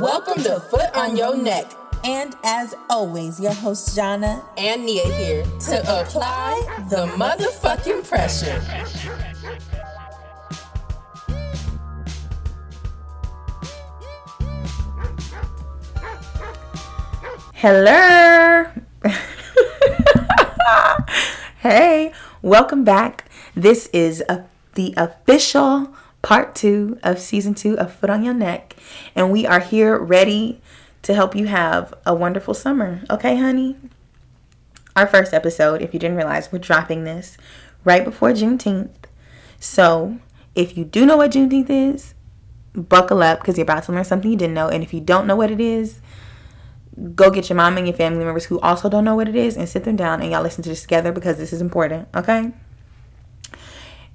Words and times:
Welcome 0.00 0.42
to 0.42 0.60
Foot 0.60 0.94
on 0.94 1.16
Your 1.16 1.34
Neck. 1.34 1.72
And 2.04 2.34
as 2.44 2.74
always, 2.90 3.40
your 3.40 3.54
host 3.54 3.96
Jana 3.96 4.44
and 4.58 4.84
Nia 4.84 5.10
here 5.14 5.42
to 5.42 6.00
apply 6.00 6.84
the 6.90 7.06
motherfucking 7.16 8.06
pressure. 8.06 8.60
Hello. 17.54 18.66
hey, 21.60 22.12
welcome 22.42 22.84
back. 22.84 23.24
This 23.54 23.86
is 23.94 24.22
a, 24.28 24.44
the 24.74 24.92
official 24.98 25.94
part 26.26 26.56
two 26.56 26.98
of 27.04 27.20
season 27.20 27.54
two 27.54 27.78
of 27.78 27.92
Foot 27.94 28.10
on 28.10 28.24
Your 28.24 28.34
Neck, 28.34 28.74
and 29.14 29.30
we 29.30 29.46
are 29.46 29.60
here 29.60 29.96
ready 29.96 30.60
to 31.02 31.14
help 31.14 31.36
you 31.36 31.46
have 31.46 31.94
a 32.04 32.16
wonderful 32.16 32.52
summer. 32.52 33.02
Okay, 33.08 33.36
honey? 33.36 33.76
Our 34.96 35.06
first 35.06 35.32
episode, 35.32 35.82
if 35.82 35.94
you 35.94 36.00
didn't 36.00 36.16
realize, 36.16 36.50
we're 36.50 36.58
dropping 36.58 37.04
this 37.04 37.36
right 37.84 38.04
before 38.04 38.32
Juneteenth. 38.32 38.90
So, 39.60 40.18
if 40.56 40.76
you 40.76 40.84
do 40.84 41.06
know 41.06 41.16
what 41.16 41.30
Juneteenth 41.30 41.70
is, 41.70 42.14
buckle 42.74 43.22
up 43.22 43.38
because 43.38 43.56
you're 43.56 43.62
about 43.62 43.84
to 43.84 43.92
learn 43.92 44.02
something 44.02 44.28
you 44.28 44.36
didn't 44.36 44.54
know. 44.54 44.66
And 44.66 44.82
if 44.82 44.92
you 44.92 45.00
don't 45.00 45.28
know 45.28 45.36
what 45.36 45.52
it 45.52 45.60
is, 45.60 46.00
go 47.14 47.30
get 47.30 47.48
your 47.48 47.56
mom 47.56 47.76
and 47.76 47.86
your 47.86 47.96
family 47.96 48.24
members 48.24 48.46
who 48.46 48.58
also 48.58 48.88
don't 48.88 49.04
know 49.04 49.14
what 49.14 49.28
it 49.28 49.36
is 49.36 49.56
and 49.56 49.68
sit 49.68 49.84
them 49.84 49.94
down 49.94 50.22
and 50.22 50.32
y'all 50.32 50.42
listen 50.42 50.64
to 50.64 50.70
this 50.70 50.82
together 50.82 51.12
because 51.12 51.36
this 51.36 51.52
is 51.52 51.60
important, 51.60 52.08
okay? 52.16 52.52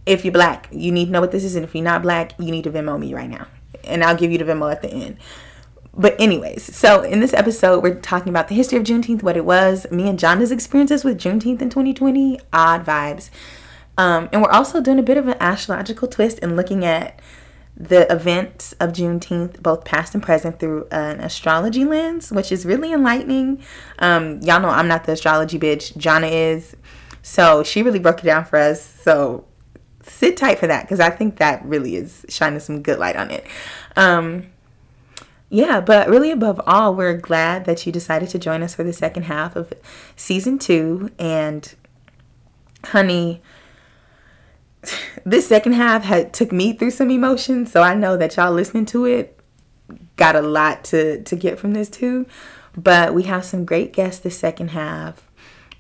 If 0.05 0.25
you're 0.25 0.31
black, 0.31 0.67
you 0.71 0.91
need 0.91 1.05
to 1.05 1.11
know 1.11 1.21
what 1.21 1.31
this 1.31 1.43
is. 1.43 1.55
And 1.55 1.63
if 1.63 1.75
you're 1.75 1.83
not 1.83 2.01
black, 2.01 2.33
you 2.39 2.51
need 2.51 2.63
to 2.63 2.71
Venmo 2.71 2.99
me 2.99 3.13
right 3.13 3.29
now. 3.29 3.47
And 3.83 4.03
I'll 4.03 4.15
give 4.15 4.31
you 4.31 4.37
the 4.37 4.45
Venmo 4.45 4.71
at 4.71 4.81
the 4.81 4.89
end. 4.89 5.17
But, 5.93 6.19
anyways, 6.19 6.73
so 6.73 7.01
in 7.01 7.19
this 7.19 7.33
episode, 7.33 7.83
we're 7.83 7.99
talking 7.99 8.29
about 8.29 8.47
the 8.47 8.55
history 8.55 8.77
of 8.77 8.85
Juneteenth, 8.85 9.23
what 9.23 9.35
it 9.35 9.43
was, 9.43 9.85
me 9.91 10.07
and 10.07 10.17
Jana's 10.17 10.51
experiences 10.51 11.03
with 11.03 11.19
Juneteenth 11.19 11.61
in 11.61 11.69
2020, 11.69 12.39
odd 12.53 12.85
vibes. 12.85 13.29
Um, 13.97 14.29
and 14.31 14.41
we're 14.41 14.51
also 14.51 14.79
doing 14.79 14.99
a 14.99 15.03
bit 15.03 15.17
of 15.17 15.27
an 15.27 15.35
astrological 15.41 16.07
twist 16.07 16.39
and 16.41 16.55
looking 16.55 16.85
at 16.85 17.19
the 17.75 18.11
events 18.11 18.73
of 18.73 18.91
Juneteenth, 18.91 19.61
both 19.61 19.83
past 19.83 20.13
and 20.13 20.23
present, 20.23 20.59
through 20.59 20.87
an 20.91 21.19
astrology 21.19 21.83
lens, 21.83 22.31
which 22.31 22.51
is 22.51 22.65
really 22.65 22.93
enlightening. 22.93 23.61
Um, 23.99 24.39
y'all 24.41 24.61
know 24.61 24.69
I'm 24.69 24.87
not 24.87 25.03
the 25.03 25.13
astrology 25.13 25.59
bitch, 25.59 25.95
Jana 25.97 26.27
is. 26.27 26.75
So 27.21 27.63
she 27.63 27.83
really 27.83 27.99
broke 27.99 28.19
it 28.19 28.25
down 28.25 28.45
for 28.45 28.57
us. 28.57 28.81
So 28.83 29.45
sit 30.11 30.37
tight 30.37 30.59
for 30.59 30.67
that 30.67 30.83
because 30.83 30.99
I 30.99 31.09
think 31.09 31.37
that 31.37 31.63
really 31.65 31.95
is 31.95 32.25
shining 32.29 32.59
some 32.59 32.81
good 32.81 32.99
light 32.99 33.15
on 33.15 33.31
it. 33.31 33.45
Um, 33.95 34.47
yeah, 35.49 35.81
but 35.81 36.09
really 36.09 36.31
above 36.31 36.61
all, 36.65 36.95
we're 36.95 37.17
glad 37.17 37.65
that 37.65 37.85
you 37.85 37.91
decided 37.91 38.29
to 38.29 38.39
join 38.39 38.63
us 38.63 38.75
for 38.75 38.83
the 38.83 38.93
second 38.93 39.23
half 39.23 39.55
of 39.55 39.73
season 40.15 40.59
two. 40.59 41.11
And 41.19 41.73
honey, 42.85 43.41
this 45.25 45.47
second 45.47 45.73
half 45.73 46.03
had 46.03 46.33
took 46.33 46.51
me 46.51 46.73
through 46.73 46.91
some 46.91 47.11
emotions, 47.11 47.71
so 47.71 47.81
I 47.81 47.95
know 47.95 48.15
that 48.17 48.37
y'all 48.37 48.53
listening 48.53 48.85
to 48.87 49.05
it 49.05 49.37
got 50.15 50.35
a 50.35 50.41
lot 50.41 50.83
to 50.85 51.21
to 51.23 51.35
get 51.35 51.59
from 51.59 51.73
this 51.73 51.89
too. 51.89 52.25
But 52.77 53.13
we 53.13 53.23
have 53.23 53.43
some 53.43 53.65
great 53.65 53.91
guests 53.91 54.21
this 54.21 54.39
second 54.39 54.69
half. 54.69 55.27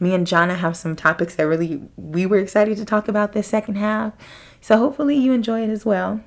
Me 0.01 0.13
and 0.13 0.25
Jana 0.27 0.55
have 0.55 0.75
some 0.75 0.95
topics 0.97 1.35
that 1.35 1.43
really 1.47 1.81
we 1.95 2.25
were 2.25 2.39
excited 2.39 2.75
to 2.77 2.83
talk 2.85 3.07
about 3.07 3.31
this 3.33 3.47
second 3.47 3.75
half. 3.75 4.13
So 4.59 4.77
hopefully 4.77 5.15
you 5.15 5.31
enjoy 5.31 5.63
it 5.63 5.69
as 5.69 5.85
well. 5.85 6.19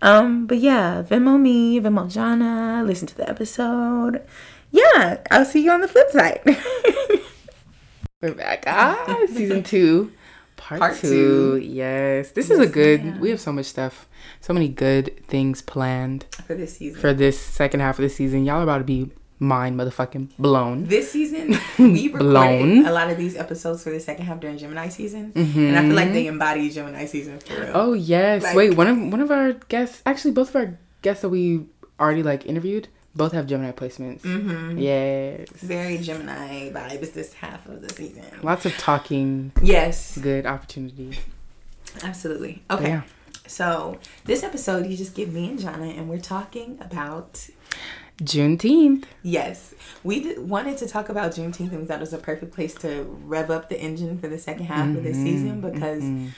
Um, 0.00 0.46
but 0.46 0.58
yeah, 0.58 1.02
Venmo 1.02 1.38
me, 1.38 1.78
Venmo 1.80 2.10
Jana, 2.10 2.82
listen 2.86 3.06
to 3.08 3.16
the 3.16 3.28
episode. 3.28 4.22
Yeah, 4.70 5.18
I'll 5.30 5.44
see 5.44 5.62
you 5.64 5.70
on 5.72 5.80
the 5.82 5.88
flip 5.88 6.08
side. 6.10 6.40
We're 8.22 8.34
back. 8.34 8.64
Ah, 8.66 9.18
season 9.28 9.62
two 9.62 10.12
part, 10.56 10.78
Part 10.80 10.96
two. 10.98 11.08
two. 11.08 11.56
Yes, 11.66 12.30
this 12.32 12.48
Yes, 12.50 12.58
is 12.60 12.66
a 12.68 12.70
good. 12.70 13.04
ma'am. 13.04 13.20
We 13.20 13.30
have 13.30 13.40
so 13.40 13.52
much 13.52 13.66
stuff, 13.66 14.06
so 14.40 14.52
many 14.52 14.68
good 14.68 15.26
things 15.26 15.62
planned 15.62 16.26
for 16.46 16.54
this 16.54 16.76
season. 16.76 17.00
for 17.00 17.12
this 17.14 17.40
second 17.40 17.80
half 17.80 17.98
of 17.98 18.02
the 18.02 18.08
season. 18.10 18.44
Y'all 18.44 18.60
are 18.60 18.62
about 18.62 18.78
to 18.78 18.84
be 18.84 19.10
mind 19.42 19.80
motherfucking 19.80 20.28
blown. 20.38 20.84
this 20.84 21.10
season, 21.10 21.58
we 21.78 22.06
recorded 22.08 22.18
Blown. 22.30 22.86
a 22.86 22.92
lot 22.92 23.10
of 23.10 23.16
these 23.16 23.36
episodes 23.36 23.82
for 23.82 23.90
the 23.90 23.98
second 23.98 24.26
half 24.26 24.38
during 24.38 24.58
Gemini 24.58 24.88
season, 24.88 25.32
and 25.34 25.76
I 25.78 25.82
feel 25.82 25.94
like 25.96 26.12
they 26.12 26.26
embody 26.26 26.70
Gemini 26.70 27.06
season 27.06 27.38
for 27.40 27.54
real. 27.54 27.62
Mm-hmm. 27.64 27.72
Oh 27.76 27.92
yes. 27.94 28.42
Like- 28.42 28.54
Wait, 28.54 28.76
one 28.76 28.86
of 28.86 28.98
one 28.98 29.20
of 29.20 29.30
our 29.30 29.54
guests, 29.68 30.02
actually 30.06 30.32
both 30.32 30.50
of 30.50 30.56
our 30.56 30.78
guests 31.02 31.22
that 31.22 31.30
we 31.30 31.64
already 31.98 32.22
like 32.22 32.44
interviewed, 32.46 32.88
both 33.16 33.32
have 33.32 33.46
Gemini 33.46 33.72
placements. 33.72 34.20
Mm-hmm. 34.20 34.78
Yes. 34.78 35.48
Very 35.50 35.96
Gemini 35.98 36.70
vibes 36.70 37.12
this 37.14 37.32
half 37.32 37.66
of 37.66 37.80
the 37.80 37.88
season. 37.92 38.24
Lots 38.42 38.66
of 38.66 38.76
talking, 38.76 39.52
Yes, 39.62 40.18
good 40.18 40.44
opportunity. 40.46 41.18
absolutely. 42.04 42.62
Okay, 42.70 42.88
Yeah. 42.88 43.02
so 43.46 43.98
this 44.24 44.42
episode 44.42 44.86
you 44.86 44.96
just 44.96 45.14
get 45.14 45.30
me 45.32 45.48
and 45.48 45.58
Jana, 45.58 45.86
and 45.86 46.08
we're 46.08 46.18
talking 46.20 46.78
about 46.80 47.48
Juneteenth. 48.22 49.04
Yes, 49.22 49.74
we 50.04 50.20
d- 50.20 50.38
wanted 50.38 50.78
to 50.78 50.88
talk 50.88 51.08
about 51.08 51.32
Juneteenth, 51.32 51.70
and 51.70 51.80
we 51.80 51.84
thought 51.86 51.98
it 51.98 52.00
was 52.00 52.12
a 52.12 52.18
perfect 52.18 52.54
place 52.54 52.74
to 52.76 53.04
rev 53.24 53.50
up 53.50 53.68
the 53.68 53.80
engine 53.80 54.18
for 54.18 54.28
the 54.28 54.38
second 54.38 54.66
half 54.66 54.88
of 54.96 55.02
this 55.02 55.16
mm-hmm. 55.16 55.26
season 55.26 55.60
because 55.60 56.02
mm-hmm. 56.02 56.28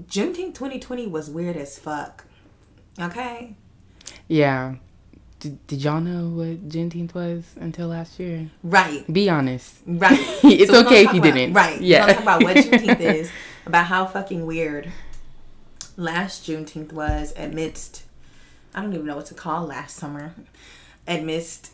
Juneteenth 0.00 0.54
2020 0.54 1.06
was 1.06 1.30
weird 1.30 1.56
as 1.56 1.78
fuck. 1.78 2.24
Okay, 3.00 3.54
Yeah. 4.28 4.76
Did, 5.38 5.66
did 5.66 5.82
y'all 5.84 6.00
know 6.00 6.28
what 6.30 6.66
Juneteenth 6.70 7.12
was 7.12 7.44
until 7.60 7.88
last 7.88 8.18
year? 8.18 8.48
right, 8.62 9.04
Be 9.12 9.28
honest. 9.28 9.76
right. 9.86 10.18
It's 10.42 10.72
we're 10.72 10.78
okay 10.86 11.04
if 11.04 11.12
you 11.12 11.20
about- 11.20 11.34
didn't. 11.34 11.52
Right. 11.52 11.80
Yeah. 11.80 12.06
We're 12.06 12.14
talk 12.14 12.22
about 12.22 12.42
what 12.42 12.56
Juneteenth 12.56 13.00
is, 13.00 13.30
about 13.66 13.84
how 13.86 14.06
fucking 14.06 14.46
weird 14.46 14.90
last 15.96 16.46
Juneteenth 16.48 16.92
was 16.92 17.34
amidst. 17.36 18.04
I 18.74 18.82
don't 18.82 18.92
even 18.94 19.06
know 19.06 19.16
what 19.16 19.26
to 19.26 19.34
call 19.34 19.66
last 19.66 19.96
summer. 19.96 20.34
Amidst, 21.08 21.70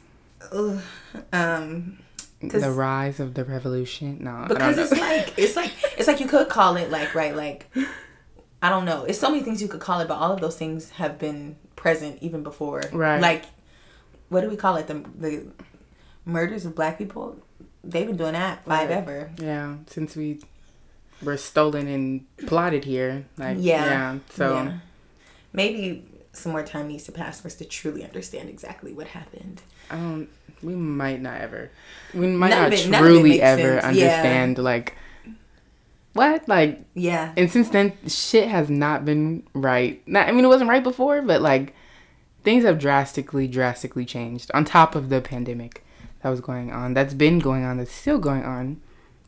ugh, 0.53 0.81
um, 1.33 1.99
The 2.41 2.71
rise 2.71 3.21
of 3.21 3.35
the 3.35 3.45
revolution. 3.45 4.19
No, 4.21 4.45
because 4.49 4.77
it's 4.79 4.93
like 5.01 5.35
it's 5.39 5.57
like 5.57 5.73
it's 5.97 6.07
like 6.09 6.21
you 6.21 6.27
could 6.29 6.49
call 6.49 6.77
it 6.77 6.91
like 6.91 7.15
right 7.15 7.35
like 7.37 7.67
I 8.61 8.69
don't 8.69 8.85
know. 8.85 9.05
It's 9.05 9.19
so 9.19 9.31
many 9.31 9.43
things 9.43 9.61
you 9.63 9.69
could 9.69 9.81
call 9.81 10.01
it, 10.01 10.09
but 10.09 10.15
all 10.15 10.33
of 10.33 10.41
those 10.41 10.57
things 10.57 10.91
have 10.91 11.19
been 11.19 11.57
present 11.77 12.19
even 12.23 12.43
before. 12.43 12.83
Right. 12.93 13.21
Like 13.21 13.45
what 14.29 14.41
do 14.43 14.49
we 14.51 14.57
call 14.57 14.77
it? 14.77 14.87
The 14.87 15.05
the 15.19 15.47
murders 16.25 16.65
of 16.67 16.75
black 16.75 16.99
people. 16.99 17.37
They've 17.85 18.07
been 18.07 18.17
doing 18.17 18.33
that 18.35 18.65
five 18.65 18.89
Right. 18.91 18.99
ever. 18.99 19.31
yeah, 19.41 19.77
since 19.87 20.15
we 20.15 20.41
were 21.23 21.37
stolen 21.37 21.87
and 21.89 22.27
plotted 22.47 22.85
here, 22.85 23.25
like 23.39 23.57
Yeah. 23.61 23.85
yeah. 23.87 24.19
So 24.31 24.55
Yeah. 24.55 24.73
maybe 25.53 26.05
some 26.33 26.53
more 26.53 26.63
time 26.63 26.89
needs 26.89 27.05
to 27.05 27.13
pass 27.13 27.41
for 27.41 27.49
us 27.49 27.55
to 27.57 27.65
truly 27.65 28.05
understand 28.05 28.49
exactly 28.49 28.93
what 28.93 29.09
happened. 29.09 29.63
Don't. 29.91 30.29
We 30.63 30.75
might 30.75 31.21
not 31.21 31.41
ever. 31.41 31.71
We 32.15 32.27
might 32.29 32.51
None 32.51 32.71
not 32.71 32.73
it- 32.73 32.89
none 32.89 33.03
of 33.03 33.11
it 33.11 33.13
truly 33.13 33.43
ever 33.43 33.81
sense, 33.81 33.97
yeah. 33.97 34.05
understand 34.07 34.59
like 34.59 34.97
what 36.13 36.49
like. 36.49 36.85
Yeah. 36.95 37.33
And 37.37 37.51
since 37.51 37.69
then, 37.71 37.93
shit 38.07 38.49
has 38.49 38.71
not 38.71 39.05
been 39.05 39.43
right. 39.55 40.03
Not, 40.07 40.29
I 40.29 40.33
mean, 40.33 40.45
it 40.45 40.49
wasn't 40.49 40.71
right 40.71 40.83
before, 40.83 41.23
but 41.23 41.41
like 41.43 41.75
things 42.45 42.65
have 42.65 42.79
drastically, 42.79 43.49
drastically 43.49 44.05
changed. 44.05 44.51
On 44.55 44.65
top 44.65 44.95
of 44.95 45.09
the 45.09 45.21
pandemic 45.21 45.85
that 46.23 46.29
was 46.31 46.41
going 46.41 46.71
on, 46.71 46.95
that's 46.95 47.15
been 47.15 47.39
going 47.39 47.65
on, 47.65 47.79
that's 47.79 47.93
still 47.93 48.19
going 48.19 48.45
on. 48.45 48.81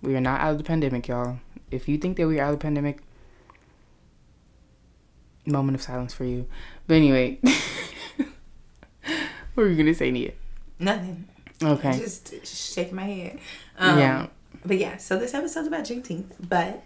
We 0.02 0.14
are 0.14 0.20
not 0.20 0.40
out 0.40 0.52
of 0.52 0.58
the 0.58 0.64
pandemic, 0.64 1.08
y'all. 1.08 1.38
If 1.70 1.88
you 1.88 1.96
think 1.98 2.16
that 2.18 2.28
we 2.28 2.38
are 2.38 2.44
out 2.44 2.52
of 2.54 2.58
the 2.60 2.62
pandemic, 2.62 3.00
moment 5.46 5.74
of 5.76 5.82
silence 5.82 6.12
for 6.14 6.24
you. 6.24 6.46
But 6.86 6.94
anyway, 6.94 7.38
what 9.04 9.16
were 9.56 9.68
you 9.68 9.76
gonna 9.76 9.94
say, 9.94 10.10
Nia? 10.10 10.32
Nothing. 10.78 11.28
Okay. 11.62 11.92
Just 11.98 12.46
shaking 12.46 12.96
my 12.96 13.04
head. 13.04 13.38
Um, 13.78 13.98
yeah, 13.98 14.26
But 14.66 14.78
yeah, 14.78 14.96
so 14.96 15.18
this 15.18 15.34
episode's 15.34 15.68
about 15.68 15.84
Juneteenth, 15.84 16.32
but 16.48 16.82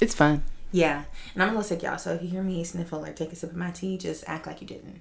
it's 0.00 0.14
fun. 0.14 0.42
Yeah, 0.72 1.04
and 1.34 1.42
I'm 1.42 1.50
a 1.50 1.52
little 1.52 1.62
sick, 1.62 1.84
y'all. 1.84 1.98
So 1.98 2.14
if 2.14 2.22
you 2.22 2.28
hear 2.28 2.42
me 2.42 2.64
sniffle 2.64 3.04
or 3.04 3.12
take 3.12 3.32
a 3.32 3.36
sip 3.36 3.50
of 3.50 3.56
my 3.56 3.70
tea, 3.70 3.96
just 3.96 4.24
act 4.26 4.46
like 4.48 4.60
you 4.60 4.66
didn't. 4.66 5.00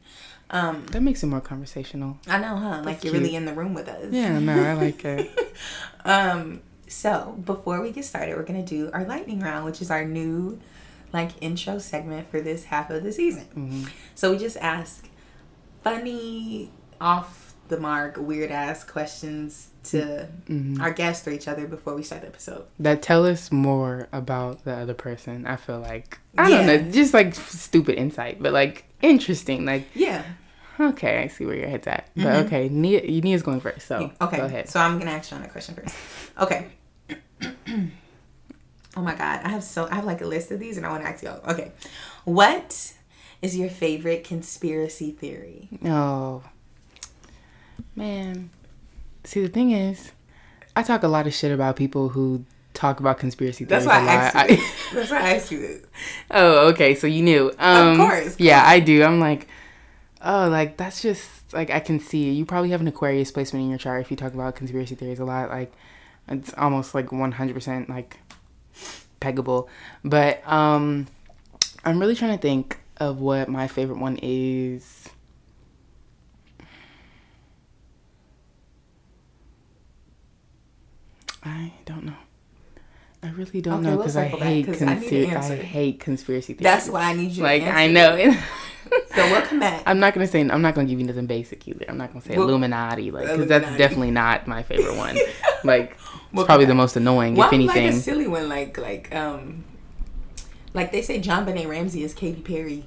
Um, 0.52 0.86
That 0.92 1.02
makes 1.02 1.24
it 1.24 1.28
more 1.28 1.42
conversational. 1.42 2.20
I 2.28 2.38
know, 2.38 2.56
huh? 2.58 2.82
Like 2.86 3.04
you're 3.04 3.14
really 3.14 3.36
in 3.36 3.46
the 3.46 3.54
room 3.54 3.74
with 3.74 3.88
us. 3.88 4.12
Yeah, 4.14 4.38
no, 4.38 4.54
I 4.64 4.74
like 4.74 5.04
it. 5.06 5.32
Um, 6.06 6.62
so 6.88 7.42
before 7.44 7.82
we 7.82 7.92
get 7.92 8.06
started, 8.06 8.36
we're 8.38 8.44
gonna 8.44 8.64
do 8.64 8.92
our 8.94 9.04
lightning 9.06 9.40
round, 9.40 9.66
which 9.66 9.82
is 9.82 9.90
our 9.90 10.06
new 10.06 10.60
like 11.14 11.32
intro 11.42 11.78
segment 11.78 12.30
for 12.30 12.42
this 12.42 12.66
half 12.66 12.90
of 12.90 13.04
the 13.04 13.12
season. 13.12 13.46
Mhm. 13.56 13.90
So 14.16 14.32
we 14.32 14.38
just 14.38 14.58
ask 14.58 15.08
funny, 15.84 16.72
off 17.00 17.54
the 17.70 17.80
mark, 17.80 18.18
weird 18.18 18.52
ass 18.52 18.84
questions 18.84 19.70
to 19.84 20.28
Mhm. 20.50 20.80
our 20.82 20.92
guests 20.92 21.28
or 21.28 21.32
each 21.32 21.48
other 21.48 21.68
before 21.68 21.94
we 21.96 22.04
start 22.04 22.22
the 22.22 22.28
episode. 22.28 22.64
that 22.80 23.02
tell 23.02 23.26
us 23.26 23.52
more 23.52 24.08
about 24.14 24.64
the 24.66 24.74
other 24.74 24.94
person. 24.94 25.46
I 25.46 25.56
feel 25.58 25.80
like 25.80 26.20
I 26.38 26.50
Yeah. 26.50 26.58
don't 26.58 26.86
know, 26.86 26.92
just 26.92 27.14
like 27.14 27.36
stupid 27.36 27.96
insight, 27.96 28.42
but 28.42 28.54
like 28.54 28.86
interesting. 29.02 29.66
Like 29.66 29.88
Yeah. 29.94 30.24
Okay, 30.80 31.22
I 31.22 31.28
see 31.28 31.46
where 31.46 31.56
your 31.56 31.68
head's 31.68 31.86
at. 31.88 32.10
But 32.16 32.46
okay, 32.48 32.68
Nia, 32.70 33.02
Nia's 33.22 33.44
going 33.44 33.60
first. 33.60 33.88
So 33.88 34.12
Okay. 34.22 34.38
go 34.38 34.46
ahead. 34.46 34.70
So 34.70 34.80
I'm 34.80 34.98
gonna 34.98 35.12
ask 35.12 35.30
Sean 35.30 35.44
a 35.44 35.48
question 35.48 35.76
first. 35.76 35.96
Okay. 36.40 36.68
oh 38.96 39.02
my 39.02 39.16
god, 39.16 39.42
I 39.44 39.50
have 39.50 39.64
so 39.64 39.88
I 39.92 39.96
have 39.96 40.06
like 40.06 40.22
a 40.22 40.26
list 40.28 40.52
of 40.52 40.60
these, 40.60 40.78
and 40.78 40.86
I 40.86 40.90
want 40.90 41.04
to 41.04 41.10
ask 41.10 41.24
y'all. 41.24 41.42
Okay, 41.50 41.72
what 42.26 42.94
is 43.42 43.58
your 43.58 43.70
favorite 43.70 44.24
conspiracy 44.24 45.12
theory? 45.12 45.70
Oh, 45.86 46.44
man. 47.96 48.50
See, 49.24 49.42
the 49.42 49.48
thing 49.50 49.72
is, 49.72 50.12
I 50.76 50.84
talk 50.84 51.04
a 51.04 51.08
lot 51.08 51.28
of 51.28 51.34
shit 51.34 51.52
about 51.52 51.76
people 51.76 52.10
who 52.10 52.46
talk 52.74 53.00
about 53.00 53.20
conspiracy 53.20 53.66
theories 53.66 53.86
That's 53.86 53.86
why 53.86 54.00
a 54.00 54.02
I 54.02 54.16
lot. 54.16 54.36
asked 54.36 54.50
you. 54.52 54.58
I- 54.58 54.96
That's 54.96 55.12
why 55.12 55.18
I 55.18 55.34
asked 55.36 55.52
you 55.52 55.60
this. 55.60 55.86
oh, 56.32 56.68
okay. 56.70 56.96
So 56.96 57.08
you 57.08 57.22
knew. 57.22 57.52
Um, 57.60 57.98
course, 57.98 58.36
Yeah, 58.40 58.64
I 58.66 58.80
do. 58.80 59.04
I'm 59.04 59.20
like, 59.20 59.48
oh, 60.22 60.48
like 60.50 60.78
that's 60.78 61.02
just 61.02 61.54
like 61.54 61.70
I 61.70 61.80
can 61.80 62.00
see. 62.00 62.32
You 62.32 62.46
probably 62.46 62.72
have 62.72 62.82
an 62.82 62.88
Aquarius 62.88 63.32
placement 63.32 63.64
in 63.64 63.70
your 63.70 63.78
chart 63.80 64.02
if 64.02 64.10
you 64.12 64.18
talk 64.18 64.34
about 64.34 64.56
conspiracy 64.56 64.96
theories 64.96 65.20
a 65.20 65.26
lot. 65.26 65.50
Like, 65.50 65.72
it's 66.28 66.54
almost 66.58 66.96
like 66.96 67.08
100% 67.08 67.90
like 67.90 68.18
peggable. 69.24 69.68
But 70.04 70.46
um, 70.48 71.08
I'm 71.86 72.00
really 72.00 72.16
trying 72.16 72.36
to 72.36 72.42
think 72.42 72.80
of 72.98 73.20
what 73.20 73.50
my 73.50 73.68
favorite 73.68 74.00
one 74.00 74.20
is. 74.22 75.10
I 81.44 81.74
don't 81.86 82.06
know. 82.06 82.14
I 83.22 83.30
really 83.30 83.62
don't 83.62 83.76
Okay, 83.80 83.84
know 83.84 83.90
we'll 83.92 83.98
because 84.00 84.18
I 84.18 84.26
circle 84.26 84.40
back, 84.40 84.48
hate 84.48 84.66
'cause 84.68 84.82
I 84.82 84.86
conspiracy. 84.96 85.36
I 85.54 85.56
hate 85.58 86.00
conspiracy 86.00 86.54
theories. 86.54 86.64
That's 86.64 86.90
why 86.90 87.04
I 87.04 87.14
need 87.14 87.32
you. 87.32 87.44
like. 87.44 87.64
I 87.64 87.88
know. 87.88 88.36
So 89.16 89.24
we'll 89.32 89.42
come 89.44 89.60
back. 89.60 89.82
I'm 89.88 90.00
not 90.00 90.14
gonna 90.14 90.28
say. 90.28 90.42
I'm 90.42 90.62
not 90.62 90.76
gonna 90.76 90.88
give 90.88 91.00
you 91.00 91.06
nothing 91.06 91.26
basic 91.26 91.68
either. 91.68 91.86
I'm 91.88 91.98
not 91.98 92.10
gonna 92.12 92.24
say 92.24 92.38
Well, 92.38 92.48
Illuminati, 92.50 93.10
like 93.12 93.28
because 93.28 93.48
that's 93.48 93.76
definitely 93.78 94.12
not 94.12 94.46
my 94.46 94.62
favorite 94.62 94.98
one. 94.98 95.18
like 95.64 95.98
We'll 96.34 96.46
probably 96.46 96.66
the 96.66 96.74
most 96.76 96.96
annoying, 96.96 97.36
Why 97.36 97.46
if 97.46 97.52
would 97.52 97.62
like 97.62 97.76
anything. 97.78 97.98
a 98.00 98.02
silly 98.02 98.28
one 98.28 98.50
like 98.50 98.78
like 98.78 99.14
um 99.16 99.64
like 100.74 100.92
they 100.92 101.02
say 101.04 101.22
JonBenét 101.22 101.68
Ramsey 101.68 102.04
is 102.04 102.14
Katy 102.14 102.42
Perry. 102.42 102.86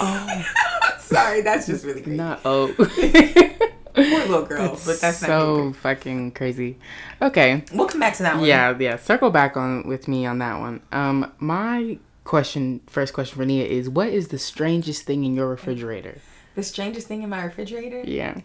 oh, 0.00 0.44
Sorry, 1.00 1.40
that's 1.42 1.66
just 1.66 1.84
really 1.84 2.02
crazy. 2.02 2.16
not 2.16 2.40
oh. 2.44 2.72
Poor 3.92 4.04
little 4.04 4.44
girl, 4.44 4.70
but 4.86 5.00
that's 5.00 5.20
not 5.20 5.26
so 5.26 5.72
fucking 5.72 6.30
crazy. 6.30 6.78
Okay, 7.20 7.64
We'll 7.72 7.88
come 7.88 7.98
back 8.00 8.14
to 8.18 8.22
that 8.22 8.36
one. 8.36 8.44
yeah, 8.46 8.74
yeah. 8.78 8.94
Circle 8.96 9.30
back 9.30 9.56
on 9.56 9.86
with 9.86 10.06
me 10.06 10.24
on 10.26 10.38
that 10.38 10.60
one. 10.60 10.80
Um, 10.92 11.32
my 11.40 11.98
question, 12.22 12.80
first 12.86 13.12
question 13.12 13.36
for 13.36 13.44
Nia 13.44 13.64
is, 13.66 13.88
what 13.90 14.08
is 14.08 14.28
the 14.28 14.38
strangest 14.38 15.02
thing 15.02 15.24
in 15.24 15.34
your 15.34 15.48
refrigerator? 15.48 16.18
The 16.54 16.62
strangest 16.62 17.08
thing 17.08 17.22
in 17.22 17.30
my 17.30 17.42
refrigerator. 17.42 18.02
Yeah. 18.08 18.40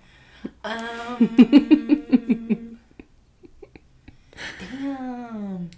Um. 0.63 2.05
Damn. 4.59 5.69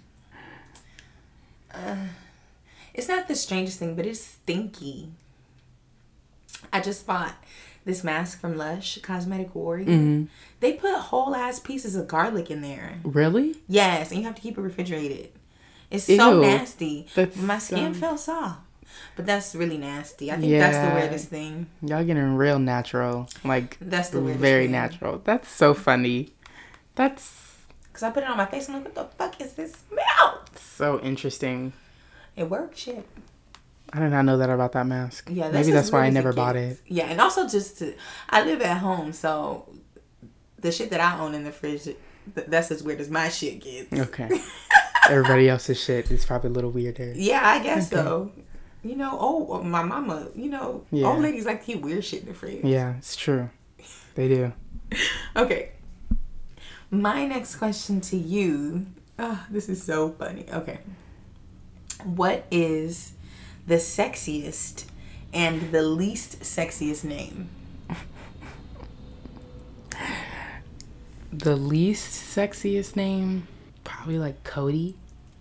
Uh, 1.72 1.96
it's 2.94 3.08
not 3.08 3.28
the 3.28 3.34
strangest 3.34 3.78
thing, 3.78 3.94
but 3.94 4.06
it's 4.06 4.20
stinky. 4.20 5.10
I 6.72 6.80
just 6.80 7.06
bought 7.06 7.34
this 7.84 8.02
mask 8.02 8.40
from 8.40 8.56
Lush 8.56 8.98
Cosmetic 9.02 9.54
Warrior. 9.54 9.86
Mm-hmm. 9.86 10.24
They 10.60 10.74
put 10.74 10.94
whole 10.94 11.34
ass 11.34 11.60
pieces 11.60 11.94
of 11.94 12.08
garlic 12.08 12.50
in 12.50 12.60
there. 12.60 12.98
Really? 13.04 13.56
Yes, 13.68 14.10
and 14.10 14.20
you 14.20 14.26
have 14.26 14.34
to 14.34 14.42
keep 14.42 14.58
it 14.58 14.60
refrigerated. 14.60 15.30
It's 15.90 16.04
so 16.04 16.40
nasty. 16.40 17.06
My 17.36 17.58
skin 17.58 17.86
um, 17.86 17.94
felt 17.94 18.20
soft. 18.20 18.60
But 19.16 19.26
that's 19.26 19.54
really 19.54 19.78
nasty. 19.78 20.30
I 20.30 20.36
think 20.36 20.52
that's 20.52 20.76
the 20.76 20.94
weirdest 20.94 21.28
thing. 21.28 21.66
Y'all 21.82 22.04
getting 22.04 22.36
real 22.36 22.58
natural, 22.58 23.28
like 23.44 23.76
That's 23.80 24.10
the 24.10 24.20
weirdest 24.20 24.40
very 24.40 24.64
thing. 24.64 24.72
natural. 24.72 25.20
That's 25.24 25.48
so 25.48 25.74
funny. 25.74 26.30
That's 26.94 27.47
Cause 27.98 28.04
I 28.04 28.10
put 28.12 28.22
it 28.22 28.28
on 28.30 28.36
my 28.36 28.46
face. 28.46 28.68
I'm 28.68 28.76
like, 28.76 28.84
what 28.84 28.94
the 28.94 29.04
fuck 29.16 29.40
is 29.40 29.54
this 29.54 29.72
smell? 29.88 30.44
so 30.54 31.00
interesting. 31.00 31.72
It 32.36 32.48
works. 32.48 32.78
Shit. 32.78 33.04
I 33.92 33.98
did 33.98 34.10
not 34.10 34.22
know 34.24 34.38
that 34.38 34.48
about 34.48 34.70
that 34.74 34.86
mask. 34.86 35.28
Yeah, 35.32 35.50
maybe 35.50 35.72
that's 35.72 35.90
why 35.90 36.04
I 36.04 36.10
never 36.10 36.32
bought 36.32 36.54
it. 36.54 36.80
Yeah, 36.86 37.06
and 37.06 37.20
also 37.20 37.48
just 37.48 37.78
to, 37.78 37.94
I 38.30 38.44
live 38.44 38.62
at 38.62 38.76
home, 38.78 39.12
so 39.12 39.68
the 40.60 40.70
shit 40.70 40.90
that 40.90 41.00
I 41.00 41.18
own 41.18 41.34
in 41.34 41.42
the 41.42 41.50
fridge, 41.50 41.88
that's 42.36 42.70
as 42.70 42.84
weird 42.84 43.00
as 43.00 43.10
my 43.10 43.30
shit 43.30 43.60
gets. 43.62 43.92
Okay. 43.92 44.28
Everybody 45.10 45.48
else's 45.48 45.82
shit 45.82 46.08
is 46.12 46.24
probably 46.24 46.50
a 46.50 46.52
little 46.52 46.70
weirder. 46.70 47.14
Yeah, 47.16 47.40
I 47.42 47.60
guess 47.60 47.90
so. 47.90 48.30
You 48.84 48.94
know, 48.94 49.18
oh, 49.20 49.54
uh, 49.54 49.62
my 49.64 49.82
mama, 49.82 50.28
you 50.36 50.50
know, 50.50 50.84
Yeah. 50.92 51.08
old 51.08 51.20
ladies 51.20 51.46
like 51.46 51.62
to 51.62 51.66
keep 51.66 51.82
weird 51.82 52.04
shit 52.04 52.22
in 52.22 52.28
the 52.28 52.34
fridge. 52.34 52.62
Yeah, 52.62 52.94
it's 52.96 53.16
true. 53.16 53.50
They 54.14 54.28
do. 54.28 54.52
Okay. 55.36 55.70
My 56.90 57.26
next 57.26 57.56
question 57.56 58.00
to 58.02 58.16
you. 58.16 58.86
Oh, 59.18 59.44
this 59.50 59.68
is 59.68 59.82
so 59.82 60.10
funny. 60.10 60.46
Okay. 60.50 60.78
What 62.04 62.46
is 62.50 63.12
the 63.66 63.74
sexiest 63.76 64.84
and 65.32 65.72
the 65.72 65.82
least 65.82 66.40
sexiest 66.40 67.04
name? 67.04 67.50
The 71.30 71.56
least 71.56 72.34
sexiest 72.36 72.96
name, 72.96 73.46
probably 73.84 74.18
like 74.18 74.42
Cody. 74.44 74.96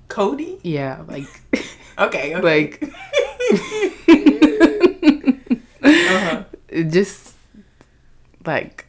Cody? 0.10 0.60
Yeah, 0.64 1.04
like 1.08 1.28
Okay. 1.98 2.36
okay. 2.36 2.42
like 2.42 2.84
uh-huh. 5.84 6.44
just 6.90 7.36
like 8.46 8.87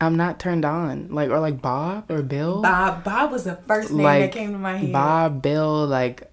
I'm 0.00 0.16
not 0.16 0.38
turned 0.40 0.64
on. 0.64 1.08
Like 1.10 1.30
or 1.30 1.40
like 1.40 1.60
Bob 1.60 2.10
or 2.10 2.22
Bill. 2.22 2.62
Bob. 2.62 3.04
Bob 3.04 3.30
was 3.32 3.44
the 3.44 3.56
first 3.56 3.90
name 3.90 4.02
like 4.04 4.20
that 4.22 4.32
came 4.32 4.52
to 4.52 4.58
my 4.58 4.76
head. 4.76 4.92
Bob, 4.92 5.42
Bill, 5.42 5.86
like 5.86 6.30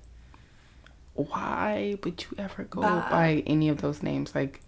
why 1.15 1.97
would 2.03 2.23
you 2.23 2.29
ever 2.37 2.63
go 2.63 2.81
Bob. 2.81 3.09
by 3.09 3.43
any 3.47 3.69
of 3.69 3.81
those 3.81 4.01
names? 4.03 4.33
Like 4.35 4.61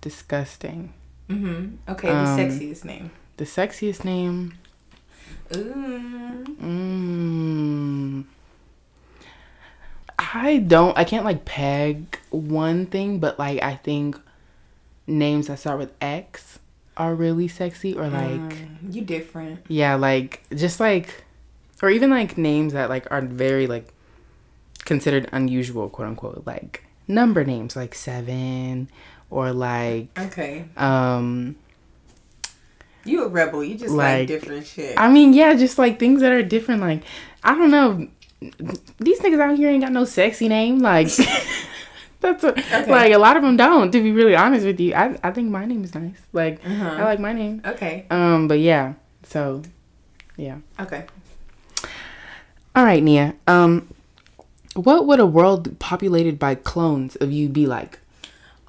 disgusting. 0.00 0.92
Mm-hmm. 1.28 1.90
Okay, 1.92 2.08
the 2.08 2.14
Um, 2.16 2.38
sexiest 2.38 2.84
name. 2.84 3.10
The 3.36 3.44
sexiest 3.44 4.04
name. 4.04 4.54
Ooh. 5.54 6.44
Mm, 6.62 8.24
I 10.18 10.58
don't. 10.58 10.96
I 10.96 11.04
can't 11.04 11.24
like 11.24 11.44
peg 11.44 12.18
one 12.30 12.86
thing, 12.86 13.18
but 13.18 13.38
like 13.38 13.62
I 13.62 13.74
think 13.76 14.18
names 15.06 15.46
that 15.48 15.58
start 15.58 15.78
with 15.78 15.92
X 16.00 16.58
are 16.96 17.14
really 17.14 17.48
sexy, 17.48 17.94
or 17.94 18.08
like 18.08 18.40
Mm, 18.40 18.94
you 18.94 19.02
different. 19.02 19.60
yeah, 19.68 19.94
like 19.96 20.42
just 20.54 20.78
like, 20.80 21.24
or 21.82 21.90
even 21.90 22.10
like 22.10 22.38
names 22.38 22.72
that 22.72 22.88
like 22.88 23.10
are 23.10 23.20
very 23.20 23.66
like 23.66 23.92
considered 24.84 25.28
unusual, 25.32 25.88
quote 25.88 26.08
unquote, 26.08 26.42
like 26.46 26.84
number 27.08 27.44
names 27.44 27.76
like 27.76 27.94
seven 27.94 28.88
or 29.30 29.52
like 29.52 30.08
Okay. 30.18 30.64
um 30.76 31.56
You 33.04 33.24
a 33.24 33.28
rebel. 33.28 33.62
You 33.64 33.74
just 33.76 33.92
like, 33.94 34.20
Like, 34.20 34.28
different 34.28 34.66
shit. 34.66 34.98
I 34.98 35.10
mean, 35.10 35.32
yeah, 35.34 35.54
just 35.54 35.76
like 35.78 35.98
things 35.98 36.20
that 36.22 36.32
are 36.32 36.42
different. 36.42 36.80
Like, 36.80 37.02
I 37.42 37.54
don't 37.54 37.70
know. 37.70 38.08
These 38.98 39.20
niggas 39.20 39.40
out 39.40 39.56
here 39.56 39.68
ain't 39.70 39.82
got 39.82 39.92
no 39.92 40.04
sexy 40.04 40.48
name. 40.48 40.78
Like, 40.80 41.08
that's 42.24 42.42
what, 42.42 42.56
like 42.88 43.12
a 43.12 43.18
lot 43.18 43.36
of 43.36 43.42
them 43.42 43.56
don't. 43.56 43.90
To 43.92 44.02
be 44.02 44.10
really 44.12 44.34
honest 44.34 44.64
with 44.66 44.80
you, 44.80 44.94
I 44.94 45.16
I 45.22 45.30
think 45.30 45.50
my 45.50 45.64
name 45.64 45.84
is 45.84 45.94
nice. 45.94 46.18
Like, 46.32 46.64
Uh-huh. 46.64 46.96
I 46.98 47.04
like 47.04 47.20
my 47.20 47.32
name. 47.32 47.60
okay. 47.64 48.06
Um, 48.10 48.48
but 48.48 48.58
yeah. 48.60 48.94
So, 49.24 49.62
yeah. 50.36 50.58
Okay. 50.80 51.04
All 52.76 52.84
right, 52.84 53.02
Nia. 53.02 53.34
Um, 53.46 53.88
what 54.74 55.06
would 55.06 55.20
a 55.20 55.26
world 55.26 55.78
populated 55.78 56.38
by 56.38 56.54
clones 56.56 57.14
of 57.16 57.30
you 57.30 57.48
be 57.48 57.66
like? 57.66 58.00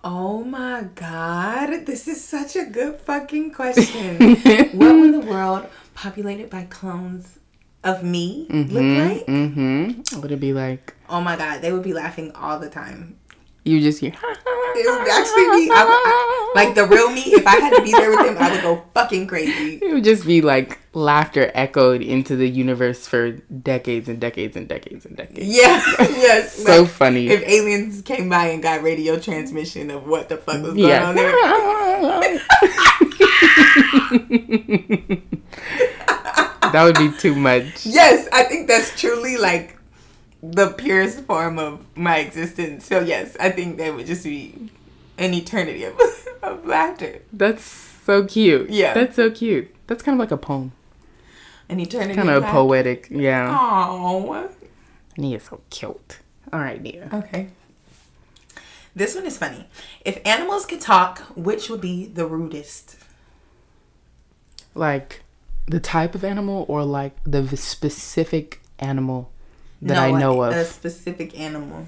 Oh 0.03 0.43
my 0.43 0.85
god, 0.93 1.87
this 1.87 2.07
is 2.07 2.23
such 2.23 2.55
a 2.55 2.65
good 2.65 2.99
fucking 3.01 3.51
question. 3.51 4.19
what 4.77 4.93
would 4.99 5.13
the 5.15 5.25
world 5.25 5.65
populated 5.95 6.49
by 6.51 6.65
clones 6.69 7.39
of 7.83 8.03
me 8.03 8.45
look 8.49 8.83
like? 8.83 9.25
Mm-hmm. 9.25 10.21
Would 10.21 10.31
it 10.31 10.39
be 10.39 10.53
like 10.53 10.93
Oh 11.09 11.21
my 11.21 11.35
god, 11.35 11.61
they 11.61 11.71
would 11.73 11.81
be 11.83 11.93
laughing 11.93 12.31
all 12.33 12.59
the 12.59 12.69
time. 12.69 13.17
You 13.65 13.81
just 13.81 13.99
hear? 13.99 14.13
It 14.77 14.87
would 14.87 15.09
actually 15.09 15.65
be 15.65 15.71
I, 15.71 15.83
I- 15.85 16.51
like 16.55 16.75
the 16.75 16.85
real 16.85 17.11
me. 17.11 17.21
If 17.21 17.45
I 17.45 17.57
had 17.57 17.75
to 17.75 17.81
be 17.81 17.91
there 17.91 18.11
with 18.11 18.27
him, 18.27 18.37
I 18.37 18.51
would 18.51 18.61
go 18.61 18.83
fucking 18.93 19.27
crazy. 19.27 19.75
It 19.85 19.93
would 19.93 20.03
just 20.03 20.25
be 20.25 20.41
like 20.41 20.79
laughter 20.93 21.51
echoed 21.53 22.01
into 22.01 22.35
the 22.35 22.49
universe 22.49 23.07
for 23.07 23.31
decades 23.31 24.09
and 24.09 24.19
decades 24.19 24.55
and 24.55 24.67
decades 24.67 25.05
and 25.05 25.15
decades. 25.17 25.47
Yeah, 25.47 25.81
yes. 25.99 26.55
So 26.55 26.81
like, 26.81 26.89
funny. 26.89 27.27
If 27.27 27.43
aliens 27.43 28.01
came 28.01 28.29
by 28.29 28.47
and 28.47 28.63
got 28.63 28.81
radio 28.83 29.19
transmission 29.19 29.91
of 29.91 30.07
what 30.07 30.29
the 30.29 30.37
fuck 30.37 30.61
was 30.61 30.73
going 30.73 30.79
yeah. 30.79 31.09
on 31.09 31.15
there. 31.15 31.31
that 36.71 36.83
would 36.83 36.97
be 36.97 37.11
too 37.17 37.35
much. 37.35 37.85
Yes, 37.85 38.27
I 38.31 38.43
think 38.43 38.67
that's 38.67 38.99
truly 38.99 39.37
like 39.37 39.74
the 40.51 40.73
purest 40.77 41.21
form 41.21 41.59
of 41.59 41.85
my 41.95 42.17
existence. 42.17 42.85
So 42.85 42.99
yes, 42.99 43.35
I 43.39 43.49
think 43.49 43.77
that 43.77 43.93
would 43.95 44.05
just 44.05 44.23
be 44.23 44.69
an 45.17 45.33
eternity 45.33 45.83
of, 45.83 45.99
of 46.43 46.65
laughter. 46.65 47.21
That's 47.31 47.63
so 47.63 48.25
cute. 48.25 48.69
Yeah. 48.69 48.93
That's 48.93 49.15
so 49.15 49.31
cute. 49.31 49.73
That's 49.87 50.03
kind 50.03 50.15
of 50.15 50.19
like 50.19 50.31
a 50.31 50.37
poem. 50.37 50.71
Turned 51.67 51.81
it 51.81 51.91
Kind 51.91 52.09
into 52.19 52.35
of 52.35 52.43
poetic. 52.43 53.07
Yeah. 53.09 53.55
Oh. 53.59 54.49
Nia's 55.17 55.43
so 55.43 55.61
cute. 55.69 56.19
All 56.53 56.59
right, 56.59 56.81
Nia. 56.81 57.09
Okay. 57.11 57.49
This 58.95 59.15
one 59.15 59.25
is 59.25 59.37
funny. 59.37 59.67
If 60.05 60.21
animals 60.25 60.65
could 60.65 60.79
talk, 60.79 61.19
which 61.35 61.69
would 61.69 61.81
be 61.81 62.05
the 62.05 62.25
rudest? 62.25 62.97
Like 64.73 65.23
the 65.67 65.79
type 65.79 66.13
of 66.15 66.23
animal 66.23 66.65
or 66.67 66.85
like 66.85 67.13
the 67.23 67.57
specific 67.57 68.61
animal 68.79 69.31
that 69.85 69.93
No, 69.95 70.01
I 70.17 70.19
know 70.19 70.33
like 70.35 70.51
of. 70.53 70.57
A 70.61 70.65
specific 70.65 71.39
animal. 71.39 71.87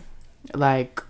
like 0.53 1.01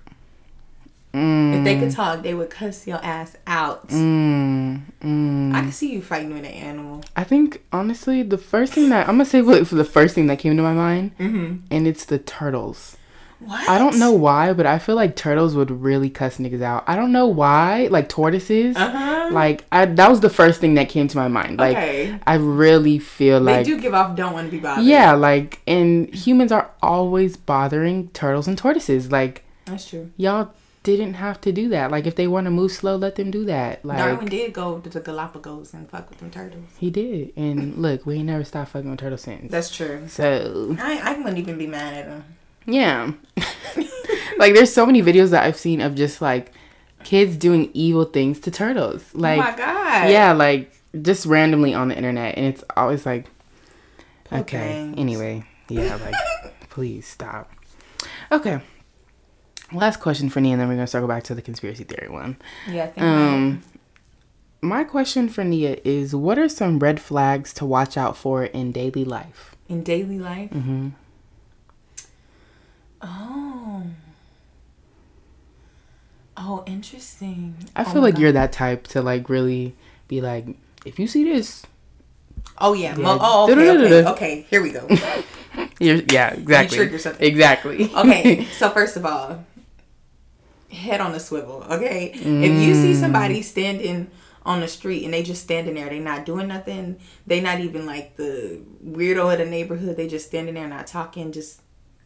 mm, 1.13 1.57
If 1.57 1.63
they 1.63 1.79
could 1.79 1.91
talk, 1.91 2.23
they 2.23 2.33
would 2.33 2.49
cuss 2.49 2.87
your 2.87 3.03
ass 3.03 3.35
out. 3.45 3.87
mm, 3.89 4.81
mm. 5.01 5.53
I 5.55 5.61
can 5.61 5.71
see 5.71 5.91
you 5.93 6.01
fighting 6.01 6.29
with 6.33 6.39
an 6.39 6.51
animal. 6.51 7.03
I 7.15 7.23
think 7.23 7.63
honestly 7.71 8.23
the 8.23 8.37
first 8.37 8.73
thing 8.73 8.89
that 8.89 9.07
I'm 9.07 9.15
gonna 9.15 9.25
say 9.25 9.41
for 9.63 9.75
the 9.75 9.85
first 9.85 10.15
thing 10.15 10.27
that 10.27 10.39
came 10.39 10.55
to 10.57 10.63
my 10.63 10.73
mind 10.73 11.11
Mm-hmm. 11.19 11.65
and 11.71 11.87
it's 11.87 12.05
the 12.05 12.19
turtles. 12.19 12.97
What? 13.39 13.69
I 13.69 13.77
don't 13.77 13.99
know 13.99 14.13
why, 14.13 14.51
but 14.53 14.65
I 14.65 14.79
feel 14.79 14.95
like 14.95 15.15
turtles 15.15 15.55
would 15.55 15.69
really 15.69 16.09
cuss 16.09 16.37
niggas 16.39 16.63
out. 16.63 16.83
I 16.87 16.95
don't 16.95 17.11
know 17.11 17.27
why, 17.27 17.87
like 17.91 18.09
tortoises. 18.09 18.75
Uh-huh. 18.75 19.16
Um, 19.27 19.33
like 19.33 19.65
I, 19.71 19.85
that 19.85 20.09
was 20.09 20.19
the 20.19 20.29
first 20.29 20.59
thing 20.61 20.73
that 20.75 20.89
came 20.89 21.07
to 21.07 21.17
my 21.17 21.27
mind. 21.27 21.57
Like 21.59 21.77
Okay. 21.77 22.19
I 22.25 22.35
really 22.35 22.99
feel 22.99 23.39
like 23.39 23.65
They 23.65 23.71
do 23.75 23.79
give 23.79 23.93
off 23.93 24.15
don't 24.15 24.33
want 24.33 24.47
to 24.47 24.51
be 24.51 24.59
bothered. 24.59 24.85
yeah, 24.85 25.13
like 25.13 25.61
and 25.67 26.13
humans 26.13 26.51
are 26.51 26.71
always 26.81 27.37
bothering 27.37 28.09
turtles 28.09 28.47
and 28.47 28.57
tortoises. 28.57 29.11
Like 29.11 29.43
That's 29.65 29.89
true. 29.89 30.11
y'all 30.17 30.51
didn't 30.83 31.15
have 31.15 31.41
to 31.41 31.51
do 31.51 31.67
that. 31.69 31.91
Like 31.91 32.05
if 32.07 32.15
they 32.15 32.27
want 32.27 32.45
to 32.45 32.51
move 32.51 32.71
slow, 32.71 32.95
let 32.95 33.15
them 33.15 33.29
do 33.29 33.43
that. 33.45 33.83
Like 33.83 33.97
Darwin 33.97 34.27
did 34.27 34.53
go 34.53 34.79
to 34.79 34.89
the 34.89 35.01
Galapagos 35.01 35.73
and 35.73 35.89
fuck 35.89 36.09
with 36.09 36.19
them 36.19 36.31
turtles. 36.31 36.63
he 36.77 36.89
did, 36.89 37.33
and 37.35 37.77
look, 37.77 38.05
we 38.05 38.15
ain't 38.15 38.25
never 38.27 38.45
stopped 38.45 38.71
fucking 38.71 38.89
with 38.89 38.99
turtles 38.99 39.21
since. 39.21 39.51
That's 39.51 39.69
true. 39.75 40.07
so 40.07 40.77
I, 40.79 40.99
I 41.03 41.17
wouldn't 41.17 41.37
even 41.39 41.57
be 41.57 41.67
mad 41.67 41.93
at 41.93 42.05
him. 42.07 42.23
yeah, 42.65 43.11
like 44.37 44.53
there's 44.53 44.71
so 44.73 44.85
many 44.85 45.01
videos 45.01 45.31
that 45.31 45.43
I've 45.43 45.57
seen 45.57 45.81
of 45.81 45.95
just 45.95 46.21
like 46.21 46.53
kids 47.07 47.37
doing 47.37 47.71
evil 47.73 48.03
things 48.03 48.37
to 48.41 48.51
turtles. 48.51 49.03
Like 49.13 49.39
oh 49.39 49.43
my 49.43 49.55
god. 49.55 50.09
yeah, 50.09 50.33
like 50.33 50.73
just 51.01 51.25
randomly 51.25 51.73
on 51.73 51.87
the 51.87 51.95
internet, 51.95 52.37
and 52.37 52.45
it's 52.45 52.65
always 52.75 53.05
like 53.05 53.27
Poor 54.25 54.39
okay. 54.39 54.93
Anyway, 54.97 55.45
yeah, 55.69 55.95
like 55.95 56.59
please 56.69 57.07
stop. 57.07 57.49
Okay. 58.29 58.59
Last 59.71 60.01
question 60.01 60.29
for 60.29 60.41
Nia, 60.41 60.53
and 60.53 60.61
then 60.61 60.67
we're 60.67 60.75
gonna 60.75 60.87
circle 60.87 61.07
back 61.07 61.23
to 61.23 61.35
the 61.35 61.41
conspiracy 61.41 61.85
theory 61.85 62.09
one. 62.09 62.35
Yeah. 62.69 62.91
Um, 62.97 63.63
my 64.61 64.83
question 64.83 65.29
for 65.29 65.45
Nia 65.45 65.77
is: 65.85 66.13
What 66.13 66.37
are 66.37 66.49
some 66.49 66.77
red 66.79 66.99
flags 66.99 67.53
to 67.53 67.65
watch 67.65 67.95
out 67.95 68.17
for 68.17 68.43
in 68.43 68.73
daily 68.73 69.05
life? 69.05 69.55
in 69.69 69.83
daily 69.83 70.19
life. 70.19 70.49
Mm-hmm. 70.51 70.89
Oh. 73.01 73.83
Oh, 76.37 76.63
interesting. 76.67 77.55
I 77.75 77.81
Oh 77.81 77.85
feel 77.85 77.95
my 77.95 77.99
like 78.07 78.13
God. 78.15 78.21
you're 78.21 78.31
that 78.33 78.51
type 78.51 78.87
to 78.87 79.01
like 79.01 79.29
really 79.29 79.75
be 80.07 80.21
like, 80.21 80.45
if 80.85 80.99
you 80.99 81.07
see 81.07 81.23
this, 81.23 81.63
Oh 82.59 82.73
yeah. 82.73 82.95
Yeah. 82.97 83.17
Oh, 83.19 83.51
okay, 83.51 83.69
okay. 83.69 84.05
Okay. 84.09 84.45
Here 84.49 84.61
we 84.63 84.71
go. 84.71 84.87
you're 85.79 86.01
yeah, 86.11 86.33
exactly, 86.33 86.77
trigger 86.77 86.97
something. 86.97 87.27
exactly. 87.27 87.91
Okay. 87.93 88.45
so 88.51 88.69
first 88.69 88.97
of 88.97 89.05
all, 89.05 89.43
head 90.71 91.01
on 91.01 91.11
the 91.11 91.19
swivel. 91.19 91.63
Okay. 91.69 92.11
If 92.13 92.21
you 92.23 92.73
see 92.75 92.93
Mm. 92.93 92.99
somebody 92.99 93.41
standing 93.41 94.09
on 94.43 94.61
the 94.61 94.67
street 94.67 95.03
and 95.03 95.13
they 95.13 95.23
just 95.23 95.43
standing 95.43 95.75
there, 95.75 95.89
they 95.89 95.99
not 95.99 96.25
doing 96.25 96.47
nothing. 96.47 96.97
They 97.27 97.41
not 97.41 97.59
even 97.59 97.85
like 97.85 98.15
the 98.17 98.59
weirdo 98.85 99.31
of 99.33 99.37
the 99.39 99.45
neighborhood. 99.45 99.97
They 99.97 100.07
just 100.07 100.27
standing 100.27 100.55
there 100.55 100.67
not 100.67 100.87
talking. 100.87 101.31
Just 101.31 101.61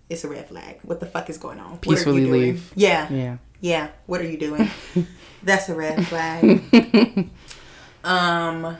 it's 0.10 0.24
a 0.24 0.28
red 0.30 0.50
flag. 0.50 0.80
What 0.84 1.00
the 1.00 1.06
fuck 1.06 1.30
is 1.30 1.38
going 1.38 1.60
on? 1.60 1.74
You 1.74 1.78
Peacefully 1.78 2.26
leave. 2.26 2.72
Yeah. 2.76 3.08
yeah. 3.12 3.38
Yeah, 3.62 3.90
what 4.08 4.20
are 4.22 4.28
you 4.28 4.38
doing? 4.38 4.70
That's 5.44 5.70
a 5.70 5.76
red 5.76 6.06
flag. 6.08 7.30
um, 8.04 8.78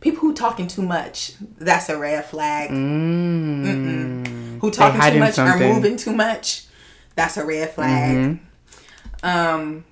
people 0.00 0.20
who 0.20 0.32
talking 0.34 0.68
too 0.68 0.82
much. 0.82 1.32
That's 1.58 1.88
a 1.88 1.98
red 1.98 2.24
flag. 2.24 2.70
Mm. 2.70 4.60
Who 4.60 4.70
talking 4.70 5.00
too 5.12 5.18
much 5.18 5.38
or 5.38 5.58
moving 5.58 5.96
too 5.96 6.12
much. 6.12 6.66
That's 7.16 7.36
a 7.36 7.44
red 7.44 7.70
flag. 7.70 8.16
Mm-hmm. 8.16 9.26
Um. 9.26 9.84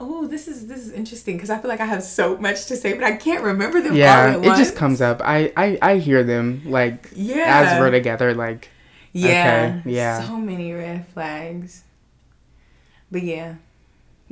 Oh, 0.00 0.26
this 0.26 0.48
is 0.48 0.66
this 0.66 0.80
is 0.80 0.92
interesting 0.92 1.36
because 1.36 1.50
I 1.50 1.58
feel 1.58 1.68
like 1.68 1.80
I 1.80 1.86
have 1.86 2.02
so 2.02 2.36
much 2.38 2.66
to 2.66 2.76
say, 2.76 2.94
but 2.94 3.04
I 3.04 3.16
can't 3.16 3.42
remember 3.42 3.80
them 3.80 3.92
all 3.92 3.98
Yeah, 3.98 4.36
it 4.36 4.56
just 4.56 4.76
comes 4.76 5.00
up. 5.00 5.20
I, 5.22 5.52
I 5.56 5.78
I 5.82 5.96
hear 5.96 6.22
them 6.22 6.62
like 6.64 7.10
Yeah. 7.14 7.44
as 7.46 7.80
we're 7.80 7.90
together. 7.90 8.34
Like 8.34 8.70
Yeah, 9.12 9.78
Okay, 9.80 9.90
yeah. 9.90 10.22
So 10.22 10.36
many 10.36 10.72
red 10.72 11.06
flags. 11.08 11.84
But 13.10 13.22
yeah, 13.22 13.54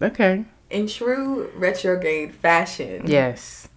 okay, 0.02 0.45
in 0.71 0.87
true 0.87 1.50
retrograde 1.56 2.35
fashion, 2.35 3.06
yes. 3.06 3.68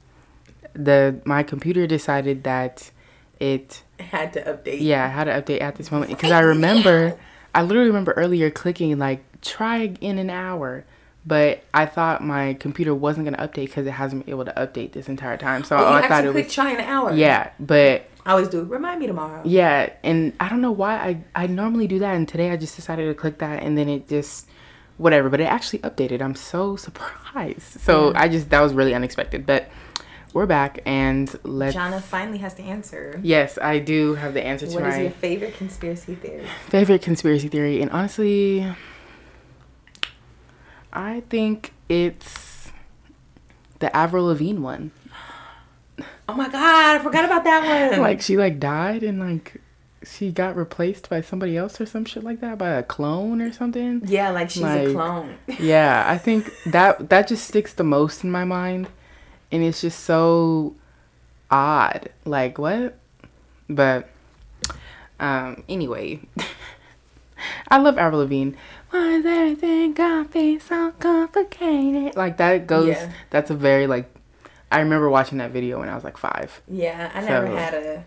The 0.74 1.20
my 1.25 1.44
computer 1.44 1.88
decided 1.88 2.44
that 2.44 2.91
it 3.39 3.84
had 4.00 4.34
to 4.34 4.41
update. 4.44 4.82
yeah 4.82 5.06
I 5.06 5.08
had 5.08 5.24
to 5.25 5.41
update 5.41 5.62
at 5.62 5.75
this 5.75 5.91
moment 5.91 6.12
because 6.12 6.32
I 6.32 6.39
remember 6.41 7.18
I 7.56 7.62
literally 7.63 7.88
remember 7.88 8.12
earlier 8.13 8.50
clicking 8.51 8.98
like 9.00 9.24
try 9.41 9.94
in 10.01 10.18
an 10.20 10.29
hour. 10.29 10.86
But 11.25 11.63
I 11.74 11.86
thought 11.86 12.24
my 12.24 12.53
computer 12.56 12.96
wasn't 12.96 13.25
gonna 13.25 13.46
update 13.46 13.65
because 13.68 13.86
it 13.86 13.91
hasn't 13.91 14.25
been 14.25 14.34
able 14.34 14.46
to 14.46 14.53
update 14.53 14.94
this 14.94 15.10
entire 15.10 15.38
time. 15.38 15.63
So 15.63 15.77
Oh, 15.77 15.86
I 15.94 16.08
thought 16.08 16.24
it 16.25 16.34
was 16.34 16.51
try 16.51 16.72
in 16.72 16.77
an 16.79 16.86
hour. 16.86 17.13
yeah. 17.13 17.51
But 17.60 18.06
I 18.29 18.33
always 18.33 18.48
do. 18.48 18.63
Remind 18.63 19.00
me 19.00 19.07
tomorrow. 19.07 19.41
Yeah, 19.43 19.89
and 20.03 20.33
I 20.39 20.50
don't 20.50 20.62
know 20.62 20.71
why 20.71 20.98
I 20.98 21.24
I 21.33 21.48
normally 21.48 21.88
do 21.88 21.98
that, 21.98 22.15
and 22.15 22.27
today 22.27 22.51
I 22.51 22.57
just 22.57 22.75
decided 22.75 23.07
to 23.07 23.15
click 23.15 23.39
that, 23.39 23.63
and 23.63 23.75
then 23.75 23.89
it 23.89 24.07
just 24.07 24.48
whatever. 24.98 25.29
But 25.31 25.39
it 25.39 25.45
actually 25.45 25.79
updated. 25.79 26.21
I'm 26.21 26.36
so 26.36 26.75
surprised. 26.86 27.81
So 27.81 28.13
I 28.15 28.27
just 28.27 28.51
that 28.51 28.62
was 28.62 28.75
really 28.75 28.93
unexpected. 28.93 29.48
But 29.48 29.71
we're 30.31 30.45
back, 30.45 30.79
and 30.86 31.27
let's. 31.41 31.74
Jana 31.74 32.00
finally 32.00 32.38
has 32.38 32.53
to 32.53 32.62
answer. 32.62 33.19
Yes, 33.24 33.57
I 33.59 33.79
do 33.79 34.13
have 34.13 34.36
the 34.36 34.45
answer 34.45 34.67
to 34.67 34.74
What 34.75 34.83
is 34.83 34.95
my 34.95 35.01
your 35.01 35.12
favorite 35.12 35.55
conspiracy 35.57 36.13
theory? 36.13 36.45
favorite 36.67 37.01
conspiracy 37.01 37.48
theory, 37.48 37.81
and 37.81 37.89
honestly, 37.89 38.63
I 40.93 41.21
think 41.31 41.74
it's 41.89 42.71
the 43.79 43.95
Avril 43.98 44.25
Lavigne 44.25 44.59
one. 44.59 44.91
Oh 46.29 46.33
my 46.33 46.48
god, 46.50 47.00
I 47.00 47.03
forgot 47.03 47.25
about 47.25 47.43
that 47.43 47.89
one. 47.91 48.01
Like 48.01 48.21
she 48.21 48.38
like 48.38 48.59
died 48.59 49.01
and 49.01 49.19
like 49.19 49.62
she 50.03 50.31
got 50.31 50.55
replaced 50.55 51.09
by 51.09 51.21
somebody 51.21 51.57
else 51.57 51.81
or 51.81 51.86
some 51.88 52.05
shit 52.05 52.24
like 52.24 52.39
that 52.41 52.57
by 52.57 52.69
a 52.69 52.83
clone 52.83 53.41
or 53.41 53.51
something. 53.51 54.01
yeah, 54.05 54.29
like 54.29 54.50
she's 54.51 54.62
like- 54.63 54.89
a 54.89 54.93
clone. 54.93 55.36
Yeah, 55.59 56.03
I 56.07 56.17
think 56.19 56.51
that 56.67 57.09
that 57.09 57.27
just 57.27 57.48
sticks 57.48 57.74
the 57.74 57.83
most 57.83 58.24
in 58.24 58.29
my 58.31 58.45
mind, 58.45 58.88
and 59.51 59.63
it's 59.63 59.81
just 59.81 60.01
so 60.01 60.75
odd. 61.50 62.09
Like 62.25 62.57
what? 62.59 62.98
But 63.67 64.07
um, 65.19 65.63
anyway, 65.67 66.19
I 67.69 67.77
love 67.79 67.98
Avril 67.98 68.21
Lavigne. 68.21 68.51
Why 68.91 69.15
is 69.15 69.25
everything 69.25 69.93
gonna 69.93 70.27
be 70.29 70.59
so 70.59 70.91
complicated? 71.00 72.15
Like 72.15 72.38
that 72.38 72.67
goes. 72.67 72.89
Yeah. 72.89 73.12
That's 73.31 73.50
a 73.50 73.55
very 73.55 73.88
like. 73.88 74.09
I 74.71 74.79
remember 74.81 75.09
watching 75.09 75.39
that 75.39 75.51
video 75.51 75.79
when 75.79 75.89
I 75.89 75.95
was 75.95 76.03
like 76.03 76.17
five. 76.17 76.61
Yeah, 76.67 77.11
I 77.13 77.21
never 77.21 77.47
So- 77.47 77.55
had 77.55 77.73
a 77.73 78.05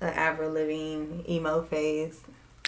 an 0.00 0.08
Avril 0.12 0.52
Lavigne 0.52 1.22
emo 1.28 1.62
phase. 1.62 2.20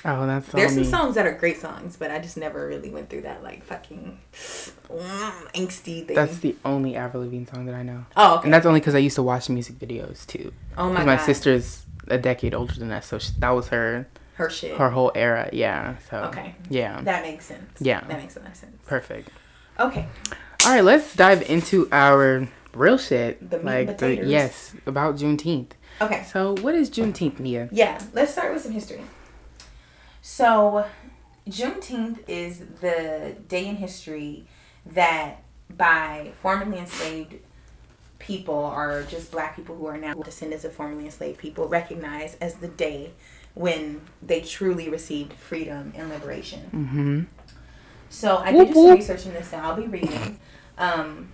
Oh, 0.04 0.26
that's 0.26 0.48
so 0.50 0.56
There's 0.56 0.72
some 0.72 0.82
me. 0.84 0.88
songs 0.88 1.14
that 1.16 1.26
are 1.26 1.32
great 1.32 1.60
songs, 1.60 1.96
but 1.96 2.10
I 2.10 2.20
just 2.20 2.36
never 2.36 2.66
really 2.68 2.88
went 2.88 3.10
through 3.10 3.22
that 3.22 3.42
like 3.42 3.64
fucking 3.64 4.18
mm, 4.32 5.52
angsty 5.52 6.06
thing. 6.06 6.14
That's 6.14 6.38
the 6.38 6.54
only 6.64 6.94
Avril 6.96 7.24
Lavigne 7.24 7.44
song 7.46 7.66
that 7.66 7.74
I 7.74 7.82
know, 7.82 8.06
oh, 8.16 8.36
okay. 8.36 8.44
and 8.44 8.54
that's 8.54 8.64
only 8.64 8.80
because 8.80 8.94
I 8.94 8.98
used 8.98 9.16
to 9.16 9.22
watch 9.22 9.48
music 9.50 9.78
videos 9.78 10.24
too. 10.26 10.52
oh 10.78 10.84
my 10.84 10.90
Because 10.90 11.06
my, 11.06 11.16
god, 11.16 11.24
sister's 11.24 11.84
a 12.06 12.16
decade 12.16 12.54
older 12.54 12.74
than 12.74 12.90
us, 12.92 13.06
so 13.06 13.18
she, 13.18 13.32
that 13.40 13.50
was 13.50 13.68
her 13.68 14.06
her 14.36 14.48
shit. 14.48 14.76
her 14.78 14.88
whole 14.90 15.10
era. 15.16 15.50
Yeah. 15.52 15.96
So 16.10 16.18
Okay. 16.28 16.54
Yeah. 16.70 17.00
That 17.02 17.22
makes 17.24 17.44
sense. 17.46 17.68
Yeah. 17.80 18.00
that 18.02 18.18
makes 18.18 18.36
a 18.36 18.40
lot 18.40 18.50
of 18.50 18.56
sense. 18.56 18.76
Perfect. 18.86 19.30
Okay, 19.80 20.06
All 20.64 20.72
right, 20.74 20.84
let's 20.84 21.14
dive 21.14 21.48
into 21.48 21.88
our 21.92 22.48
real 22.74 22.98
shit. 22.98 23.48
The 23.50 23.58
like 23.58 23.98
the 23.98 24.16
yes 24.26 24.74
about 24.86 25.16
Juneteenth. 25.16 25.70
okay. 26.00 26.24
So 26.30 26.56
what 26.60 26.74
is 26.74 26.90
Juneteenth, 26.90 27.38
Nia? 27.38 27.68
Yeah, 27.70 28.00
let's 28.12 28.32
start 28.32 28.52
with 28.52 28.62
some 28.62 28.72
history. 28.72 29.02
So, 30.20 30.84
Juneteenth 31.48 32.18
is 32.28 32.58
the 32.80 33.36
day 33.48 33.66
in 33.66 33.76
history 33.76 34.46
that 34.84 35.42
by 35.74 36.32
formerly 36.42 36.78
enslaved 36.78 37.36
people 38.18 38.54
or 38.54 39.04
just 39.08 39.30
black 39.30 39.56
people 39.56 39.76
who 39.76 39.86
are 39.86 39.96
now 39.96 40.12
descendants 40.14 40.64
of 40.64 40.72
formerly 40.72 41.04
enslaved 41.06 41.38
people 41.38 41.68
recognize 41.68 42.34
as 42.40 42.56
the 42.56 42.68
day 42.68 43.12
when 43.54 44.00
they 44.20 44.40
truly 44.40 44.88
received 44.88 45.32
freedom 45.32 45.92
and 45.96 46.10
liberation. 46.10 46.62
Mm-hmm. 46.74 47.22
So 48.10 48.38
I 48.38 48.52
did 48.52 48.74
some 48.74 48.90
research 48.90 49.26
in 49.26 49.32
this, 49.34 49.52
and 49.52 49.62
I'll 49.62 49.76
be 49.76 49.86
reading. 49.86 50.38
Um, 50.78 51.28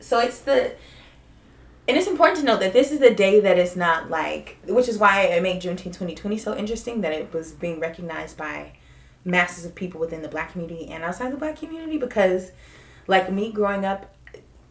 so 0.00 0.20
it's 0.20 0.40
the, 0.40 0.74
and 1.86 1.96
it's 1.96 2.06
important 2.06 2.38
to 2.40 2.44
note 2.44 2.60
that 2.60 2.72
this 2.72 2.90
is 2.90 3.00
the 3.00 3.14
day 3.14 3.40
that 3.40 3.58
is 3.58 3.76
not 3.76 4.10
like, 4.10 4.58
which 4.66 4.88
is 4.88 4.98
why 4.98 5.22
it 5.22 5.42
made 5.42 5.60
Juneteenth 5.60 5.94
2020 5.94 6.38
so 6.38 6.56
interesting 6.56 7.00
that 7.02 7.12
it 7.12 7.32
was 7.32 7.52
being 7.52 7.80
recognized 7.80 8.36
by 8.36 8.72
masses 9.24 9.64
of 9.64 9.74
people 9.74 10.00
within 10.00 10.22
the 10.22 10.28
black 10.28 10.52
community 10.52 10.86
and 10.88 11.02
outside 11.02 11.32
the 11.32 11.36
black 11.36 11.58
community 11.58 11.98
because, 11.98 12.52
like 13.06 13.30
me 13.30 13.50
growing 13.52 13.84
up, 13.84 14.14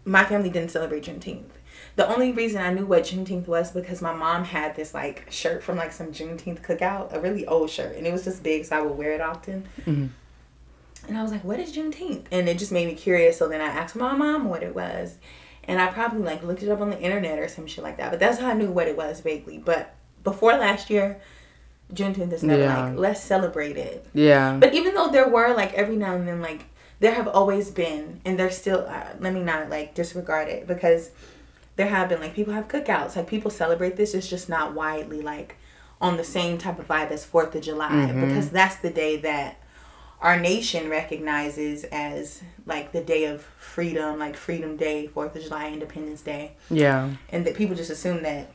my 0.05 0.23
family 0.25 0.49
didn't 0.49 0.71
celebrate 0.71 1.03
Juneteenth. 1.03 1.49
The 1.95 2.07
only 2.07 2.31
reason 2.31 2.61
I 2.61 2.73
knew 2.73 2.85
what 2.85 3.03
Juneteenth 3.03 3.47
was 3.47 3.71
because 3.71 4.01
my 4.01 4.13
mom 4.13 4.45
had 4.45 4.75
this 4.75 4.93
like 4.93 5.31
shirt 5.31 5.61
from 5.63 5.77
like 5.77 5.91
some 5.91 6.07
Juneteenth 6.07 6.61
cookout, 6.61 7.13
a 7.13 7.19
really 7.19 7.45
old 7.45 7.69
shirt, 7.69 7.95
and 7.95 8.05
it 8.07 8.11
was 8.11 8.23
just 8.23 8.41
big, 8.43 8.65
so 8.65 8.77
I 8.77 8.81
would 8.81 8.97
wear 8.97 9.13
it 9.13 9.21
often. 9.21 9.67
And 11.07 11.17
I 11.17 11.21
was 11.23 11.31
like, 11.31 11.43
"What 11.43 11.59
is 11.59 11.75
Juneteenth?" 11.75 12.25
And 12.31 12.47
it 12.47 12.57
just 12.57 12.71
made 12.71 12.87
me 12.87 12.95
curious. 12.95 13.37
So 13.37 13.47
then 13.47 13.61
I 13.61 13.65
asked 13.65 13.95
my 13.95 14.13
mom 14.15 14.45
what 14.49 14.63
it 14.63 14.73
was, 14.73 15.17
and 15.65 15.81
I 15.81 15.87
probably 15.87 16.21
like 16.23 16.43
looked 16.43 16.63
it 16.63 16.69
up 16.69 16.81
on 16.81 16.89
the 16.89 16.99
internet 16.99 17.39
or 17.39 17.47
some 17.47 17.67
shit 17.67 17.83
like 17.83 17.97
that. 17.97 18.09
But 18.11 18.19
that's 18.19 18.39
how 18.39 18.49
I 18.49 18.53
knew 18.53 18.71
what 18.71 18.87
it 18.87 18.95
was 18.97 19.19
vaguely. 19.19 19.57
But 19.57 19.93
before 20.23 20.53
last 20.53 20.89
year, 20.89 21.19
Juneteenth 21.93 22.31
is 22.31 22.43
never 22.43 22.61
Yeah. 22.63 22.85
like 22.85 22.97
less 22.97 23.23
celebrated. 23.23 24.01
Yeah. 24.13 24.57
But 24.59 24.73
even 24.73 24.93
though 24.95 25.09
there 25.09 25.27
were 25.27 25.53
like 25.53 25.73
every 25.73 25.95
now 25.97 26.13
and 26.15 26.27
then 26.27 26.41
like 26.41 26.65
there 26.99 27.13
have 27.13 27.27
always 27.27 27.69
been 27.69 28.21
and 28.23 28.39
there's 28.39 28.57
still 28.57 28.85
uh, 28.87 29.07
let 29.19 29.33
me 29.33 29.41
not 29.43 29.69
like 29.69 29.93
disregard 29.93 30.47
it 30.47 30.65
because 30.67 31.11
there 31.75 31.87
have 31.87 32.07
been 32.07 32.21
like 32.21 32.33
people 32.33 32.53
have 32.53 32.69
cookouts 32.69 33.17
like 33.17 33.27
people 33.27 33.51
celebrate 33.51 33.97
this 33.97 34.13
it's 34.13 34.29
just 34.29 34.47
not 34.47 34.73
widely 34.73 35.21
like 35.21 35.57
on 35.99 36.15
the 36.15 36.23
same 36.23 36.57
type 36.57 36.79
of 36.79 36.87
vibe 36.87 37.11
as 37.11 37.25
Fourth 37.25 37.53
of 37.55 37.61
July 37.61 38.05
because 38.13 38.49
that's 38.51 38.77
the 38.77 38.89
day 38.89 39.17
that 39.17 39.57
our 40.23 40.39
nation 40.39 40.89
recognizes 40.89 41.83
as 41.83 42.41
like 42.65 42.93
the 42.93 43.03
day 43.03 43.25
of 43.25 43.43
freedom 43.57 44.17
like 44.17 44.35
Freedom 44.35 44.77
Day 44.77 45.07
Fourth 45.07 45.35
of 45.35 45.43
July 45.43 45.69
Independence 45.69 46.21
Day 46.21 46.53
yeah. 46.71 47.11
and 47.29 47.45
that 47.45 47.55
people 47.55 47.75
just 47.75 47.91
assume 47.91 48.23
that 48.23 48.49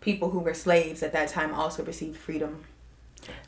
people 0.00 0.30
who 0.30 0.38
were 0.38 0.54
slaves 0.54 1.02
at 1.02 1.12
that 1.12 1.28
time 1.28 1.54
also 1.54 1.84
received 1.84 2.16
freedom 2.16 2.64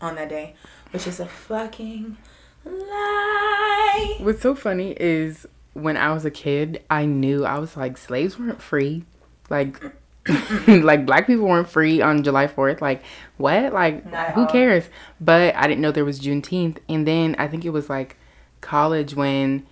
on 0.01 0.15
that 0.17 0.29
day, 0.29 0.55
which 0.91 1.07
is 1.07 1.19
a 1.19 1.27
fucking 1.27 2.17
lie. 2.65 4.17
What's 4.21 4.43
so 4.43 4.55
funny 4.55 4.97
is 4.99 5.47
when 5.73 5.97
I 5.97 6.13
was 6.13 6.25
a 6.25 6.31
kid, 6.31 6.83
I 6.91 7.07
knew 7.07 7.45
I 7.45 7.59
was 7.59 7.77
like 7.77 7.99
slaves 7.99 8.39
weren't 8.39 8.63
free. 8.63 9.05
Like 9.49 9.83
like 10.67 11.07
black 11.07 11.27
people 11.27 11.47
weren't 11.47 11.69
free 11.69 12.01
on 12.01 12.23
July 12.23 12.47
4th. 12.47 12.81
Like 12.81 13.03
what? 13.37 13.73
Like 13.73 14.11
Not 14.11 14.33
who 14.33 14.47
cares? 14.47 14.89
But 15.21 15.55
I 15.55 15.67
didn't 15.67 15.81
know 15.81 15.93
there 15.93 16.05
was 16.05 16.21
Juneteenth. 16.21 16.79
And 16.89 17.07
then 17.07 17.37
I 17.39 17.49
think 17.49 17.65
it 17.65 17.71
was 17.71 17.89
like 17.89 18.17
college 18.61 19.15
when 19.15 19.67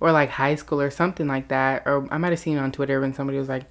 or 0.00 0.12
like 0.12 0.30
high 0.30 0.54
school 0.54 0.80
or 0.80 0.90
something 0.90 1.26
like 1.26 1.48
that. 1.48 1.82
Or 1.86 2.06
I 2.12 2.18
might 2.18 2.30
have 2.30 2.40
seen 2.40 2.56
it 2.56 2.60
on 2.60 2.72
Twitter 2.72 3.00
when 3.00 3.14
somebody 3.14 3.38
was 3.38 3.48
like, 3.48 3.64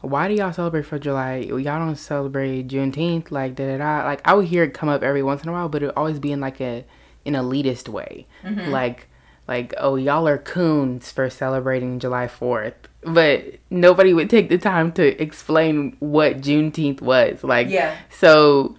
why 0.00 0.28
do 0.28 0.34
y'all 0.34 0.52
celebrate 0.52 0.86
for 0.86 0.98
July? 0.98 1.38
Y'all 1.38 1.60
don't 1.60 1.96
celebrate 1.96 2.68
Juneteenth, 2.68 3.30
like 3.30 3.54
da 3.54 3.66
da 3.66 3.78
da. 3.78 4.06
Like 4.06 4.20
I 4.24 4.34
would 4.34 4.46
hear 4.46 4.64
it 4.64 4.74
come 4.74 4.88
up 4.88 5.02
every 5.02 5.22
once 5.22 5.42
in 5.42 5.48
a 5.48 5.52
while, 5.52 5.68
but 5.68 5.82
it 5.82 5.86
would 5.86 5.96
always 5.96 6.18
be 6.18 6.32
in 6.32 6.40
like 6.40 6.60
a 6.60 6.84
an 7.26 7.34
elitist 7.34 7.88
way, 7.88 8.26
mm-hmm. 8.42 8.70
like 8.70 9.08
like 9.48 9.74
oh 9.78 9.96
y'all 9.96 10.28
are 10.28 10.38
coons 10.38 11.10
for 11.10 11.28
celebrating 11.30 11.98
July 11.98 12.28
Fourth, 12.28 12.74
but 13.02 13.44
nobody 13.70 14.12
would 14.12 14.28
take 14.30 14.48
the 14.50 14.58
time 14.58 14.92
to 14.92 15.20
explain 15.20 15.96
what 16.00 16.40
Juneteenth 16.40 17.00
was. 17.00 17.42
Like 17.42 17.68
Yeah. 17.68 17.96
so, 18.10 18.76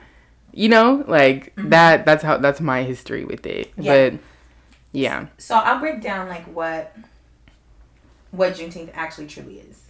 you 0.53 0.69
know, 0.69 1.03
like 1.07 1.53
that. 1.57 2.05
That's 2.05 2.23
how 2.23 2.37
that's 2.37 2.61
my 2.61 2.83
history 2.83 3.25
with 3.25 3.45
it. 3.45 3.73
Yeah. 3.77 4.09
But 4.11 4.19
yeah, 4.91 5.27
So 5.37 5.55
I'll 5.55 5.79
break 5.79 6.01
down 6.01 6.29
like 6.29 6.45
what 6.45 6.95
what 8.31 8.53
Juneteenth 8.53 8.91
actually 8.93 9.27
truly 9.27 9.59
is. 9.59 9.83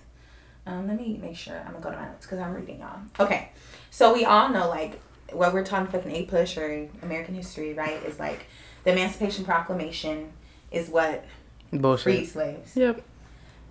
Um, 0.65 0.88
let 0.88 0.97
me 0.97 1.19
make 1.21 1.36
sure 1.36 1.58
I'm 1.65 1.73
gonna 1.73 1.84
go 1.84 1.91
to 1.91 1.97
my 1.97 2.06
notes 2.06 2.25
because 2.25 2.39
I'm 2.39 2.53
reading 2.53 2.80
y'all. 2.80 2.99
Okay, 3.19 3.49
so 3.91 4.13
we 4.13 4.23
all 4.25 4.49
know 4.49 4.69
like 4.69 4.99
what 5.32 5.53
we're 5.53 5.63
talking 5.65 5.88
fucking 5.91 6.12
APUSH 6.27 6.58
or 6.58 6.89
American 7.03 7.36
history, 7.36 7.73
right? 7.73 8.03
Is 8.03 8.19
like 8.19 8.45
the 8.84 8.91
Emancipation 8.91 9.45
Proclamation 9.45 10.32
is 10.71 10.89
what 10.89 11.25
bullshit. 11.71 12.03
freed 12.03 12.25
slaves. 12.27 12.75
Yep. 12.75 13.01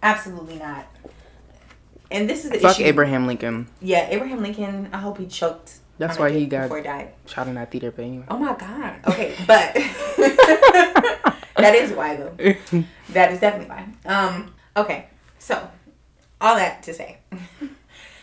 Absolutely 0.02 0.56
not. 0.58 0.86
And 2.10 2.28
this 2.30 2.44
is 2.44 2.50
the 2.50 2.58
Fuck 2.58 2.76
issue. 2.76 2.84
Abraham 2.84 3.26
Lincoln. 3.26 3.68
Yeah, 3.80 4.06
Abraham 4.10 4.42
Lincoln. 4.42 4.88
I 4.92 4.98
hope 4.98 5.18
he 5.18 5.26
choked. 5.26 5.74
That's 5.98 6.16
on 6.16 6.26
a 6.26 6.30
why 6.30 6.38
he 6.38 6.46
got- 6.46 6.62
before 6.62 6.78
he 6.78 6.84
died. 6.84 7.12
Shot 7.26 7.48
in 7.48 7.54
that 7.56 7.70
theater, 7.70 7.90
but 7.90 8.02
anyway. 8.04 8.24
Oh 8.30 8.38
my 8.38 8.54
god. 8.54 9.00
Okay, 9.08 9.34
but 9.46 9.74
that 11.56 11.74
is 11.74 11.92
why 11.92 12.16
though. 12.16 12.34
That 13.10 13.32
is 13.32 13.40
definitely 13.40 13.68
why. 13.70 13.88
Um. 14.04 14.54
Okay. 14.76 15.06
So, 15.38 15.68
all 16.40 16.56
that 16.56 16.82
to 16.84 16.92
say. 16.94 17.18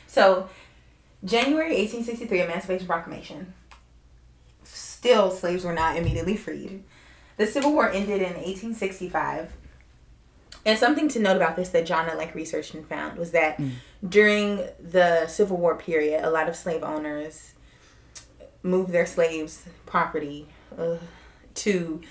so, 0.08 0.48
January 1.24 1.70
1863 1.76 2.42
Emancipation 2.44 2.86
Proclamation. 2.88 3.54
Still, 4.64 5.32
slaves 5.32 5.64
were 5.64 5.74
not 5.74 5.98
immediately 5.98 6.38
freed. 6.38 6.84
The 7.38 7.48
Civil 7.48 7.74
War 7.74 7.90
ended 7.90 8.22
in 8.22 8.34
1865. 8.34 9.52
And 10.66 10.80
something 10.80 11.08
to 11.10 11.20
note 11.20 11.36
about 11.36 11.56
this 11.56 11.70
that 11.70 11.86
John 11.86 12.08
like 12.18 12.34
researched 12.34 12.74
and 12.74 12.88
found 12.88 13.20
was 13.20 13.32
that 13.32 13.60
during 14.08 14.58
the 14.80 15.28
Civil 15.28 15.58
War 15.58 15.76
period, 15.76 16.24
a 16.24 16.30
lot 16.32 16.50
of 16.50 16.56
slave 16.56 16.84
owners 16.84 17.54
moved 18.64 18.92
their 18.92 19.06
slaves' 19.06 19.64
property 19.86 20.48
uh, 20.78 20.98
to 21.54 22.02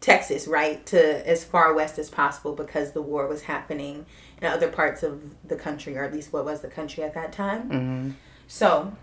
Texas, 0.00 0.46
right, 0.46 0.84
to 0.86 1.28
as 1.28 1.44
far 1.44 1.74
west 1.74 1.98
as 1.98 2.08
possible 2.08 2.54
because 2.54 2.92
the 2.92 3.02
war 3.02 3.26
was 3.26 3.42
happening 3.42 4.06
in 4.40 4.46
other 4.48 4.68
parts 4.68 5.02
of 5.02 5.20
the 5.46 5.56
country, 5.56 5.96
or 5.96 6.04
at 6.04 6.12
least 6.12 6.32
what 6.32 6.44
was 6.44 6.60
the 6.60 6.68
country 6.68 7.02
at 7.04 7.12
that 7.14 7.32
time. 7.32 7.62
hmm 7.62 8.10
So, 8.46 8.96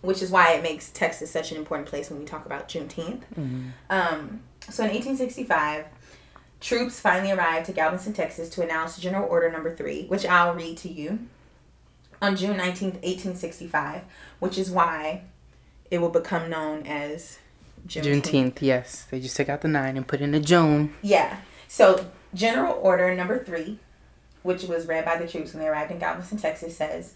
which 0.00 0.22
is 0.22 0.30
why 0.30 0.52
it 0.52 0.62
makes 0.62 0.90
Texas 0.90 1.30
such 1.30 1.50
an 1.50 1.58
important 1.58 1.88
place 1.88 2.08
when 2.08 2.18
we 2.18 2.24
talk 2.24 2.46
about 2.46 2.68
Juneteenth. 2.68 3.22
Um, 3.90 4.40
so 4.70 4.84
in 4.84 4.90
1865, 4.90 5.86
troops 6.60 7.00
finally 7.00 7.32
arrived 7.32 7.66
to 7.66 7.72
Galveston, 7.72 8.12
Texas 8.12 8.48
to 8.50 8.62
announce 8.62 8.98
General 8.98 9.28
Order 9.28 9.50
Number 9.50 9.74
Three, 9.74 10.06
which 10.06 10.26
I'll 10.26 10.54
read 10.54 10.76
to 10.78 10.88
you. 10.88 11.20
On 12.22 12.34
June 12.34 12.56
19th, 12.56 13.02
1865, 13.02 14.02
which 14.38 14.56
is 14.56 14.70
why 14.70 15.22
it 15.90 15.98
will 15.98 16.08
become 16.08 16.48
known 16.48 16.86
as 16.86 17.38
Juneteenth. 17.86 18.22
Juneteenth, 18.22 18.62
yes. 18.62 19.06
They 19.10 19.20
just 19.20 19.36
took 19.36 19.48
out 19.48 19.60
the 19.60 19.68
nine 19.68 19.96
and 19.96 20.06
put 20.06 20.20
in 20.20 20.34
a 20.34 20.40
June. 20.40 20.94
Yeah. 21.02 21.40
So 21.68 22.10
General 22.34 22.78
Order 22.82 23.14
Number 23.14 23.42
Three, 23.42 23.78
which 24.42 24.64
was 24.64 24.86
read 24.86 25.04
by 25.04 25.16
the 25.16 25.28
troops 25.28 25.52
when 25.52 25.62
they 25.62 25.68
arrived 25.68 25.90
in 25.90 25.98
Galveston, 25.98 26.38
Texas, 26.38 26.76
says. 26.76 27.14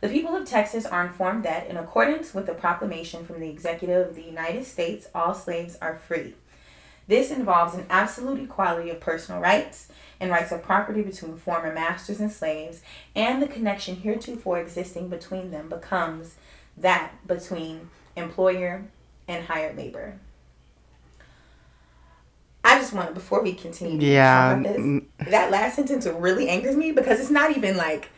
The 0.00 0.08
people 0.08 0.34
of 0.34 0.48
Texas 0.48 0.84
are 0.84 1.06
informed 1.06 1.44
that, 1.44 1.68
in 1.68 1.76
accordance 1.76 2.34
with 2.34 2.46
the 2.46 2.54
proclamation 2.54 3.24
from 3.24 3.38
the 3.38 3.48
Executive 3.48 4.08
of 4.08 4.16
the 4.16 4.22
United 4.22 4.64
States, 4.64 5.08
all 5.14 5.32
slaves 5.32 5.78
are 5.80 5.96
free. 5.96 6.34
This 7.08 7.30
involves 7.30 7.74
an 7.74 7.86
absolute 7.90 8.40
equality 8.40 8.90
of 8.90 9.00
personal 9.00 9.40
rights 9.40 9.88
and 10.20 10.30
rights 10.30 10.52
of 10.52 10.62
property 10.62 11.02
between 11.02 11.36
former 11.36 11.72
masters 11.72 12.20
and 12.20 12.30
slaves, 12.30 12.82
and 13.14 13.42
the 13.42 13.48
connection 13.48 13.96
heretofore 13.96 14.60
existing 14.60 15.08
between 15.08 15.50
them 15.50 15.68
becomes 15.68 16.36
that 16.76 17.12
between 17.26 17.90
employer 18.16 18.84
and 19.26 19.46
hired 19.46 19.76
labor. 19.76 20.14
I 22.64 22.78
just 22.78 22.92
want 22.92 23.08
to, 23.08 23.14
before 23.14 23.42
we 23.42 23.54
continue, 23.54 24.00
Yeah, 24.08 24.62
this, 24.62 25.02
that 25.28 25.50
last 25.50 25.76
sentence 25.76 26.06
really 26.06 26.48
angers 26.48 26.76
me 26.76 26.92
because 26.92 27.18
it's 27.18 27.30
not 27.30 27.56
even 27.56 27.76
like, 27.76 28.10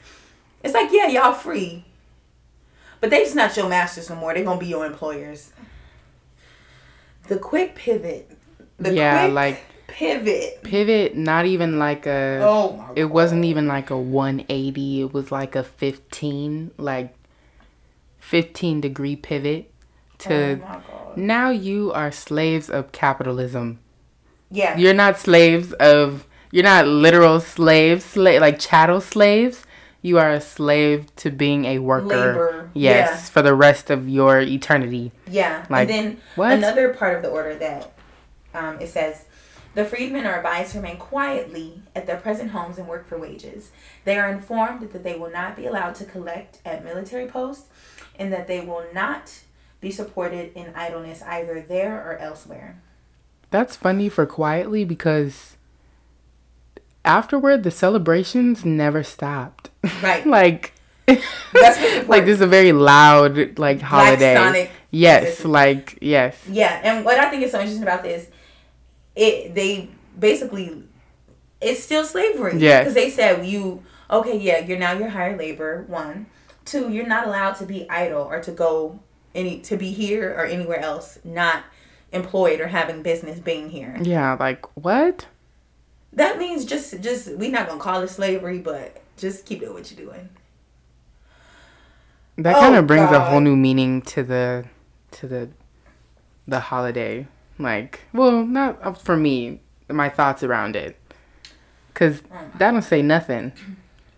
it's 0.63 0.75
like, 0.75 0.91
yeah, 0.93 1.09
y'all 1.09 1.33
free, 1.33 1.85
but 3.01 3.11
they 3.11 3.21
just 3.21 3.35
not 3.35 3.57
your 3.57 3.69
masters 3.69 4.11
no 4.11 4.17
more. 4.17 4.35
They're 4.35 4.45
gonna 4.45 4.61
be 4.61 4.67
your 4.67 4.85
employers. 4.85 5.53
The 7.29 7.39
quick 7.39 7.75
pivot, 7.75 8.31
the 8.79 8.95
Yeah, 8.95 9.27
like- 9.27 9.63
pivot. 9.87 10.63
Pivot, 10.63 11.17
not 11.17 11.47
even 11.47 11.79
like 11.79 12.07
a. 12.07 12.41
Oh 12.43 12.73
my 12.77 12.89
It 12.97 13.05
wasn't 13.07 13.45
even 13.45 13.67
like 13.69 13.91
a 13.91 13.99
180. 13.99 15.03
It 15.03 15.13
was 15.15 15.31
like 15.31 15.55
a 15.55 15.63
15, 15.63 16.73
like 16.79 17.15
15 18.19 18.81
degree 18.81 19.17
pivot 19.17 19.71
to. 20.19 20.35
Oh 20.35 20.57
my 20.57 20.75
god. 20.75 21.17
now 21.17 21.51
you 21.51 21.93
are 21.93 22.11
slaves 22.11 22.69
of 22.71 22.93
capitalism. 22.93 23.79
Yeah. 24.51 24.77
You're 24.77 24.95
not 24.95 25.19
slaves 25.19 25.73
of. 25.75 26.27
You're 26.51 26.63
not 26.65 26.87
literal 26.87 27.41
slaves, 27.41 28.05
sla- 28.15 28.41
like 28.41 28.61
chattel 28.61 29.01
slaves. 29.01 29.65
You 30.03 30.19
are 30.19 30.31
a 30.33 30.41
slave 30.41 31.15
to 31.17 31.31
being 31.31 31.65
a 31.65 31.79
worker. 31.81 32.07
Labor, 32.07 32.71
Yes, 32.75 33.09
yeah. 33.11 33.17
for 33.33 33.43
the 33.43 33.55
rest 33.55 33.91
of 33.91 34.09
your 34.09 34.41
eternity. 34.41 35.11
Yeah. 35.29 35.65
Like, 35.71 35.89
and 35.89 35.91
then 35.91 36.21
what? 36.37 36.53
another 36.53 36.93
part 36.95 37.17
of 37.17 37.23
the 37.23 37.31
order 37.31 37.55
that 37.57 37.94
um, 38.55 38.81
it 38.81 38.89
says 38.89 39.25
the 39.75 39.85
freedmen 39.85 40.25
are 40.25 40.37
advised 40.37 40.73
to 40.73 40.79
remain 40.79 40.97
quietly 40.97 41.83
at 41.95 42.07
their 42.07 42.17
present 42.17 42.53
homes 42.53 42.79
and 42.79 42.87
work 42.87 43.09
for 43.09 43.19
wages. 43.19 43.71
They 44.05 44.17
are 44.19 44.31
informed 44.31 44.91
that 44.91 45.03
they 45.03 45.17
will 45.17 45.31
not 45.31 45.57
be 45.57 45.67
allowed 45.67 45.97
to 45.97 46.05
collect 46.05 46.61
at 46.65 46.85
military 46.85 47.27
posts 47.27 47.67
and 48.19 48.33
that 48.33 48.47
they 48.47 48.61
will 48.61 48.85
not 48.95 49.41
be 49.81 49.91
supported 49.91 50.53
in 50.55 50.73
idleness 50.75 51.23
either 51.23 51.61
there 51.61 51.97
or 51.97 52.17
elsewhere. 52.19 52.81
That's 53.51 53.77
funny 53.77 54.09
for 54.09 54.27
quietly 54.27 54.85
because 54.85 55.57
afterward 57.05 57.65
the 57.65 57.71
celebrations 57.71 58.65
never 58.65 59.03
stopped. 59.03 59.71
Right. 60.03 60.27
like 60.39 60.73
like 62.07 62.25
this 62.25 62.37
is 62.37 62.41
a 62.41 62.47
very 62.47 62.73
loud 62.73 63.59
like 63.59 63.81
holiday. 63.81 64.71
Yes, 64.91 65.45
like 65.45 65.99
yes. 66.01 66.41
Yeah, 66.49 66.81
and 66.83 67.05
what 67.05 67.19
I 67.19 67.29
think 67.29 67.43
is 67.43 67.51
so 67.51 67.59
interesting 67.59 67.83
about 67.83 68.03
this, 68.03 68.29
it 69.17 69.55
they 69.55 69.89
basically, 70.19 70.83
it's 71.61 71.83
still 71.83 72.05
slavery. 72.05 72.59
Yeah. 72.59 72.81
because 72.81 72.95
they 72.95 73.11
said 73.11 73.47
you 73.47 73.83
okay, 74.11 74.39
yeah, 74.39 74.59
you're 74.59 74.79
now 74.79 74.93
you're 74.93 75.09
hired 75.09 75.39
labor. 75.39 75.85
One, 75.89 76.27
two, 76.65 76.91
you're 76.93 77.07
not 77.07 77.27
allowed 77.27 77.55
to 77.55 77.67
be 77.67 77.89
idle 77.91 78.23
or 78.23 78.41
to 78.43 78.53
go 78.53 79.01
any 79.35 79.61
to 79.61 79.77
be 79.77 79.91
here 79.93 80.31
or 80.31 80.45
anywhere 80.45 80.81
else, 80.81 81.19
not 81.25 81.65
employed 82.13 82.61
or 82.61 82.69
having 82.69 83.03
business 83.03 83.41
being 83.41 83.71
here. 83.71 83.97
Yeah, 84.01 84.37
like 84.39 84.65
what? 84.77 85.27
That 86.13 86.39
means 86.39 86.65
just 86.65 87.01
just 87.01 87.35
we 87.37 87.49
not 87.49 87.67
gonna 87.69 87.81
call 87.81 88.01
it 88.03 88.09
slavery, 88.09 88.59
but 88.59 89.03
just 89.17 89.47
keep 89.47 89.61
doing 89.61 89.75
what 89.75 89.91
you're 89.91 90.07
doing. 90.07 90.29
That 92.37 92.57
Oh, 92.57 92.61
kind 92.61 92.77
of 92.77 92.87
brings 92.87 93.11
a 93.11 93.21
whole 93.21 93.41
new 93.41 93.57
meaning 93.57 94.03
to 94.03 94.23
the 94.23 94.65
to 95.13 95.27
the 95.27 95.49
the 96.47 96.61
holiday. 96.61 97.27
Like, 97.59 98.01
well, 98.13 98.45
not 98.45 99.01
for 99.01 99.17
me. 99.17 99.61
My 99.89 100.09
thoughts 100.09 100.43
around 100.43 100.77
it, 100.77 100.99
because 101.89 102.23
that 102.59 102.71
don't 102.73 102.83
say 102.83 103.03
nothing. 103.03 103.53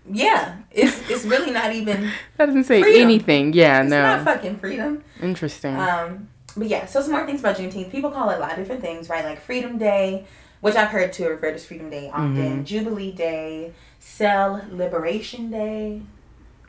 Yeah, 0.08 0.58
it's 0.70 1.10
it's 1.10 1.24
really 1.24 1.50
not 1.50 1.72
even. 1.72 2.10
That 2.36 2.46
doesn't 2.46 2.64
say 2.64 2.80
Freedom. 2.82 3.02
anything. 3.02 3.52
Yeah, 3.52 3.80
It's 3.82 3.90
no. 3.90 4.00
not 4.02 4.24
fucking 4.24 4.58
freedom. 4.58 5.02
Interesting. 5.20 5.74
Um, 5.76 6.28
but 6.56 6.68
yeah, 6.68 6.86
so 6.86 7.00
some 7.02 7.10
more 7.12 7.26
things 7.26 7.40
about 7.40 7.56
Juneteenth. 7.56 7.90
People 7.90 8.10
call 8.12 8.30
it 8.30 8.36
a 8.36 8.40
lot 8.40 8.52
of 8.52 8.58
different 8.58 8.80
things, 8.80 9.08
right? 9.10 9.24
Like 9.24 9.40
Freedom 9.40 9.76
Day, 9.76 10.24
which 10.60 10.76
I've 10.76 10.88
heard 10.90 11.12
to 11.14 11.28
refer 11.28 11.48
to 11.50 11.54
as 11.56 11.66
Freedom 11.66 11.90
Day 11.90 12.08
often. 12.14 12.64
Jubilee 12.64 13.10
Day, 13.12 13.72
Cel-Liberation 13.98 15.50
Day, 15.50 16.02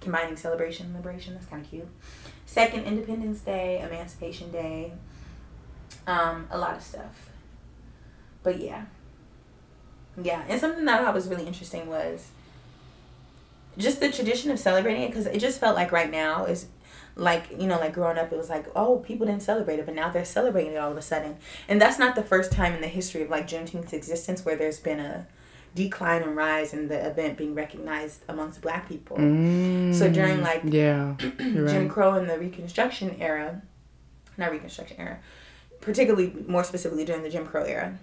combining 0.01 0.35
celebration 0.35 0.87
and 0.87 0.95
liberation. 0.95 1.33
That's 1.35 1.45
kind 1.45 1.63
of 1.63 1.69
cute. 1.69 1.87
Second 2.45 2.85
Independence 2.85 3.41
Day, 3.41 3.79
Emancipation 3.81 4.51
Day, 4.51 4.93
um, 6.05 6.47
a 6.51 6.57
lot 6.57 6.75
of 6.75 6.83
stuff. 6.83 7.29
But 8.43 8.59
yeah, 8.61 8.85
yeah, 10.21 10.43
and 10.47 10.59
something 10.59 10.85
that 10.85 11.01
I 11.01 11.03
thought 11.03 11.13
was 11.13 11.27
really 11.27 11.45
interesting 11.45 11.87
was 11.87 12.29
just 13.77 13.99
the 13.99 14.11
tradition 14.11 14.51
of 14.51 14.59
celebrating 14.59 15.03
it 15.03 15.07
because 15.07 15.25
it 15.27 15.39
just 15.39 15.59
felt 15.59 15.75
like 15.75 15.91
right 15.91 16.09
now 16.09 16.45
is 16.45 16.67
like 17.15 17.49
you 17.51 17.67
know 17.67 17.79
like 17.79 17.93
growing 17.93 18.17
up 18.17 18.31
it 18.31 18.37
was 18.37 18.49
like 18.49 18.65
oh 18.75 18.97
people 18.99 19.25
didn't 19.25 19.41
celebrate 19.41 19.79
it 19.79 19.85
but 19.85 19.95
now 19.95 20.09
they're 20.09 20.25
celebrating 20.25 20.73
it 20.73 20.77
all 20.77 20.91
of 20.91 20.97
a 20.97 21.01
sudden 21.01 21.35
and 21.67 21.81
that's 21.81 21.97
not 21.97 22.15
the 22.15 22.23
first 22.23 22.51
time 22.51 22.73
in 22.73 22.81
the 22.81 22.87
history 22.87 23.23
of 23.23 23.29
like 23.29 23.47
juneteenth's 23.47 23.93
existence 23.93 24.45
where 24.45 24.55
there's 24.55 24.79
been 24.79 24.99
a 24.99 25.27
decline 25.73 26.21
and 26.23 26.35
rise 26.35 26.73
in 26.73 26.87
the 26.87 27.07
event 27.07 27.37
being 27.37 27.53
recognized 27.55 28.21
amongst 28.27 28.61
black 28.61 28.87
people 28.87 29.17
so 29.17 30.09
during 30.11 30.41
like 30.41 30.63
Mm, 30.63 30.73
yeah, 30.73 31.15
Jim 31.37 31.65
right. 31.83 31.89
Crow 31.89 32.13
and 32.13 32.29
the 32.29 32.37
Reconstruction 32.37 33.15
era, 33.19 33.61
not 34.37 34.51
Reconstruction 34.51 34.97
era, 34.99 35.19
particularly 35.81 36.33
more 36.47 36.63
specifically 36.63 37.05
during 37.05 37.23
the 37.23 37.29
Jim 37.29 37.45
Crow 37.45 37.63
era, 37.63 37.97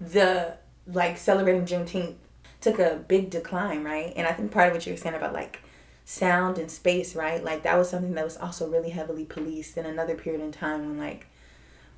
the 0.00 0.56
like 0.86 1.18
celebrating 1.18 1.64
Juneteenth 1.64 2.14
took 2.60 2.78
a 2.78 3.02
big 3.06 3.30
decline, 3.30 3.84
right? 3.84 4.12
And 4.16 4.26
I 4.26 4.32
think 4.32 4.50
part 4.50 4.68
of 4.68 4.74
what 4.74 4.86
you 4.86 4.92
were 4.92 4.98
saying 4.98 5.14
about 5.14 5.32
like 5.32 5.60
sound 6.04 6.58
and 6.58 6.70
space, 6.70 7.14
right? 7.14 7.42
Like 7.44 7.62
that 7.62 7.76
was 7.76 7.90
something 7.90 8.14
that 8.14 8.24
was 8.24 8.36
also 8.36 8.68
really 8.68 8.90
heavily 8.90 9.24
policed 9.24 9.76
in 9.76 9.86
another 9.86 10.14
period 10.14 10.40
in 10.42 10.52
time 10.52 10.80
when 10.80 10.98
like 10.98 11.26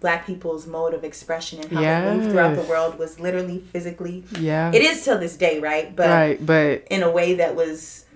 black 0.00 0.26
people's 0.26 0.66
mode 0.66 0.94
of 0.94 1.04
expression 1.04 1.60
and 1.60 1.70
how 1.70 1.80
they 1.80 2.16
moved 2.16 2.30
throughout 2.30 2.56
the 2.56 2.62
world 2.62 2.98
was 2.98 3.20
literally 3.20 3.58
physically 3.58 4.24
Yeah, 4.38 4.72
it 4.72 4.82
is 4.82 5.04
till 5.04 5.18
this 5.18 5.36
day, 5.36 5.60
right? 5.60 5.94
But 5.94 6.08
right, 6.08 6.44
but 6.44 6.86
in 6.90 7.02
a 7.02 7.10
way 7.10 7.34
that 7.34 7.54
was 7.54 8.06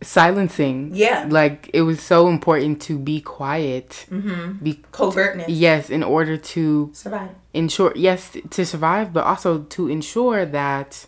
silencing. 0.00 0.90
Yeah. 0.94 1.26
like 1.28 1.70
it 1.74 1.82
was 1.82 2.00
so 2.00 2.28
important 2.28 2.80
to 2.82 2.98
be 2.98 3.20
quiet. 3.20 4.06
mm-hmm, 4.10 4.52
Be 4.64 4.80
covertness. 4.92 5.48
yes, 5.48 5.90
in 5.90 6.02
order 6.02 6.36
to 6.36 6.90
Survive. 6.92 7.30
ensure 7.52 7.92
yes 7.96 8.36
to 8.50 8.64
survive, 8.64 9.12
but 9.12 9.24
also 9.24 9.62
to 9.62 9.88
ensure 9.88 10.44
that 10.46 11.06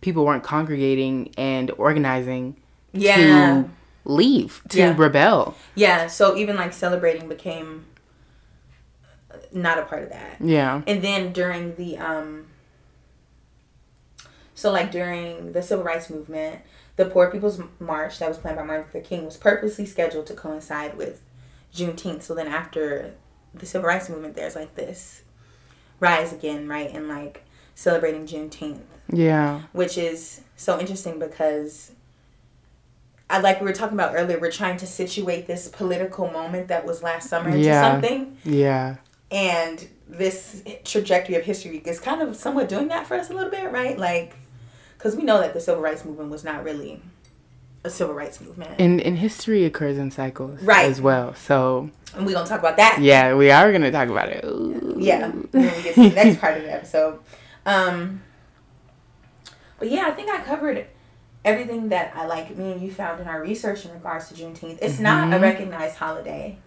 people 0.00 0.24
weren't 0.24 0.44
congregating 0.44 1.32
and 1.38 1.70
organizing 1.78 2.56
Yeah. 2.92 3.16
to 3.16 3.70
leave 4.04 4.62
to 4.68 4.78
Yeah. 4.78 4.94
rebel. 4.96 5.54
Yeah, 5.74 6.06
so 6.06 6.36
even 6.36 6.56
like 6.56 6.72
celebrating 6.72 7.28
became 7.28 7.86
not 9.52 9.78
a 9.78 9.82
part 9.82 10.02
of 10.02 10.10
that. 10.10 10.36
Yeah. 10.40 10.82
And 10.86 11.00
then 11.02 11.32
during 11.32 11.74
the 11.76 11.96
um 11.98 12.46
so 14.54 14.70
like 14.72 14.90
during 14.90 15.52
the 15.52 15.62
civil 15.62 15.84
rights 15.84 16.10
movement, 16.10 16.60
the 16.98 17.06
Poor 17.06 17.30
People's 17.30 17.60
March 17.80 18.18
that 18.18 18.28
was 18.28 18.36
planned 18.38 18.58
by 18.58 18.64
Martin 18.64 18.84
Luther 18.92 19.06
King 19.06 19.24
was 19.24 19.36
purposely 19.38 19.86
scheduled 19.86 20.26
to 20.26 20.34
coincide 20.34 20.96
with 20.98 21.22
Juneteenth. 21.74 22.22
So 22.22 22.34
then 22.34 22.48
after 22.48 23.14
the 23.54 23.64
civil 23.64 23.88
rights 23.88 24.08
movement 24.10 24.34
there's 24.34 24.54
like 24.56 24.74
this 24.74 25.22
rise 26.00 26.32
again, 26.32 26.68
right? 26.68 26.90
And 26.92 27.08
like 27.08 27.44
celebrating 27.74 28.26
Juneteenth 28.26 28.80
Yeah. 29.10 29.62
which 29.72 29.96
is 29.96 30.42
so 30.56 30.78
interesting 30.78 31.18
because 31.18 31.92
I 33.30 33.38
like 33.40 33.60
we 33.60 33.66
were 33.66 33.72
talking 33.72 33.94
about 33.96 34.14
earlier, 34.14 34.38
we're 34.38 34.50
trying 34.50 34.76
to 34.78 34.86
situate 34.86 35.46
this 35.46 35.68
political 35.68 36.30
moment 36.30 36.68
that 36.68 36.84
was 36.84 37.02
last 37.02 37.28
summer 37.28 37.48
into 37.50 37.60
Yeah. 37.60 37.92
something. 37.92 38.36
Yeah. 38.44 38.96
And 39.30 39.86
this 40.08 40.62
trajectory 40.84 41.36
of 41.36 41.44
history 41.44 41.78
is 41.84 42.00
kind 42.00 42.22
of 42.22 42.34
somewhat 42.36 42.68
doing 42.68 42.88
that 42.88 43.06
for 43.06 43.14
us 43.14 43.28
a 43.30 43.34
little 43.34 43.50
bit, 43.50 43.70
right? 43.70 43.98
Like, 43.98 44.34
because 44.98 45.14
we 45.16 45.22
know 45.22 45.40
that 45.40 45.54
the 45.54 45.60
civil 45.60 45.80
rights 45.80 46.04
movement 46.04 46.28
was 46.30 46.44
not 46.44 46.64
really 46.64 47.00
a 47.84 47.90
civil 47.90 48.14
rights 48.14 48.40
movement. 48.40 48.72
And 48.80 49.00
and 49.00 49.16
history 49.18 49.64
occurs 49.64 49.96
in 49.96 50.10
cycles 50.10 50.60
Right. 50.62 50.90
as 50.90 51.00
well. 51.00 51.34
So 51.34 51.90
And 52.14 52.26
we're 52.26 52.32
going 52.32 52.44
to 52.44 52.50
talk 52.50 52.58
about 52.58 52.76
that. 52.78 52.98
yeah, 53.00 53.34
we 53.34 53.50
are 53.50 53.70
gonna 53.72 53.92
talk 53.92 54.08
about 54.08 54.28
it. 54.28 54.44
Ooh. 54.44 54.96
Yeah, 54.98 55.28
when 55.28 55.48
we 55.52 55.82
get 55.82 55.94
to 55.94 56.08
the 56.08 56.14
next 56.14 56.40
part 56.40 56.56
of 56.56 56.64
the 56.64 56.72
episode. 56.74 57.20
Um, 57.64 58.22
but 59.78 59.90
yeah, 59.90 60.06
I 60.08 60.10
think 60.10 60.28
I 60.30 60.42
covered 60.42 60.86
everything 61.44 61.88
that 61.90 62.12
I 62.16 62.26
like. 62.26 62.56
Me 62.56 62.72
and 62.72 62.82
you 62.82 62.90
found 62.90 63.20
in 63.20 63.28
our 63.28 63.40
research 63.40 63.84
in 63.84 63.92
regards 63.92 64.28
to 64.28 64.34
Juneteenth. 64.34 64.78
It's 64.82 64.98
not 64.98 65.32
a 65.32 65.36
Mhm. 65.36 65.42
recognized 65.42 65.96
holiday. 65.96 66.58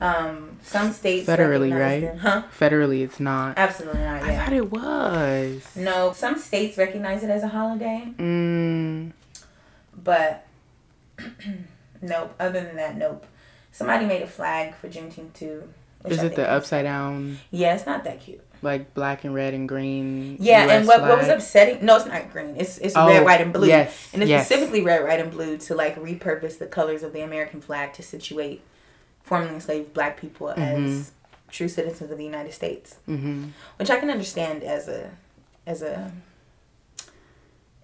Um, 0.00 0.58
some 0.62 0.92
states 0.92 1.28
Federally, 1.28 1.72
right? 1.78 2.00
them- 2.02 2.18
Huh? 2.18 2.42
Federally, 2.58 3.02
it's 3.02 3.20
not. 3.20 3.56
Absolutely 3.56 4.00
not. 4.00 4.22
I 4.22 4.36
thought 4.36 4.52
it 4.52 4.70
was. 4.72 5.76
No, 5.76 6.12
some 6.12 6.38
states 6.38 6.76
recognize 6.76 7.22
it 7.22 7.30
as 7.30 7.42
a 7.42 7.48
holiday, 7.48 8.08
Mm, 8.18 9.12
but 10.02 10.46
nope. 12.02 12.34
Other 12.40 12.60
than 12.64 12.76
that, 12.76 12.96
nope. 12.96 13.24
Somebody 13.72 14.06
made 14.06 14.22
a 14.22 14.26
flag 14.26 14.74
for 14.74 14.88
Juneteenth 14.88 15.32
too. 15.32 15.68
is 16.04 16.18
I 16.18 16.26
it 16.26 16.36
the 16.36 16.48
upside 16.48 16.84
down, 16.84 17.38
Yeah, 17.50 17.74
it's 17.74 17.86
not 17.86 18.04
that 18.04 18.20
cute. 18.20 18.40
like 18.62 18.94
black 18.94 19.24
and 19.24 19.34
red 19.34 19.54
and 19.54 19.68
green? 19.68 20.36
Yeah, 20.40 20.62
and 20.62 20.82
US 20.84 20.86
what, 20.88 21.00
what 21.02 21.18
was 21.18 21.28
upsetting? 21.28 21.84
No, 21.84 21.96
it's 21.96 22.06
not 22.06 22.30
green. 22.32 22.54
It's 22.56 22.78
it's 22.78 22.94
Oh, 22.96 23.06
red, 23.08 23.24
white, 23.24 23.40
and 23.40 23.52
blue. 23.52 23.68
yes, 23.68 24.10
and 24.12 24.22
it's 24.22 24.28
yes. 24.28 24.46
specifically 24.46 24.82
red, 24.82 25.02
white, 25.04 25.20
and 25.20 25.30
blue 25.30 25.56
to 25.58 25.74
like 25.74 25.96
repurpose 26.02 26.58
the 26.58 26.66
colors 26.66 27.02
of 27.02 27.12
the 27.12 27.20
American 27.22 27.60
flag 27.60 27.92
to 27.94 28.02
situate 28.02 28.60
formerly 29.24 29.54
enslaved 29.54 29.92
Black 29.92 30.20
people 30.20 30.46
Mm-hmm. 30.48 30.60
as 30.86 31.10
true 31.50 31.68
citizens 31.68 32.10
of 32.12 32.18
the 32.18 32.24
United 32.24 32.52
States, 32.52 32.98
Mm-hmm. 33.08 33.48
which 33.78 33.90
I 33.90 33.98
can 33.98 34.10
understand 34.10 34.62
as 34.62 34.86
a 34.88 35.10
as 35.66 35.82
a 35.82 36.12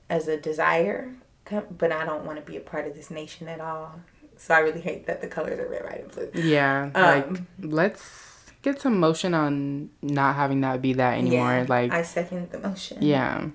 as 0.09 0.29
a 0.29 0.37
desire, 0.37 1.13
but 1.79 1.93
I 1.93 2.05
don't 2.05 2.25
want 2.25 2.39
to 2.39 2.45
be 2.51 2.57
a 2.57 2.61
part 2.61 2.87
of 2.87 2.95
this 2.95 3.11
nation 3.11 3.49
at 3.49 3.61
all. 3.61 4.01
So 4.37 4.55
I 4.55 4.59
really 4.61 4.81
hate 4.81 5.07
that 5.07 5.21
the 5.21 5.27
colors 5.29 5.59
are 5.61 5.69
red, 5.69 5.85
white, 5.85 6.03
and 6.03 6.11
blue. 6.13 6.31
Yeah, 6.35 6.91
Um, 6.95 7.47
like 7.61 7.73
let's 7.73 8.51
get 8.63 8.81
some 8.81 8.99
motion 8.99 9.35
on 9.35 9.91
not 10.03 10.35
having 10.35 10.63
that 10.63 10.81
be 10.83 10.95
that 10.95 11.19
anymore. 11.19 11.53
Yeah, 11.53 11.67
like, 11.69 11.93
I 11.93 12.03
second 12.03 12.51
the 12.51 12.59
motion. 12.59 12.99
yeah, 13.03 13.49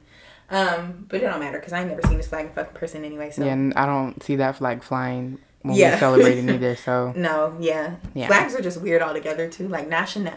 Um, 0.50 1.06
but 1.10 1.18
it 1.22 1.26
don't 1.26 1.40
matter 1.40 1.58
because 1.60 1.74
I 1.74 1.84
never 1.84 2.02
seen 2.04 2.18
this 2.18 2.28
flag 2.28 2.46
in 2.48 2.52
fucking 2.54 2.74
person 2.76 3.04
anyway. 3.04 3.32
So 3.32 3.44
yeah, 3.46 3.54
and 3.54 3.74
I 3.74 3.86
don't 3.86 4.22
see 4.24 4.36
that 4.38 4.56
flag 4.58 4.84
flying 4.84 5.40
when 5.66 5.76
Yeah. 5.76 5.94
we're 5.94 6.00
celebrating 6.00 6.50
either. 6.50 6.76
So 6.86 7.14
No, 7.16 7.56
yeah. 7.60 7.96
Yeah. 8.14 8.28
Flags 8.28 8.56
are 8.56 8.62
just 8.62 8.82
weird 8.82 9.02
altogether 9.02 9.50
too. 9.50 9.68
Like 9.68 9.88
national 9.90 10.34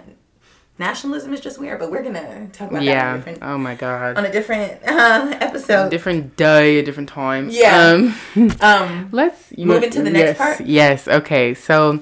nationalism 0.79 1.33
is 1.35 1.41
just 1.41 1.59
weird, 1.59 1.79
but 1.81 1.91
we're 1.91 2.03
gonna 2.03 2.49
talk 2.53 2.71
about 2.71 2.85
that 2.85 2.85
yeah, 2.85 3.35
oh 3.43 3.59
my 3.59 3.75
god, 3.75 4.17
on 4.17 4.25
a 4.25 4.31
different 4.33 4.81
uh, 4.87 5.37
episode. 5.41 5.91
different 5.91 6.37
day, 6.37 6.79
a 6.79 6.83
different 6.85 7.09
time. 7.09 7.49
Yeah. 7.51 7.91
Um, 8.37 8.51
Um, 8.61 9.09
let's 9.13 9.57
Move 9.57 9.83
into 9.83 10.03
the 10.03 10.11
next 10.11 10.39
yes, 10.39 10.39
part? 10.39 10.61
Yes. 10.61 11.09
Okay. 11.09 11.55
So, 11.55 12.01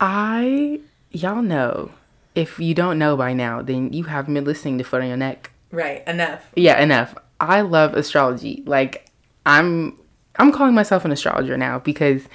I 0.00 0.80
y'all 1.10 1.42
know 1.42 1.90
if 2.34 2.58
you 2.58 2.74
don't 2.74 2.98
know 2.98 3.16
by 3.16 3.32
now, 3.32 3.62
then 3.62 3.92
you 3.92 4.04
haven't 4.04 4.34
been 4.34 4.44
listening 4.44 4.78
to 4.78 4.84
Foot 4.84 5.02
on 5.02 5.08
Your 5.08 5.16
Neck. 5.16 5.50
right, 5.72 6.06
enough. 6.06 6.44
Yeah, 6.54 6.80
enough. 6.80 7.14
I 7.40 7.60
love 7.62 7.94
astrology. 7.94 8.62
Like 8.66 9.06
I'm 9.46 9.98
I'm 10.38 10.52
calling 10.52 10.74
myself 10.74 11.04
an 11.04 11.12
astrologer 11.12 11.56
now 11.56 11.78
because 11.78 12.28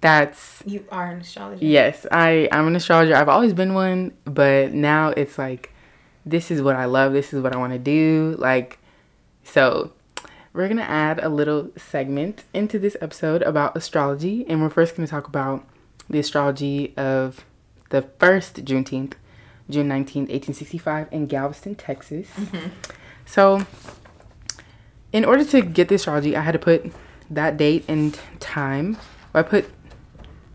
that's 0.00 0.62
You 0.64 0.84
are 0.90 1.10
an 1.10 1.20
astrologer. 1.20 1.64
yes, 1.64 2.06
I 2.12 2.48
I'm 2.52 2.66
an 2.68 2.76
astrologer. 2.76 3.14
I've 3.16 3.28
always 3.28 3.52
been 3.52 3.74
one, 3.74 4.12
but 4.24 4.72
now 4.72 5.08
it's 5.10 5.38
like 5.38 5.72
this 6.24 6.50
is 6.50 6.62
what 6.62 6.76
I 6.76 6.84
love. 6.84 7.12
This 7.12 7.32
is 7.32 7.42
what 7.42 7.54
I 7.54 7.58
want 7.58 7.72
to 7.72 7.78
do. 7.78 8.36
Like 8.38 8.78
so 9.42 9.92
we're 10.52 10.66
going 10.66 10.78
to 10.78 10.90
add 10.90 11.22
a 11.22 11.28
little 11.28 11.70
segment 11.76 12.44
into 12.52 12.78
this 12.78 12.96
episode 13.00 13.42
about 13.42 13.76
astrology 13.76 14.44
and 14.48 14.60
we're 14.60 14.70
first 14.70 14.96
going 14.96 15.06
to 15.06 15.10
talk 15.10 15.28
about 15.28 15.64
the 16.08 16.18
astrology 16.18 16.94
of 16.96 17.44
the 17.90 18.02
first 18.18 18.64
Juneteenth, 18.64 19.12
June 19.70 19.88
19th, 19.88 20.28
1865 20.28 21.08
in 21.12 21.26
Galveston, 21.26 21.74
Texas. 21.74 22.28
Mm-hmm. 22.36 22.68
So 23.24 23.66
in 25.12 25.24
order 25.24 25.44
to 25.44 25.62
get 25.62 25.88
the 25.88 25.94
astrology, 25.94 26.36
I 26.36 26.40
had 26.40 26.52
to 26.52 26.58
put 26.58 26.92
that 27.30 27.56
date 27.56 27.84
and 27.88 28.18
time. 28.40 28.96
I 29.34 29.42
put 29.42 29.70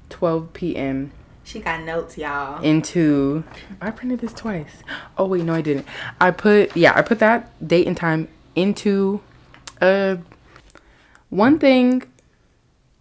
12 0.09 0.53
p.m. 0.53 1.12
She 1.43 1.59
got 1.59 1.83
notes, 1.83 2.17
y'all. 2.17 2.62
into. 2.62 3.43
I 3.81 3.91
printed 3.91 4.19
this 4.19 4.33
twice. 4.33 4.83
Oh 5.17 5.25
wait, 5.25 5.43
no, 5.43 5.53
I 5.53 5.62
didn't. 5.62 5.86
I 6.19 6.31
put 6.31 6.75
yeah, 6.75 6.93
I 6.95 7.01
put 7.01 7.19
that 7.19 7.51
date 7.65 7.88
and 7.88 7.97
time 7.97 8.27
into. 8.55 9.21
Uh, 9.81 10.17
one 11.29 11.59
thing. 11.59 12.03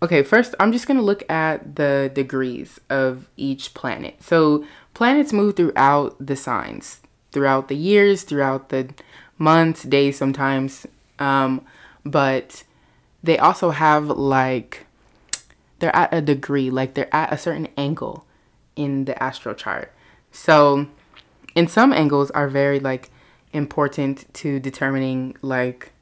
Okay, 0.02 0.24
first 0.24 0.54
I'm 0.58 0.72
just 0.72 0.88
gonna 0.88 1.02
look 1.02 1.28
at 1.30 1.76
the 1.76 2.10
degrees 2.12 2.80
of 2.90 3.28
each 3.36 3.74
planet. 3.74 4.20
So 4.20 4.64
planets 4.94 5.32
move 5.32 5.54
throughout 5.54 6.16
the 6.18 6.34
signs, 6.34 7.00
throughout 7.30 7.68
the 7.68 7.76
years, 7.76 8.24
throughout 8.24 8.70
the 8.70 8.92
months, 9.38 9.84
days, 9.84 10.18
sometimes. 10.18 10.86
Um, 11.20 11.64
but 12.04 12.64
they 13.22 13.38
also 13.38 13.70
have 13.70 14.08
like 14.08 14.86
they're 15.78 15.94
at 15.96 16.14
a 16.14 16.20
degree, 16.20 16.70
like 16.70 16.94
they're 16.94 17.14
at 17.14 17.32
a 17.32 17.38
certain 17.38 17.68
angle 17.76 18.24
in 18.76 19.04
the 19.04 19.20
astral 19.20 19.54
chart. 19.54 19.92
So, 20.30 20.86
in 21.54 21.66
some 21.66 21.92
angles 21.92 22.30
are 22.30 22.48
very 22.48 22.78
like 22.78 23.10
important 23.52 24.32
to 24.34 24.60
determining 24.60 25.36
like 25.42 25.92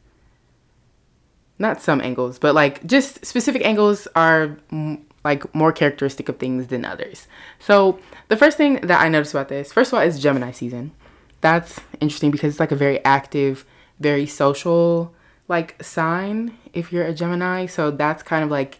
not 1.58 1.80
some 1.80 2.00
angles, 2.00 2.38
but 2.38 2.54
like 2.54 2.86
just 2.86 3.24
specific 3.24 3.64
angles 3.64 4.06
are 4.14 4.58
mm, 4.70 5.00
like 5.24 5.54
more 5.54 5.72
characteristic 5.72 6.28
of 6.28 6.38
things 6.38 6.66
than 6.68 6.84
others. 6.84 7.26
So, 7.58 7.98
the 8.28 8.36
first 8.36 8.56
thing 8.56 8.80
that 8.82 9.00
I 9.00 9.08
noticed 9.08 9.32
about 9.32 9.48
this, 9.48 9.72
first 9.72 9.92
of 9.92 9.98
all, 9.98 10.04
is 10.04 10.20
Gemini 10.20 10.52
season. 10.52 10.92
That's 11.40 11.80
interesting 12.00 12.30
because 12.30 12.52
it's 12.52 12.60
like 12.60 12.72
a 12.72 12.76
very 12.76 13.02
active, 13.04 13.64
very 13.98 14.26
social 14.26 15.14
like 15.50 15.82
sign 15.82 16.56
if 16.72 16.90
you're 16.92 17.04
a 17.04 17.12
Gemini. 17.12 17.66
So, 17.66 17.90
that's 17.90 18.22
kind 18.22 18.42
of 18.42 18.50
like 18.50 18.78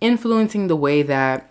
influencing 0.00 0.68
the 0.68 0.76
way 0.76 1.02
that 1.02 1.50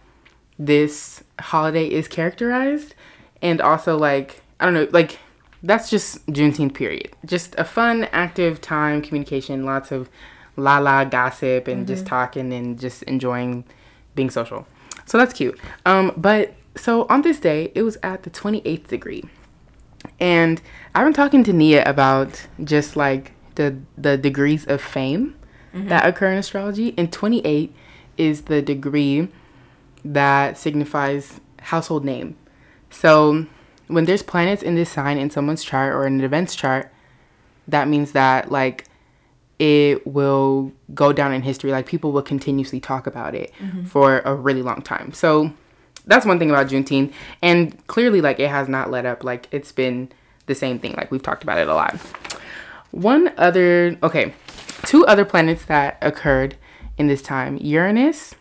this 0.57 1.23
holiday 1.39 1.87
is 1.87 2.07
characterized. 2.07 2.95
And 3.41 3.59
also 3.59 3.97
like 3.97 4.41
i 4.59 4.65
don't 4.65 4.73
know 4.73 4.87
like 4.91 5.19
that's 5.63 5.89
just 5.89 6.25
juneteenth 6.27 6.73
period. 6.73 7.11
Just 7.25 7.55
a 7.57 7.63
fun 7.63 8.05
active 8.11 8.61
time 8.61 9.01
communication 9.01 9.65
lots 9.65 9.91
of 9.91 10.09
la 10.55 10.77
la 10.79 11.03
gossip 11.03 11.67
and 11.67 11.87
just 11.87 12.05
talking 12.05 12.53
and 12.53 12.79
just 12.79 13.03
enjoying 13.03 13.63
being 14.15 14.29
social. 14.29 14.67
So 15.05 15.17
that's 15.17 15.33
cute. 15.33 15.59
Um 15.85 16.13
but 16.15 16.53
so 16.75 17.05
on 17.09 17.21
this 17.21 17.39
day 17.39 17.71
it 17.75 17.83
was 17.83 17.97
at 18.03 18.23
the 18.23 18.29
28th 18.29 18.87
degree. 18.87 19.23
And 20.19 20.61
i've 20.95 21.05
been 21.05 21.13
talking 21.13 21.43
to 21.45 21.53
nia 21.53 21.83
about 21.85 22.47
just 22.63 22.95
like 22.95 23.32
the 23.55 23.77
the 23.97 24.17
degrees 24.17 24.65
of 24.65 24.81
fame 24.81 25.35
mm-hmm. 25.73 25.87
that 25.89 26.05
occur 26.05 26.31
in 26.31 26.37
astrology 26.37 26.93
and 26.97 27.11
28 27.11 27.73
is 28.17 28.43
the 28.43 28.61
degree 28.61 29.27
that 30.05 30.57
signifies 30.57 31.39
household 31.61 32.05
name. 32.05 32.35
So 32.89 33.47
when 33.87 34.05
there's 34.05 34.23
planets 34.23 34.61
in 34.61 34.75
this 34.75 34.89
sign 34.89 35.17
in 35.17 35.29
someone's 35.29 35.63
chart 35.63 35.93
or 35.93 36.05
in 36.05 36.19
an 36.19 36.23
event's 36.23 36.55
chart, 36.55 36.91
that 37.67 37.87
means 37.87 38.11
that 38.11 38.51
like 38.51 38.85
it 39.59 40.05
will 40.05 40.71
go 40.93 41.13
down 41.13 41.33
in 41.33 41.41
history. 41.41 41.71
Like 41.71 41.85
people 41.85 42.11
will 42.11 42.21
continuously 42.21 42.79
talk 42.79 43.07
about 43.07 43.35
it 43.35 43.51
mm-hmm. 43.59 43.85
for 43.85 44.19
a 44.25 44.35
really 44.35 44.61
long 44.61 44.81
time. 44.81 45.13
So 45.13 45.53
that's 46.05 46.25
one 46.25 46.39
thing 46.39 46.49
about 46.49 46.67
Juneteenth. 46.67 47.13
And 47.41 47.85
clearly 47.87 48.21
like 48.21 48.39
it 48.39 48.49
has 48.49 48.67
not 48.67 48.91
let 48.91 49.05
up. 49.05 49.23
Like 49.23 49.47
it's 49.51 49.71
been 49.71 50.11
the 50.47 50.55
same 50.55 50.79
thing. 50.79 50.93
Like 50.97 51.11
we've 51.11 51.23
talked 51.23 51.43
about 51.43 51.57
it 51.57 51.67
a 51.67 51.73
lot. 51.73 51.97
One 52.93 53.33
other 53.37 53.97
okay, 54.03 54.35
two 54.83 55.03
other 55.07 55.25
planets 55.25 55.65
that 55.65 55.97
occurred 55.99 56.55
in 56.95 57.07
this 57.07 57.23
time. 57.23 57.57
Uranus 57.57 58.35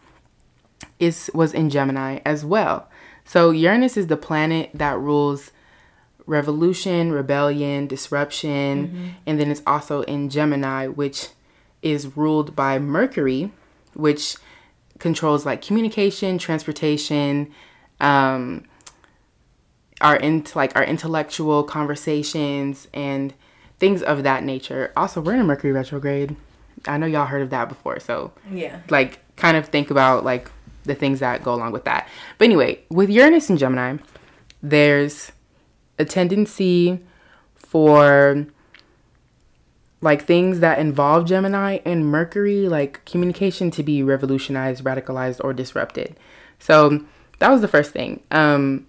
is 0.98 1.30
was 1.32 1.54
in 1.54 1.70
Gemini 1.70 2.20
as 2.26 2.44
well. 2.44 2.90
So 3.24 3.50
Uranus 3.50 3.96
is 3.96 4.08
the 4.08 4.16
planet 4.18 4.68
that 4.74 4.98
rules 4.98 5.52
revolution, 6.26 7.12
rebellion, 7.12 7.86
disruption, 7.86 9.16
and 9.26 9.40
then 9.40 9.50
it's 9.50 9.62
also 9.66 10.02
in 10.02 10.28
Gemini, 10.28 10.86
which 10.86 11.28
is 11.80 12.14
ruled 12.14 12.54
by 12.54 12.78
Mercury, 12.78 13.50
which 13.94 14.36
controls 14.98 15.46
like 15.46 15.62
communication, 15.62 16.36
transportation, 16.36 17.50
um, 18.00 18.64
our 20.02 20.16
int 20.16 20.54
like 20.54 20.76
our 20.76 20.84
intellectual 20.84 21.64
conversations 21.64 22.86
and 22.92 23.32
things 23.82 24.00
of 24.00 24.22
that 24.22 24.44
nature. 24.44 24.92
Also, 24.96 25.20
we're 25.20 25.34
in 25.34 25.40
a 25.40 25.44
Mercury 25.44 25.72
retrograde. 25.72 26.36
I 26.86 26.98
know 26.98 27.06
y'all 27.06 27.26
heard 27.26 27.42
of 27.42 27.50
that 27.50 27.68
before, 27.68 27.98
so 27.98 28.30
Yeah. 28.48 28.78
like 28.90 29.18
kind 29.34 29.56
of 29.56 29.66
think 29.66 29.90
about 29.90 30.24
like 30.24 30.48
the 30.84 30.94
things 30.94 31.18
that 31.18 31.42
go 31.42 31.52
along 31.52 31.72
with 31.72 31.84
that. 31.84 32.06
But 32.38 32.44
anyway, 32.44 32.78
with 32.90 33.10
Uranus 33.10 33.50
and 33.50 33.58
Gemini, 33.58 33.96
there's 34.62 35.32
a 35.98 36.04
tendency 36.04 37.00
for 37.56 38.46
like 40.00 40.24
things 40.24 40.60
that 40.60 40.78
involve 40.78 41.26
Gemini 41.26 41.78
and 41.84 42.06
Mercury, 42.06 42.68
like 42.68 43.04
communication 43.04 43.72
to 43.72 43.82
be 43.82 44.00
revolutionized, 44.04 44.84
radicalized, 44.84 45.40
or 45.42 45.52
disrupted. 45.52 46.16
So 46.60 47.04
that 47.40 47.50
was 47.50 47.60
the 47.62 47.68
first 47.68 47.90
thing. 47.90 48.22
Um, 48.30 48.86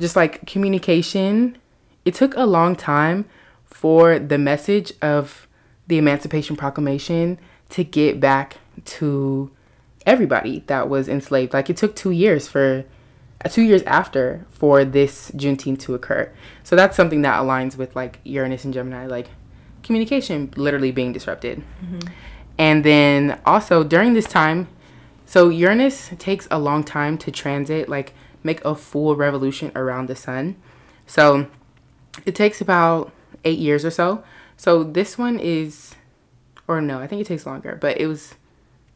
just 0.00 0.16
like 0.16 0.46
communication, 0.46 1.58
it 2.06 2.14
took 2.14 2.34
a 2.36 2.44
long 2.46 2.74
time 2.74 3.26
for 3.74 4.20
the 4.20 4.38
message 4.38 4.92
of 5.02 5.48
the 5.88 5.98
Emancipation 5.98 6.54
Proclamation 6.54 7.40
to 7.70 7.82
get 7.82 8.20
back 8.20 8.58
to 8.84 9.50
everybody 10.06 10.62
that 10.68 10.88
was 10.88 11.08
enslaved. 11.08 11.52
Like 11.52 11.68
it 11.68 11.76
took 11.76 11.96
two 11.96 12.12
years 12.12 12.46
for 12.46 12.84
uh, 13.44 13.48
two 13.48 13.62
years 13.62 13.82
after 13.82 14.46
for 14.48 14.84
this 14.84 15.32
Juneteenth 15.32 15.80
to 15.80 15.94
occur. 15.96 16.32
So 16.62 16.76
that's 16.76 16.96
something 16.96 17.22
that 17.22 17.42
aligns 17.42 17.76
with 17.76 17.96
like 17.96 18.20
Uranus 18.22 18.64
and 18.64 18.72
Gemini, 18.72 19.06
like 19.06 19.26
communication 19.82 20.52
literally 20.56 20.92
being 20.92 21.12
disrupted. 21.12 21.64
And 22.56 22.84
then 22.84 23.40
also 23.44 23.82
during 23.82 24.14
this 24.14 24.26
time, 24.26 24.68
so 25.26 25.48
Uranus 25.48 26.10
takes 26.20 26.46
a 26.48 26.60
long 26.60 26.84
time 26.84 27.18
to 27.18 27.32
transit, 27.32 27.88
like 27.88 28.14
make 28.44 28.64
a 28.64 28.76
full 28.76 29.16
revolution 29.16 29.72
around 29.74 30.08
the 30.08 30.14
sun. 30.14 30.54
So 31.08 31.48
it 32.24 32.36
takes 32.36 32.60
about 32.60 33.10
eight 33.44 33.58
years 33.58 33.84
or 33.84 33.90
so. 33.90 34.24
So 34.56 34.84
this 34.84 35.18
one 35.18 35.38
is, 35.38 35.94
or 36.68 36.80
no, 36.80 37.00
I 37.00 37.06
think 37.06 37.20
it 37.20 37.26
takes 37.26 37.46
longer, 37.46 37.76
but 37.80 38.00
it 38.00 38.06
was, 38.06 38.34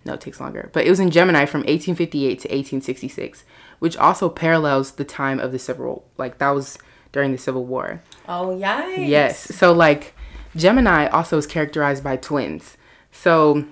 no, 0.04 0.14
it 0.14 0.20
takes 0.20 0.40
longer. 0.40 0.70
But 0.72 0.86
it 0.86 0.90
was 0.90 1.00
in 1.00 1.10
Gemini 1.10 1.44
from 1.46 1.60
1858 1.60 2.28
to 2.28 2.48
1866, 2.48 3.44
which 3.78 3.96
also 3.96 4.28
parallels 4.28 4.92
the 4.92 5.04
time 5.04 5.40
of 5.40 5.52
the 5.52 5.58
Civil, 5.58 6.04
like 6.16 6.38
that 6.38 6.50
was 6.50 6.78
during 7.12 7.32
the 7.32 7.38
Civil 7.38 7.64
War. 7.64 8.02
Oh, 8.28 8.48
yikes. 8.48 9.08
Yes. 9.08 9.54
So 9.54 9.72
like 9.72 10.14
Gemini 10.56 11.06
also 11.08 11.38
is 11.38 11.46
characterized 11.46 12.04
by 12.04 12.16
twins. 12.16 12.76
So 13.12 13.64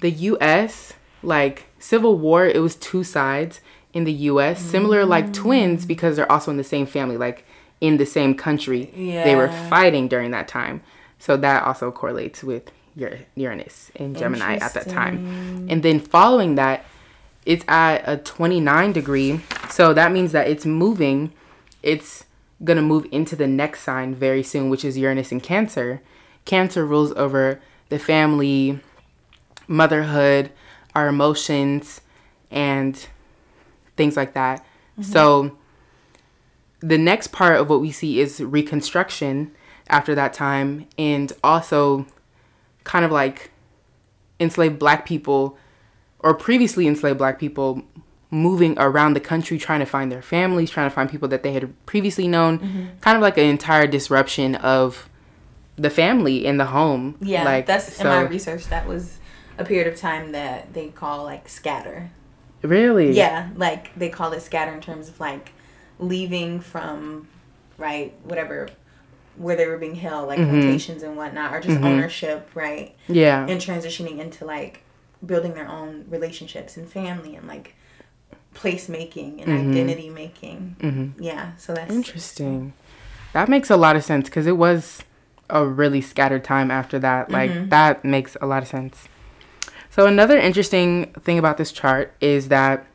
the 0.00 0.10
US, 0.10 0.94
like 1.22 1.66
Civil 1.78 2.18
War, 2.18 2.46
it 2.46 2.60
was 2.60 2.76
two 2.76 3.04
sides 3.04 3.60
in 3.92 4.04
the 4.04 4.12
US, 4.12 4.60
similar 4.60 5.04
like 5.04 5.32
twins 5.32 5.84
mm. 5.84 5.88
because 5.88 6.16
they're 6.16 6.30
also 6.30 6.50
in 6.50 6.56
the 6.56 6.64
same 6.64 6.86
family, 6.86 7.16
like 7.16 7.46
in 7.80 7.96
the 7.98 8.06
same 8.06 8.34
country. 8.34 8.90
They 9.24 9.34
were 9.36 9.48
fighting 9.68 10.08
during 10.08 10.30
that 10.32 10.48
time. 10.48 10.82
So 11.18 11.36
that 11.38 11.62
also 11.62 11.90
correlates 11.90 12.42
with 12.44 12.70
Ur- 13.00 13.20
Uranus 13.34 13.90
and 13.96 14.16
Gemini 14.16 14.56
at 14.56 14.74
that 14.74 14.88
time. 14.88 15.16
And 15.70 15.82
then 15.82 16.00
following 16.00 16.54
that, 16.56 16.84
it's 17.46 17.64
at 17.68 18.02
a 18.06 18.16
29 18.18 18.92
degree. 18.92 19.40
So 19.70 19.92
that 19.94 20.12
means 20.12 20.32
that 20.32 20.48
it's 20.48 20.64
moving. 20.64 21.32
It's 21.82 22.24
going 22.62 22.76
to 22.76 22.82
move 22.82 23.06
into 23.10 23.36
the 23.36 23.46
next 23.46 23.80
sign 23.82 24.14
very 24.14 24.42
soon, 24.42 24.70
which 24.70 24.84
is 24.84 24.96
Uranus 24.96 25.32
in 25.32 25.40
Cancer. 25.40 26.00
Cancer 26.44 26.86
rules 26.86 27.12
over 27.12 27.60
the 27.90 27.98
family, 27.98 28.80
motherhood, 29.66 30.50
our 30.94 31.08
emotions, 31.08 32.00
and 32.50 33.06
things 33.96 34.16
like 34.16 34.32
that. 34.34 34.60
Mm-hmm. 34.98 35.02
So 35.02 35.58
the 36.84 36.98
next 36.98 37.28
part 37.28 37.58
of 37.58 37.70
what 37.70 37.80
we 37.80 37.90
see 37.90 38.20
is 38.20 38.40
reconstruction 38.40 39.50
after 39.88 40.14
that 40.14 40.34
time 40.34 40.86
and 40.98 41.32
also 41.42 42.06
kind 42.84 43.06
of 43.06 43.10
like 43.10 43.50
enslaved 44.38 44.78
black 44.78 45.06
people 45.06 45.56
or 46.18 46.34
previously 46.34 46.86
enslaved 46.86 47.16
black 47.16 47.38
people 47.38 47.82
moving 48.30 48.78
around 48.78 49.14
the 49.14 49.20
country 49.20 49.56
trying 49.56 49.80
to 49.80 49.86
find 49.86 50.12
their 50.12 50.20
families, 50.20 50.68
trying 50.70 50.88
to 50.88 50.94
find 50.94 51.08
people 51.08 51.28
that 51.28 51.42
they 51.42 51.52
had 51.52 51.72
previously 51.86 52.28
known. 52.28 52.58
Mm-hmm. 52.58 52.98
Kind 53.00 53.16
of 53.16 53.22
like 53.22 53.38
an 53.38 53.46
entire 53.46 53.86
disruption 53.86 54.54
of 54.56 55.08
the 55.76 55.88
family 55.88 56.44
in 56.44 56.58
the 56.58 56.66
home. 56.66 57.16
Yeah, 57.20 57.44
like 57.44 57.64
that's 57.64 57.98
in 57.98 58.06
my 58.06 58.22
research. 58.22 58.66
That 58.66 58.86
was 58.86 59.18
a 59.56 59.64
period 59.64 59.86
of 59.86 59.98
time 59.98 60.32
that 60.32 60.74
they 60.74 60.88
call 60.88 61.24
like 61.24 61.48
scatter. 61.48 62.10
Really? 62.60 63.12
Yeah, 63.12 63.50
like 63.56 63.94
they 63.96 64.10
call 64.10 64.32
it 64.32 64.40
scatter 64.40 64.72
in 64.72 64.82
terms 64.82 65.08
of 65.08 65.18
like 65.18 65.52
leaving 65.98 66.60
from 66.60 67.28
right 67.78 68.14
whatever 68.22 68.68
where 69.36 69.56
they 69.56 69.66
were 69.66 69.78
being 69.78 69.96
held, 69.96 70.28
like 70.28 70.38
mm-hmm. 70.38 70.50
plantations 70.50 71.02
and 71.02 71.16
whatnot, 71.16 71.52
or 71.52 71.60
just 71.60 71.76
mm-hmm. 71.76 71.86
ownership, 71.86 72.48
right? 72.54 72.94
Yeah. 73.08 73.46
And 73.46 73.60
transitioning 73.60 74.18
into 74.18 74.44
like 74.44 74.82
building 75.24 75.54
their 75.54 75.68
own 75.68 76.04
relationships 76.08 76.76
and 76.76 76.88
family 76.88 77.34
and 77.34 77.48
like 77.48 77.74
place 78.52 78.88
making 78.88 79.40
and 79.40 79.50
mm-hmm. 79.50 79.70
identity 79.70 80.08
making. 80.08 81.14
Yeah, 81.18 81.56
so 81.56 81.74
that's 81.74 81.92
Interesting. 81.92 82.74
That 83.32 83.48
makes 83.48 83.68
a 83.68 83.76
lot 83.76 83.96
of 83.96 84.04
sense 84.04 84.28
because 84.28 84.46
it 84.46 84.56
was 84.56 85.02
a 85.50 85.66
really 85.66 86.00
scattered 86.00 86.44
time 86.44 86.70
after 86.70 87.00
that. 87.00 87.30
Like, 87.30 87.68
that 87.70 88.04
makes 88.04 88.36
a 88.40 88.46
lot 88.46 88.62
of 88.62 88.68
sense. 88.68 89.08
So, 89.90 90.06
another 90.06 90.38
interesting 90.38 91.12
thing 91.20 91.38
about 91.38 91.58
this 91.58 91.72
chart 91.72 92.14
is 92.20 92.48
that 92.48 92.86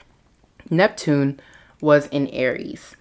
Neptune 0.70 1.42
was 1.82 2.08
in 2.08 2.28
Aries 2.28 2.96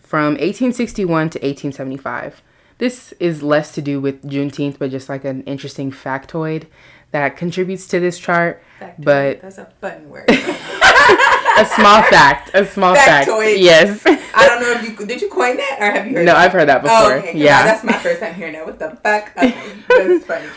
from 0.00 0.34
1861 0.34 1.30
to 1.30 1.38
1875. 1.38 2.42
This 2.78 3.12
is 3.18 3.42
less 3.42 3.72
to 3.72 3.82
do 3.82 4.00
with 4.00 4.22
Juneteenth, 4.22 4.78
but 4.78 4.90
just 4.90 5.08
like 5.08 5.24
an 5.24 5.42
interesting 5.44 5.90
factoid 5.90 6.66
that 7.12 7.36
contributes 7.36 7.86
to 7.88 8.00
this 8.00 8.18
chart. 8.18 8.62
But 8.98 9.40
that's 9.40 9.58
a 9.58 9.66
fun 9.80 10.10
word. 10.10 10.28
a 10.30 11.64
small 11.74 12.02
fact, 12.02 12.50
a 12.52 12.66
small 12.66 12.94
fact. 12.94 13.28
Factoid. 13.28 13.58
Yes. 13.58 14.02
I 14.06 14.46
don't 14.46 14.60
know 14.60 14.72
if 14.72 14.82
you 14.82 15.06
did 15.06 15.22
you 15.22 15.30
coin 15.30 15.56
that 15.56 15.78
or 15.80 15.90
have 15.90 16.06
you 16.06 16.16
heard 16.16 16.26
no, 16.26 16.32
that? 16.32 16.36
I've 16.36 16.52
heard 16.52 16.68
that 16.68 16.80
oh, 16.80 16.82
before. 16.82 17.12
Oh, 17.14 17.18
okay. 17.18 17.38
yeah. 17.38 17.64
That's 17.64 17.84
my 17.84 17.94
first 17.94 18.20
time 18.20 18.34
hearing 18.34 18.52
that. 18.52 18.66
What 18.66 18.78
the 18.78 18.96
fuck? 19.02 19.32
Okay, 19.36 19.82
that's 19.88 20.26
funny. 20.26 20.48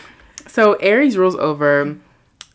So 0.46 0.74
Aries 0.74 1.16
rules 1.16 1.36
over 1.36 1.96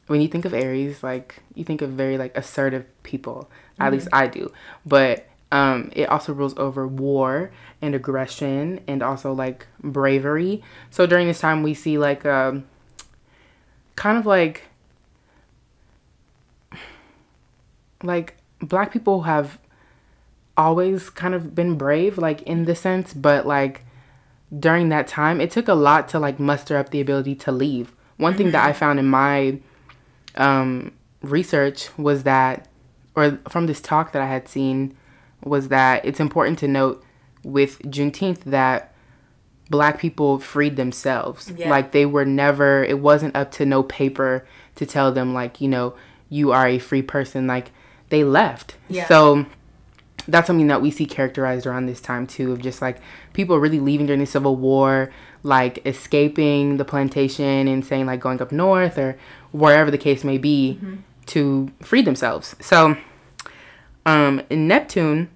when 0.07 0.21
you 0.21 0.27
think 0.27 0.45
of 0.45 0.53
Aries, 0.53 1.01
like 1.01 1.41
you 1.55 1.63
think 1.63 1.81
of 1.81 1.91
very 1.91 2.17
like 2.17 2.37
assertive 2.37 2.85
people. 3.03 3.49
At 3.79 3.91
least 3.91 4.07
I 4.13 4.27
do. 4.27 4.51
But 4.85 5.27
um 5.51 5.91
it 5.93 6.09
also 6.09 6.33
rules 6.33 6.57
over 6.57 6.87
war 6.87 7.51
and 7.81 7.93
aggression 7.93 8.79
and 8.87 9.03
also 9.03 9.31
like 9.33 9.67
bravery. 9.81 10.63
So 10.89 11.05
during 11.05 11.27
this 11.27 11.39
time 11.39 11.63
we 11.63 11.73
see 11.73 11.97
like 11.97 12.25
um 12.25 12.65
kind 13.95 14.17
of 14.17 14.25
like 14.25 14.63
like 18.03 18.35
black 18.59 18.91
people 18.91 19.23
have 19.23 19.57
always 20.57 21.09
kind 21.09 21.33
of 21.33 21.53
been 21.53 21.77
brave 21.77 22.17
like 22.17 22.41
in 22.43 22.65
the 22.65 22.75
sense 22.75 23.13
but 23.13 23.45
like 23.45 23.83
during 24.57 24.89
that 24.89 25.07
time 25.07 25.41
it 25.41 25.51
took 25.51 25.67
a 25.67 25.73
lot 25.73 26.07
to 26.07 26.17
like 26.19 26.39
muster 26.39 26.77
up 26.77 26.89
the 26.91 27.01
ability 27.01 27.35
to 27.35 27.51
leave 27.51 27.93
one 28.17 28.33
thing 28.33 28.51
that 28.51 28.63
i 28.63 28.71
found 28.71 28.99
in 28.99 29.05
my 29.05 29.57
um, 30.35 30.91
research 31.21 31.89
was 31.97 32.23
that 32.23 32.67
or 33.15 33.39
from 33.49 33.67
this 33.67 33.81
talk 33.81 34.11
that 34.11 34.21
i 34.21 34.27
had 34.27 34.47
seen 34.47 34.95
was 35.43 35.67
that 35.69 36.03
it's 36.05 36.19
important 36.19 36.57
to 36.59 36.67
note 36.67 37.03
with 37.43 37.79
juneteenth 37.83 38.43
that 38.43 38.93
black 39.69 39.99
people 39.99 40.39
freed 40.39 40.75
themselves. 40.75 41.51
Yeah. 41.55 41.69
like 41.69 41.91
they 41.91 42.05
were 42.05 42.25
never 42.25 42.83
it 42.83 42.99
wasn't 42.99 43.35
up 43.35 43.51
to 43.53 43.65
no 43.65 43.83
paper 43.83 44.45
to 44.75 44.85
tell 44.85 45.11
them 45.11 45.33
like 45.33 45.61
you 45.61 45.67
know 45.67 45.95
you 46.29 46.51
are 46.51 46.67
a 46.67 46.79
free 46.79 47.01
person. 47.01 47.47
Like 47.47 47.71
they 48.09 48.23
left. 48.23 48.75
Yeah. 48.89 49.07
so 49.07 49.45
that's 50.27 50.47
something 50.47 50.67
that 50.67 50.81
we 50.81 50.89
see 50.89 51.05
characterized 51.05 51.67
around 51.67 51.85
this 51.85 52.01
time 52.01 52.25
too 52.25 52.51
of 52.51 52.61
just 52.61 52.81
like 52.81 52.97
people 53.33 53.59
really 53.59 53.79
leaving 53.79 54.07
during 54.07 54.19
the 54.19 54.25
civil 54.25 54.55
war 54.55 55.11
like 55.43 55.85
escaping 55.85 56.77
the 56.77 56.85
plantation 56.85 57.67
and 57.67 57.85
saying 57.85 58.07
like 58.07 58.19
going 58.19 58.41
up 58.41 58.51
north 58.51 58.97
or 58.97 59.15
wherever 59.51 59.91
the 59.91 59.99
case 59.99 60.23
may 60.23 60.39
be 60.39 60.79
mm-hmm. 60.81 60.95
To 61.27 61.71
free 61.81 62.01
themselves. 62.01 62.55
So 62.59 62.97
um 64.05 64.41
neptune 64.49 65.29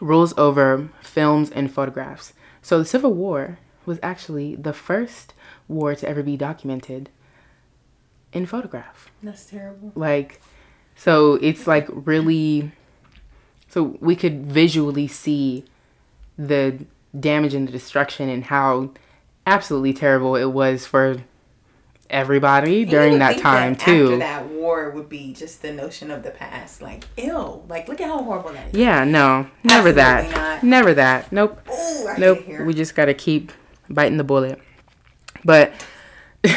rules 0.00 0.36
over 0.36 0.88
films 1.02 1.50
and 1.50 1.72
photographs. 1.72 2.32
So 2.60 2.78
the 2.78 2.84
civil 2.84 3.12
war 3.12 3.58
was 3.86 3.98
actually 4.02 4.54
the 4.56 4.72
first 4.72 5.34
war 5.68 5.94
to 5.94 6.08
ever 6.08 6.22
be 6.22 6.36
documented 6.36 7.10
in 8.32 8.46
photograph. 8.46 9.10
That's 9.22 9.44
terrible. 9.46 9.92
like 9.94 10.40
so 10.96 11.34
it's 11.34 11.66
like 11.66 11.86
really 11.90 12.72
so 13.68 13.96
we 14.00 14.14
could 14.16 14.44
visually 14.46 15.08
see 15.08 15.64
the 16.38 16.84
damage 17.18 17.54
and 17.54 17.68
the 17.68 17.72
destruction 17.72 18.28
and 18.28 18.44
how 18.44 18.90
absolutely 19.46 19.92
terrible 19.92 20.36
it 20.36 20.46
was 20.46 20.86
for 20.86 21.22
everybody 22.12 22.84
during 22.84 23.18
that 23.18 23.38
time 23.38 23.72
After 23.72 23.84
too 23.86 24.18
that 24.18 24.46
war 24.46 24.90
would 24.90 25.08
be 25.08 25.32
just 25.32 25.62
the 25.62 25.72
notion 25.72 26.10
of 26.10 26.22
the 26.22 26.30
past. 26.30 26.80
Like, 26.82 27.04
ill, 27.16 27.64
Like, 27.68 27.88
look 27.88 28.00
at 28.00 28.06
how 28.06 28.22
horrible 28.22 28.52
that 28.52 28.68
is. 28.68 28.74
yeah 28.78 29.02
no 29.04 29.48
never 29.64 29.90
that 29.92 30.30
not. 30.30 30.62
never 30.62 30.94
that 30.94 31.32
nope 31.32 31.58
Ooh, 31.70 32.14
nope 32.18 32.46
we 32.66 32.74
just 32.74 32.94
gotta 32.94 33.14
keep 33.14 33.50
biting 33.88 34.18
the 34.18 34.24
bullet 34.24 34.60
but 35.44 35.72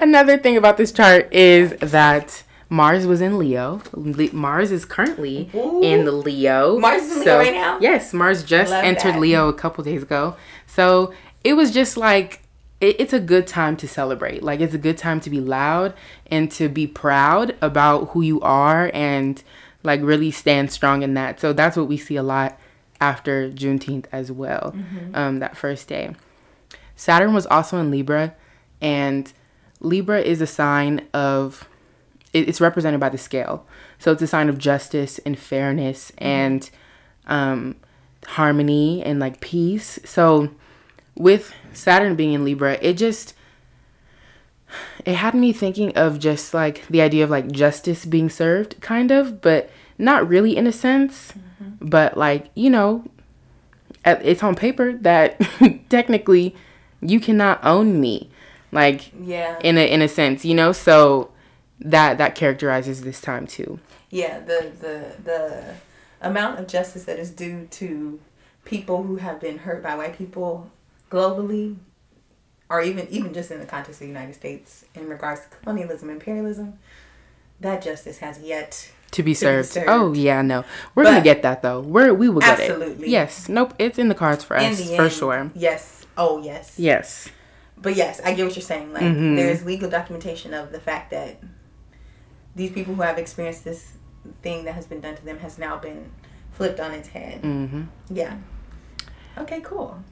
another 0.00 0.38
thing 0.38 0.56
about 0.56 0.76
this 0.76 0.92
chart 0.92 1.32
is 1.32 1.70
that 1.90 2.42
mars 2.68 3.06
was 3.06 3.20
in 3.20 3.38
leo 3.38 3.82
Le- 3.94 4.32
mars 4.32 4.70
is 4.70 4.84
currently 4.84 5.50
Ooh. 5.54 5.82
in 5.82 6.04
the 6.04 6.12
leo 6.12 6.78
Mars 6.78 7.02
is 7.02 7.16
in 7.18 7.24
Leo 7.24 7.38
right 7.38 7.54
now? 7.54 7.78
yes 7.80 8.12
mars 8.14 8.44
just 8.44 8.70
Love 8.70 8.84
entered 8.84 9.14
that. 9.14 9.20
leo 9.20 9.48
a 9.48 9.52
couple 9.54 9.82
days 9.84 10.02
ago 10.02 10.36
so 10.66 11.12
it 11.44 11.54
was 11.54 11.70
just 11.72 11.96
like 11.96 12.42
it, 12.80 12.96
it's 13.00 13.12
a 13.12 13.20
good 13.20 13.46
time 13.46 13.76
to 13.78 13.88
celebrate. 13.88 14.42
Like 14.42 14.60
it's 14.60 14.74
a 14.74 14.78
good 14.78 14.98
time 14.98 15.20
to 15.20 15.30
be 15.30 15.40
loud 15.40 15.94
and 16.30 16.50
to 16.52 16.68
be 16.68 16.86
proud 16.86 17.56
about 17.60 18.10
who 18.10 18.22
you 18.22 18.40
are 18.40 18.90
and 18.94 19.42
like 19.82 20.00
really 20.02 20.30
stand 20.30 20.70
strong 20.70 21.02
in 21.02 21.14
that. 21.14 21.40
So 21.40 21.52
that's 21.52 21.76
what 21.76 21.88
we 21.88 21.96
see 21.96 22.16
a 22.16 22.22
lot 22.22 22.58
after 23.00 23.50
juneteenth 23.50 24.04
as 24.12 24.30
well 24.30 24.74
Mm-hmm. 24.76 25.14
um, 25.14 25.38
that 25.38 25.56
first 25.56 25.88
day. 25.88 26.14
Saturn 26.96 27.32
was 27.32 27.46
also 27.46 27.78
in 27.78 27.90
libra 27.90 28.34
and 28.82 29.32
libra 29.80 30.20
is 30.20 30.40
a 30.42 30.46
sign 30.46 31.06
of 31.14 31.66
it- 32.32 32.48
it's 32.48 32.60
represented 32.60 33.00
by 33.00 33.08
the 33.08 33.18
scale. 33.18 33.66
So 33.98 34.12
it's 34.12 34.22
a 34.22 34.26
sign 34.26 34.48
of 34.48 34.58
justice 34.58 35.18
and 35.20 35.38
fairness 35.38 36.12
and 36.18 36.68
um, 37.26 37.76
harmony 38.26 39.02
and 39.02 39.18
like 39.18 39.40
peace. 39.40 39.98
So 40.04 40.50
with 41.16 41.52
saturn 41.72 42.14
being 42.16 42.32
in 42.32 42.44
libra 42.44 42.74
it 42.80 42.94
just 42.94 43.34
it 45.04 45.14
had 45.16 45.34
me 45.34 45.52
thinking 45.52 45.96
of 45.96 46.18
just 46.18 46.54
like 46.54 46.86
the 46.88 47.00
idea 47.00 47.24
of 47.24 47.30
like 47.30 47.50
justice 47.50 48.04
being 48.04 48.30
served 48.30 48.80
kind 48.80 49.10
of 49.10 49.40
but 49.40 49.70
not 49.98 50.26
really 50.28 50.56
in 50.56 50.66
a 50.66 50.72
sense. 50.72 51.32
Mm-hmm. 51.32 51.88
But 51.88 52.16
like 52.16 52.50
you 52.54 52.70
know 52.70 53.04
it's 54.04 54.42
on 54.42 54.54
paper 54.54 54.94
that 54.94 55.38
technically 55.90 56.54
you 57.02 57.20
cannot 57.20 57.62
own 57.64 58.00
me 58.00 58.30
like 58.72 59.12
Yeah. 59.20 59.58
in 59.62 59.76
a 59.76 59.90
in 59.90 60.00
a 60.02 60.08
sense 60.08 60.44
you 60.44 60.54
know? 60.54 60.72
So 60.72 61.30
that 61.80 62.18
that 62.18 62.34
characterizes 62.34 63.02
this 63.02 63.20
time 63.20 63.46
too. 63.46 63.78
Yeah, 64.10 64.40
the, 64.40 64.72
the, 64.80 65.22
the 65.22 65.74
amount 66.20 66.58
of 66.58 66.66
justice 66.66 67.04
that 67.04 67.18
is 67.18 67.30
due 67.30 67.68
to 67.70 68.18
people 68.64 69.04
who 69.04 69.16
have 69.16 69.40
been 69.40 69.58
hurt 69.58 69.82
by 69.82 69.94
white 69.94 70.18
people 70.18 70.70
globally, 71.10 71.76
or 72.68 72.80
even, 72.82 73.06
even 73.08 73.34
just 73.34 73.50
in 73.50 73.60
the 73.60 73.66
context 73.66 74.00
of 74.00 74.06
the 74.06 74.12
United 74.12 74.34
States 74.34 74.84
in 74.94 75.08
regards 75.08 75.42
to 75.42 75.48
colonialism, 75.48 76.08
imperialism, 76.10 76.78
that 77.60 77.82
justice 77.82 78.18
has 78.18 78.40
yet 78.40 78.90
to 79.10 79.22
be 79.22 79.22
To 79.22 79.22
be 79.22 79.34
served. 79.34 79.68
served. 79.70 79.88
Oh 79.88 80.12
yeah, 80.12 80.40
no, 80.40 80.64
we're 80.94 81.02
But- 81.04 81.10
gonna 81.10 81.24
get 81.24 81.42
that 81.42 81.62
though. 81.62 81.80
We're 81.80 82.14
we 82.14 82.28
will 82.28 82.40
get 82.40 82.60
it. 82.60 82.70
Absolutely. 82.70 83.08
Yes. 83.10 83.48
Nope. 83.48 83.74
It's 83.78 83.98
in 83.98 84.08
the 84.08 84.14
cards 84.14 84.44
for 84.44 84.56
us 84.56 84.80
for 84.94 85.02
end, 85.02 85.12
sure. 85.12 85.50
Yes. 85.54 86.06
Oh, 86.16 86.40
yes. 86.42 86.74
Yes. 86.78 87.28
But 87.76 87.96
yes, 87.96 88.20
I 88.24 88.34
get 88.34 88.44
what 88.46 88.54
you're 88.54 88.62
saying. 88.62 88.92
Like 88.92 89.02
Mhm. 89.02 89.36
there's 89.36 89.64
legal 89.64 89.90
documentation 89.90 90.54
of 90.54 90.70
the 90.70 90.78
fact 90.80 91.10
that 91.10 91.38
these 92.54 92.70
people 92.70 92.94
who 92.94 93.02
have 93.02 93.18
experienced 93.18 93.64
this 93.64 93.92
thing 94.42 94.64
that 94.64 94.74
has 94.74 94.86
been 94.86 95.00
done 95.00 95.16
to 95.16 95.24
them 95.24 95.38
has 95.38 95.58
now 95.58 95.76
been 95.76 96.10
flipped 96.52 96.78
on 96.78 96.92
its 96.92 97.08
head. 97.08 97.42
Mm-hmm. 97.42 97.82
Yeah. 98.10 98.36
Okay, 99.38 99.60
cool. 99.62 100.02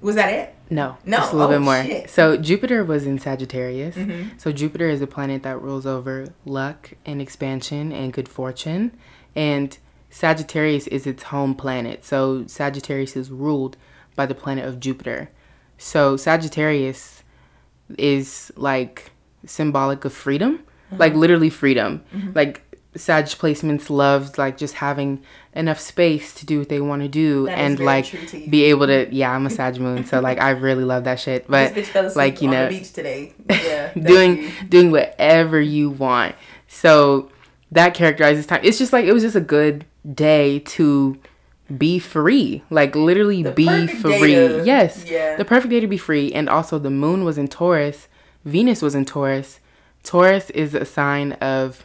Was 0.00 0.14
that 0.16 0.32
it? 0.32 0.54
No. 0.70 0.96
No, 1.04 1.16
Just 1.18 1.32
a 1.32 1.36
little 1.36 1.50
oh, 1.52 1.58
bit 1.58 1.64
more. 1.64 1.82
shit. 1.84 2.10
So 2.10 2.36
Jupiter 2.36 2.84
was 2.84 3.06
in 3.06 3.18
Sagittarius. 3.18 3.96
Mhm. 3.96 4.40
So 4.40 4.52
Jupiter 4.52 4.88
is 4.88 5.00
a 5.00 5.06
planet 5.06 5.42
that 5.42 5.60
rules 5.62 5.86
over 5.86 6.26
luck 6.44 6.92
and 7.06 7.20
expansion 7.20 7.90
and 7.92 8.12
good 8.12 8.28
fortune, 8.28 8.92
and 9.34 9.76
Sagittarius 10.10 10.86
is 10.88 11.06
its 11.06 11.24
home 11.24 11.54
planet. 11.54 12.04
So 12.04 12.46
Sagittarius 12.46 13.16
is 13.16 13.30
ruled 13.30 13.76
by 14.14 14.26
the 14.26 14.34
planet 14.34 14.64
of 14.66 14.78
Jupiter. 14.80 15.30
So 15.78 16.16
Sagittarius 16.16 17.22
is 17.96 18.52
like 18.56 19.10
symbolic 19.46 20.04
of 20.04 20.12
freedom. 20.12 20.60
like 20.90 21.12
Uh-huh. 21.12 21.20
literally 21.20 21.50
freedom. 21.50 22.02
Mm-hmm. 22.14 22.30
Like 22.34 22.62
Sag 22.98 23.24
placements 23.26 23.88
loves 23.90 24.36
like 24.38 24.56
just 24.58 24.74
having 24.74 25.22
enough 25.54 25.80
space 25.80 26.34
to 26.34 26.44
do 26.46 26.58
what 26.58 26.68
they 26.68 26.80
want 26.80 27.02
to 27.02 27.08
do 27.08 27.46
That 27.46 27.58
and 27.58 27.80
like 27.80 28.06
true 28.06 28.24
to 28.26 28.38
you. 28.38 28.50
be 28.50 28.64
able 28.64 28.86
to. 28.88 29.08
Yeah, 29.14 29.30
I'm 29.32 29.46
a 29.46 29.50
Sag 29.50 29.78
moon, 29.80 30.04
so 30.04 30.20
like 30.20 30.40
I 30.40 30.50
really 30.50 30.84
love 30.84 31.04
that 31.04 31.18
shit. 31.20 31.46
But 31.48 31.74
this 31.74 31.88
bitch 31.88 31.90
fell 31.92 32.04
asleep 32.06 32.16
like 32.16 32.42
you 32.42 32.48
on 32.48 32.54
know, 32.54 32.68
the 32.68 32.78
beach 32.78 32.92
today. 32.92 33.34
Yeah, 33.50 33.92
doing 33.94 34.42
you. 34.42 34.50
doing 34.68 34.90
whatever 34.90 35.60
you 35.60 35.90
want. 35.90 36.34
So 36.66 37.30
that 37.72 37.94
characterizes 37.94 38.46
time. 38.46 38.60
It's 38.62 38.78
just 38.78 38.92
like 38.92 39.04
it 39.06 39.12
was 39.12 39.22
just 39.22 39.36
a 39.36 39.40
good 39.40 39.84
day 40.14 40.58
to 40.60 41.18
be 41.76 41.98
free. 41.98 42.62
Like 42.70 42.96
literally 42.96 43.42
The 43.42 43.52
be 43.52 43.86
free. 43.86 44.34
to- 44.34 44.62
yes. 44.64 45.04
yeah. 45.06 45.36
The 45.36 45.44
perfect 45.44 45.70
day 45.70 45.80
to 45.80 45.86
be 45.86 45.98
free. 45.98 46.32
And 46.32 46.48
also 46.48 46.78
the 46.78 46.90
moon 46.90 47.24
was 47.24 47.36
in 47.36 47.46
Taurus. 47.48 48.08
Venus 48.44 48.80
was 48.80 48.94
in 48.94 49.04
Taurus. 49.04 49.60
Taurus 50.02 50.48
is 50.50 50.74
a 50.74 50.86
sign 50.86 51.32
of 51.34 51.84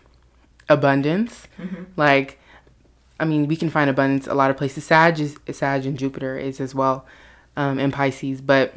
abundance. 0.73 1.47
Mm-hmm. 1.59 1.83
Like 1.95 2.39
I 3.19 3.25
mean, 3.25 3.47
we 3.47 3.55
can 3.55 3.69
find 3.69 3.89
abundance 3.89 4.27
a 4.27 4.33
lot 4.33 4.51
of 4.51 4.57
places. 4.57 4.83
Sag 4.83 5.19
is 5.19 5.37
Sag 5.51 5.85
and 5.85 5.97
Jupiter 5.97 6.37
is 6.37 6.59
as 6.59 6.75
well, 6.75 7.05
um, 7.55 7.79
in 7.79 7.91
Pisces, 7.91 8.41
but 8.41 8.73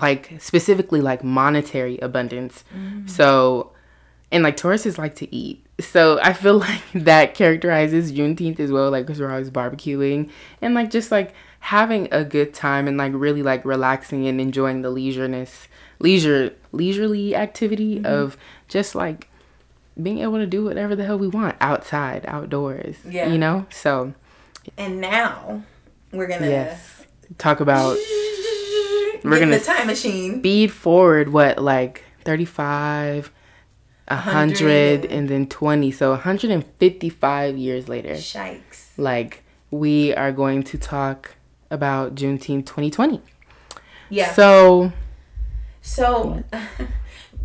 like 0.00 0.34
specifically 0.38 1.00
like 1.00 1.24
monetary 1.24 1.98
abundance. 1.98 2.64
So, 3.06 3.72
and 4.30 4.42
like 4.42 4.56
Tauruses 4.56 4.98
like 4.98 5.14
to 5.16 5.34
eat. 5.34 5.64
So 5.80 6.18
I 6.22 6.32
feel 6.32 6.58
like 6.68 6.82
that 6.94 7.34
characterizes 7.34 8.12
Juneteenth 8.12 8.60
as 8.60 8.72
well, 8.72 8.90
like 8.90 9.06
because 9.06 9.20
we're 9.20 9.30
always 9.30 9.50
barbecuing 9.50 10.30
and 10.60 10.74
like 10.74 10.90
just 10.90 11.10
like 11.10 11.32
having 11.60 12.08
a 12.12 12.24
good 12.24 12.52
time 12.52 12.86
and 12.86 12.98
like 12.98 13.12
really 13.14 13.42
like 13.42 13.64
relaxing 13.64 14.26
and 14.26 14.40
enjoying 14.40 14.82
the 14.82 14.90
leisureness, 14.90 15.68
leisure, 16.00 16.54
leisurely 16.72 17.34
activity 17.34 18.04
of 18.04 18.36
just 18.68 18.94
like 18.94 19.27
being 20.02 20.18
able 20.20 20.38
to 20.38 20.46
do 20.46 20.64
whatever 20.64 20.94
the 20.96 21.04
hell 21.04 21.18
we 21.18 21.28
want 21.28 21.56
outside, 21.60 22.24
outdoors. 22.28 22.96
Yeah. 23.08 23.28
You 23.28 23.38
know? 23.38 23.66
So 23.70 24.14
And 24.76 25.00
now 25.00 25.62
we're 26.12 26.26
gonna 26.28 26.48
yes. 26.48 27.04
Talk 27.36 27.60
about 27.60 27.96
we're 29.24 29.30
gonna 29.38 29.40
gonna 29.40 29.58
the 29.58 29.64
time 29.64 29.86
machine. 29.88 30.38
speed 30.38 30.70
forward 30.72 31.30
what 31.32 31.58
like 31.58 32.04
35 32.24 33.32
100 34.08 35.00
100. 35.00 35.04
and 35.12 35.28
then 35.28 35.46
20 35.46 35.90
so 35.90 36.10
155 36.10 37.56
years 37.58 37.88
later 37.88 38.16
Shikes. 38.16 38.92
like 38.96 39.42
we 39.70 40.14
are 40.14 40.32
going 40.32 40.62
to 40.62 40.78
talk 40.78 41.34
about 41.70 42.14
juneteenth 42.14 42.64
2020 42.64 43.20
Yeah. 44.08 44.32
so 44.32 44.92
So, 45.82 46.42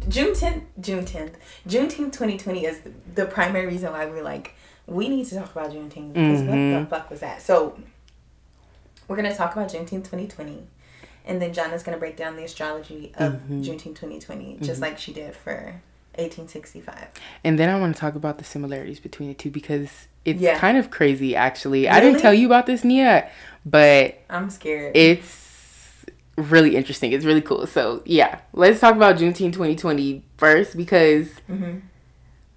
June 0.10 0.34
10th, 0.34 0.64
June 0.80 1.06
10th, 1.06 1.34
Juneteenth 1.68 2.12
2020 2.12 2.66
is 2.66 2.80
the, 2.82 2.92
the 3.16 3.26
primary 3.26 3.68
reason 3.68 3.92
why 3.92 4.06
we're 4.06 4.24
like, 4.24 4.56
we 4.86 5.08
need 5.10 5.26
to 5.28 5.36
talk 5.36 5.52
about 5.52 5.72
Juneteenth 5.72 6.14
because 6.14 6.42
what 6.42 6.52
the 6.52 6.58
mm-hmm. 6.58 6.90
fuck 6.90 7.10
was 7.10 7.22
that? 7.22 7.42
So, 7.42 7.80
we're 9.08 9.16
going 9.16 9.30
to 9.30 9.36
talk 9.36 9.54
about 9.54 9.70
Juneteenth 9.70 10.06
2020, 10.06 10.64
and 11.26 11.42
then 11.42 11.54
Jana's 11.54 11.84
going 11.84 11.96
to 11.96 12.00
break 12.00 12.18
down 12.18 12.36
the 12.36 12.44
astrology 12.44 13.14
of 13.16 13.34
mm-hmm. 13.34 13.62
Juneteenth 13.62 13.96
2020, 13.96 14.58
just 14.58 14.72
mm-hmm. 14.72 14.82
like 14.82 14.98
she 14.98 15.14
did 15.14 15.36
for 15.36 15.82
1865. 16.16 17.08
and 17.44 17.58
then 17.58 17.70
i 17.70 17.80
want 17.80 17.96
to 17.96 18.00
talk 18.00 18.14
about 18.14 18.38
the 18.38 18.44
similarities 18.44 19.00
between 19.00 19.30
the 19.30 19.34
two 19.34 19.50
because 19.50 20.08
it's 20.26 20.40
Yeah. 20.40 20.60
kind 20.60 20.78
of 20.78 20.92
crazy 20.92 21.36
actually 21.36 21.90
i 21.90 22.00
didn't 22.00 22.20
tell 22.20 22.36
you 22.36 22.46
about 22.46 22.68
this 22.68 22.84
nia 22.84 23.28
but 23.66 24.20
I'm 24.30 24.52
scared. 24.52 24.96
it's 24.96 25.43
really 26.38 26.76
interesting. 26.76 27.12
It's 27.12 27.26
really 27.26 27.42
cool. 27.42 27.68
So 27.68 28.02
yeah, 28.06 28.40
let's 28.54 28.80
talk 28.80 28.96
about 28.96 29.18
Juneteenth 29.18 29.54
2020 29.54 30.24
first 30.38 30.76
because 30.78 31.30
Mm-hmm. 31.50 31.80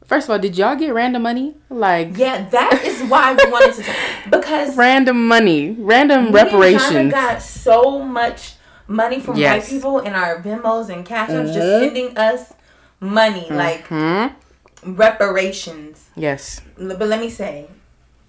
first 0.06 0.26
of 0.26 0.30
all, 0.30 0.38
did 0.38 0.56
y'all 0.56 0.76
get 0.76 0.94
random 0.94 1.22
money? 1.22 1.54
Like 1.70 2.16
yeah, 2.16 2.48
that 2.50 2.82
is 2.84 3.02
why 3.10 3.34
we 3.34 3.50
wanted 3.50 3.74
to 3.74 3.82
talk. 3.82 3.96
Because 4.30 4.76
random 4.76 5.28
money, 5.28 5.70
random 5.78 6.20
Me 6.20 6.26
and 6.26 6.34
Jana 6.34 6.44
reparations. 6.44 7.12
got 7.12 7.42
so 7.42 8.02
much 8.02 8.54
money 8.88 9.20
from 9.20 9.36
Yes. 9.36 9.62
white 9.62 9.68
people 9.70 9.98
in 10.00 10.12
our 10.14 10.40
Venmos 10.42 10.88
and 10.88 11.04
Cash 11.04 11.30
Apps 11.30 11.52
just 11.52 11.66
Mhm. 11.66 11.80
sending 11.80 12.16
us 12.18 12.52
money, 13.00 13.46
like 13.50 13.86
Hmm? 13.88 14.26
reparations. 14.84 16.04
Yes. 16.16 16.60
But 16.78 17.00
let 17.08 17.20
me 17.20 17.28
say, 17.30 17.66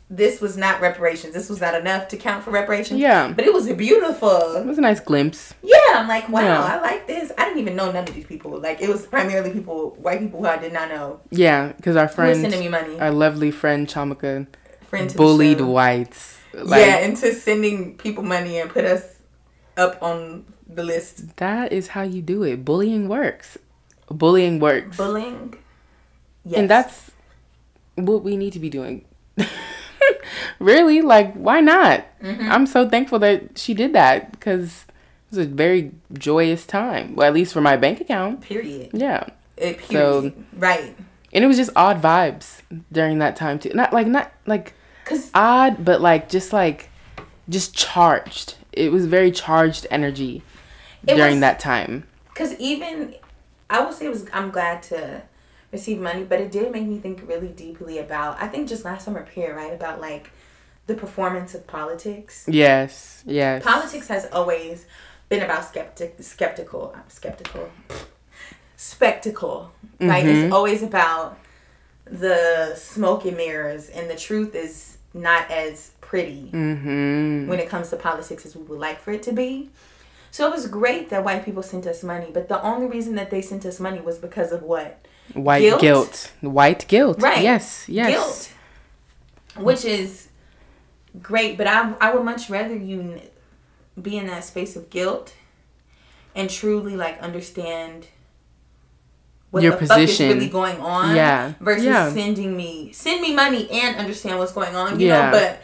this 0.09 0.39
was 0.39 0.55
not 0.55 0.79
reparations. 0.79 1.33
This 1.33 1.49
was 1.49 1.59
not 1.59 1.75
enough 1.75 2.07
to 2.09 2.17
count 2.17 2.43
for 2.43 2.51
reparations. 2.51 2.99
Yeah. 2.99 3.31
But 3.33 3.45
it 3.45 3.53
was 3.53 3.69
beautiful. 3.73 4.55
It 4.55 4.65
was 4.65 4.77
a 4.77 4.81
nice 4.81 5.01
glimpse. 5.01 5.53
Yeah, 5.61 5.75
I'm 5.95 6.07
like, 6.07 6.29
wow, 6.29 6.41
Yeah. 6.41 6.63
I 6.63 6.79
like 6.81 7.07
this. 7.07 7.31
I 7.37 7.43
didn't 7.45 7.59
even 7.59 7.75
know 7.75 7.91
none 7.91 8.07
of 8.07 8.13
these 8.15 8.25
people. 8.25 8.57
Like, 8.59 8.81
it 8.81 8.87
was 8.87 9.05
primarily 9.05 9.51
people, 9.51 9.91
white 9.99 10.19
people 10.21 10.39
who 10.39 10.45
I 10.47 10.57
did 10.57 10.71
not 10.71 10.87
know, 10.89 11.19
Yeah, 11.29 11.73
because 11.73 11.97
our 11.97 12.07
friend, 12.07 12.39
sending 12.39 12.61
me 12.61 12.69
money. 12.69 12.97
our 12.99 13.11
lovely 13.11 13.51
friend 13.51 13.85
Chamaka, 13.87 14.47
Friend 14.87 15.13
bullied 15.15 15.59
whites. 15.59 16.37
Like, 16.53 16.85
yeah, 16.85 16.99
into 16.99 17.33
sending 17.33 17.97
people 17.97 18.23
money 18.23 18.59
and 18.59 18.69
put 18.69 18.85
us 18.85 19.03
up 19.75 20.01
on 20.01 20.45
the 20.67 20.83
list. 20.83 21.35
that 21.37 21.73
is 21.73 21.89
how 21.89 22.01
you 22.03 22.21
do 22.21 22.43
it. 22.43 22.63
Bullying 22.63 23.09
works. 23.09 23.57
Bullying 24.09 24.59
works. 24.59 24.95
Bullying. 24.95 25.55
Yes. 26.45 26.59
And 26.59 26.69
that's 26.69 27.11
what 27.95 28.23
we 28.23 28.37
need 28.37 28.53
to 28.53 28.59
be 28.59 28.69
doing. 28.69 29.03
really? 30.59 31.01
Like, 31.01 31.33
why 31.33 31.61
not? 31.61 32.05
Mm-hmm. 32.21 32.51
I'm 32.51 32.65
so 32.67 32.87
thankful 32.89 33.19
that 33.19 33.57
she 33.57 33.73
did 33.73 33.93
that 33.93 34.31
because 34.31 34.85
it 35.31 35.35
was 35.37 35.39
a 35.39 35.49
very 35.49 35.91
joyous 36.13 36.65
time. 36.65 37.15
Well, 37.15 37.27
at 37.27 37.33
least 37.33 37.53
for 37.53 37.61
my 37.61 37.77
bank 37.77 38.01
account. 38.01 38.41
period. 38.41 38.91
Yeah. 38.93 39.25
It, 39.57 39.79
period. 39.79 39.91
So- 39.91 40.33
right. 40.53 40.95
And 41.33 41.43
it 41.43 41.47
was 41.47 41.57
just 41.57 41.71
odd 41.75 42.01
vibes 42.01 42.61
during 42.91 43.19
that 43.19 43.35
time 43.35 43.59
too. 43.59 43.71
Not 43.73 43.91
like 43.91 44.07
not 44.07 44.31
like 44.45 44.73
Cause 45.03 45.29
odd, 45.33 45.83
but 45.83 45.99
like 46.01 46.29
just 46.29 46.53
like 46.53 46.89
just 47.49 47.75
charged. 47.75 48.55
It 48.71 48.91
was 48.91 49.05
very 49.05 49.31
charged 49.31 49.85
energy 49.91 50.41
during 51.05 51.35
was- 51.35 51.39
that 51.41 51.59
time. 51.59 52.07
Cause 52.33 52.53
even 52.59 53.15
I 53.69 53.81
will 53.81 53.91
say 53.91 54.05
it 54.05 54.09
was 54.09 54.25
I'm 54.31 54.51
glad 54.51 54.81
to 54.83 55.21
receive 55.71 55.99
money, 55.99 56.23
but 56.23 56.39
it 56.39 56.51
did 56.51 56.71
make 56.71 56.85
me 56.85 56.97
think 56.97 57.27
really 57.27 57.49
deeply 57.49 57.99
about 57.99 58.41
I 58.41 58.47
think 58.47 58.69
just 58.69 58.85
last 58.85 59.05
summer 59.05 59.23
period, 59.23 59.55
right? 59.55 59.73
About 59.73 59.99
like 59.99 60.31
the 60.87 60.95
performance 60.95 61.53
of 61.53 61.67
politics. 61.67 62.45
Yes. 62.47 63.23
Yes. 63.25 63.63
Politics 63.63 64.07
has 64.07 64.27
always 64.31 64.85
been 65.29 65.43
about 65.43 65.65
skeptic 65.65 66.15
skeptical 66.21 66.93
I'm 66.95 67.09
skeptical 67.09 67.69
spectacle. 68.77 69.71
Right? 69.99 70.23
Mm-hmm. 70.23 70.45
It's 70.45 70.53
always 70.53 70.83
about 70.83 71.37
the 72.05 72.73
smoke 72.75 73.25
and 73.25 73.35
mirrors 73.35 73.89
and 73.89 74.09
the 74.09 74.15
truth 74.15 74.55
is 74.55 74.97
not 75.13 75.49
as 75.51 75.91
pretty 75.99 76.49
mm-hmm. 76.53 77.47
when 77.47 77.59
it 77.59 77.67
comes 77.67 77.89
to 77.89 77.97
politics 77.97 78.45
as 78.45 78.55
we 78.55 78.63
would 78.63 78.79
like 78.79 78.99
for 79.01 79.11
it 79.11 79.23
to 79.23 79.33
be. 79.33 79.69
So 80.31 80.47
it 80.47 80.53
was 80.53 80.67
great 80.67 81.09
that 81.09 81.23
white 81.23 81.43
people 81.43 81.63
sent 81.63 81.87
us 81.87 82.03
money, 82.03 82.29
but 82.31 82.47
the 82.47 82.61
only 82.61 82.85
reason 82.85 83.15
that 83.15 83.31
they 83.31 83.41
sent 83.41 83.65
us 83.65 83.79
money 83.79 83.99
was 83.99 84.17
because 84.19 84.51
of 84.51 84.61
what? 84.61 85.05
White 85.33 85.59
Guilt? 85.61 85.81
guilt. 85.81 86.31
White 86.41 86.87
guilt. 86.87 87.21
Right. 87.21 87.43
Yes. 87.43 87.85
Yes. 87.87 88.09
Guilt. 88.11 89.65
Which 89.65 89.85
is 89.85 90.27
great, 91.21 91.57
but 91.57 91.67
I 91.67 91.93
I 91.99 92.13
would 92.13 92.23
much 92.23 92.49
rather 92.49 92.75
you 92.75 93.19
be 94.01 94.17
in 94.17 94.27
that 94.27 94.43
space 94.43 94.75
of 94.75 94.89
guilt 94.89 95.33
and 96.35 96.49
truly 96.49 96.95
like 96.95 97.19
understand 97.19 98.05
what 99.49 99.63
Your 99.63 99.71
the 99.73 99.77
position. 99.79 100.27
fuck 100.27 100.35
is 100.37 100.41
really 100.41 100.49
going 100.49 100.79
on 100.81 101.15
Yeah. 101.15 101.53
versus 101.59 101.85
Yeah. 101.85 102.11
sending 102.11 102.55
me 102.55 102.91
send 102.93 103.21
me 103.21 103.33
money 103.33 103.67
and 103.71 103.95
understand 103.95 104.37
what's 104.37 104.51
going 104.51 104.75
on, 104.75 104.99
you 104.99 105.07
Yeah. 105.07 105.31
know, 105.31 105.31
but 105.31 105.61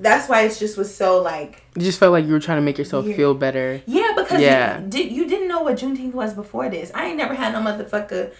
that's 0.00 0.28
why 0.28 0.42
it 0.42 0.56
just 0.58 0.76
was 0.76 0.92
so 0.94 1.20
like 1.22 1.62
You 1.76 1.82
just 1.82 1.98
felt 2.00 2.12
like 2.12 2.26
you 2.26 2.32
were 2.32 2.40
trying 2.40 2.58
to 2.58 2.62
make 2.62 2.78
yourself 2.78 3.04
Weird. 3.04 3.16
feel 3.16 3.34
better. 3.34 3.80
Yeah, 3.86 4.12
because 4.16 4.40
Yeah. 4.40 4.80
you, 4.80 4.86
did, 4.88 5.12
you 5.12 5.26
didn't 5.28 5.46
know 5.48 5.60
what 5.62 5.76
Juneteenth 5.76 6.12
was 6.14 6.34
before 6.34 6.68
this. 6.68 6.90
I 6.94 7.06
ain't 7.06 7.16
never 7.16 7.34
had 7.34 7.52
no 7.52 7.60
motherfucker 7.60 8.32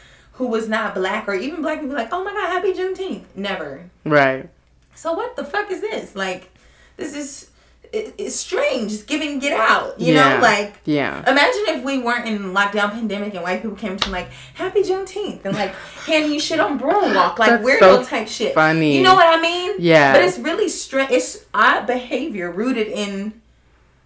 who 0.42 0.48
was 0.48 0.68
not 0.68 0.92
black 0.92 1.28
or 1.28 1.34
even 1.34 1.62
black 1.62 1.80
people 1.80 1.94
like, 1.94 2.08
oh 2.10 2.24
my 2.24 2.32
god, 2.32 2.48
happy 2.50 2.72
Juneteenth. 2.72 3.22
Never. 3.36 3.84
Right. 4.04 4.48
So 4.96 5.12
what 5.12 5.36
the 5.36 5.44
fuck 5.44 5.70
is 5.70 5.80
this? 5.80 6.16
Like, 6.16 6.50
this 6.96 7.14
is 7.14 7.48
it, 7.92 8.12
it's 8.18 8.34
strange. 8.34 8.92
It's 8.92 9.04
giving 9.04 9.38
get 9.38 9.52
out. 9.52 10.00
You 10.00 10.14
Yeah. 10.14 10.34
know, 10.36 10.42
like 10.42 10.74
Yeah. 10.84 11.18
imagine 11.30 11.62
if 11.68 11.84
we 11.84 11.98
weren't 11.98 12.26
in 12.26 12.40
lockdown 12.52 12.90
pandemic 12.90 13.34
and 13.34 13.44
white 13.44 13.62
people 13.62 13.76
came 13.76 13.96
to 13.98 14.10
like 14.10 14.30
happy 14.54 14.82
Juneteenth 14.82 15.44
and 15.44 15.54
like 15.54 15.72
handing 16.06 16.32
you 16.32 16.40
shit 16.40 16.58
on 16.58 16.76
broom 16.76 17.14
walk 17.14 17.38
like 17.38 17.50
That's 17.50 17.64
weirdo 17.64 17.78
so 17.78 18.02
type 18.04 18.26
shit. 18.26 18.52
funny. 18.52 18.96
You 18.96 19.04
know 19.04 19.14
what 19.14 19.28
I 19.38 19.40
mean? 19.40 19.76
Yeah. 19.78 20.12
But 20.12 20.22
it's 20.24 20.38
really 20.38 20.68
strange. 20.68 21.12
It's 21.12 21.44
odd 21.54 21.86
behavior 21.86 22.50
rooted 22.50 22.88
in 22.88 23.40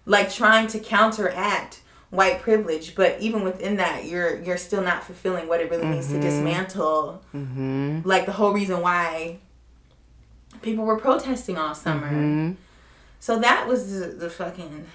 like 0.05 0.31
trying 0.31 0.67
to 0.67 0.79
counteract 0.79 1.79
white 2.09 2.41
privilege, 2.41 2.95
but 2.95 3.19
even 3.19 3.43
within 3.43 3.77
that, 3.77 4.05
you're 4.05 4.41
you're 4.41 4.57
still 4.57 4.81
not 4.81 5.03
fulfilling 5.03 5.47
what 5.47 5.59
it 5.61 5.69
really 5.69 5.85
means 5.85 6.07
to 6.07 6.19
dismantle 6.19 7.21
Mm-hmm. 7.35 8.01
like 8.05 8.25
the 8.25 8.31
whole 8.31 8.53
reason 8.53 8.81
why 8.81 9.37
people 10.61 10.85
were 10.85 10.97
protesting 10.97 11.57
all 11.57 11.75
summer. 11.75 12.07
Mm-hmm. 12.09 12.51
So 13.19 13.39
that 13.39 13.67
was 13.67 13.99
the, 13.99 14.07
the 14.07 14.29
fucking 14.29 14.85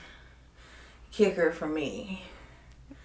kicker 1.11 1.51
for 1.53 1.67
me. 1.67 2.23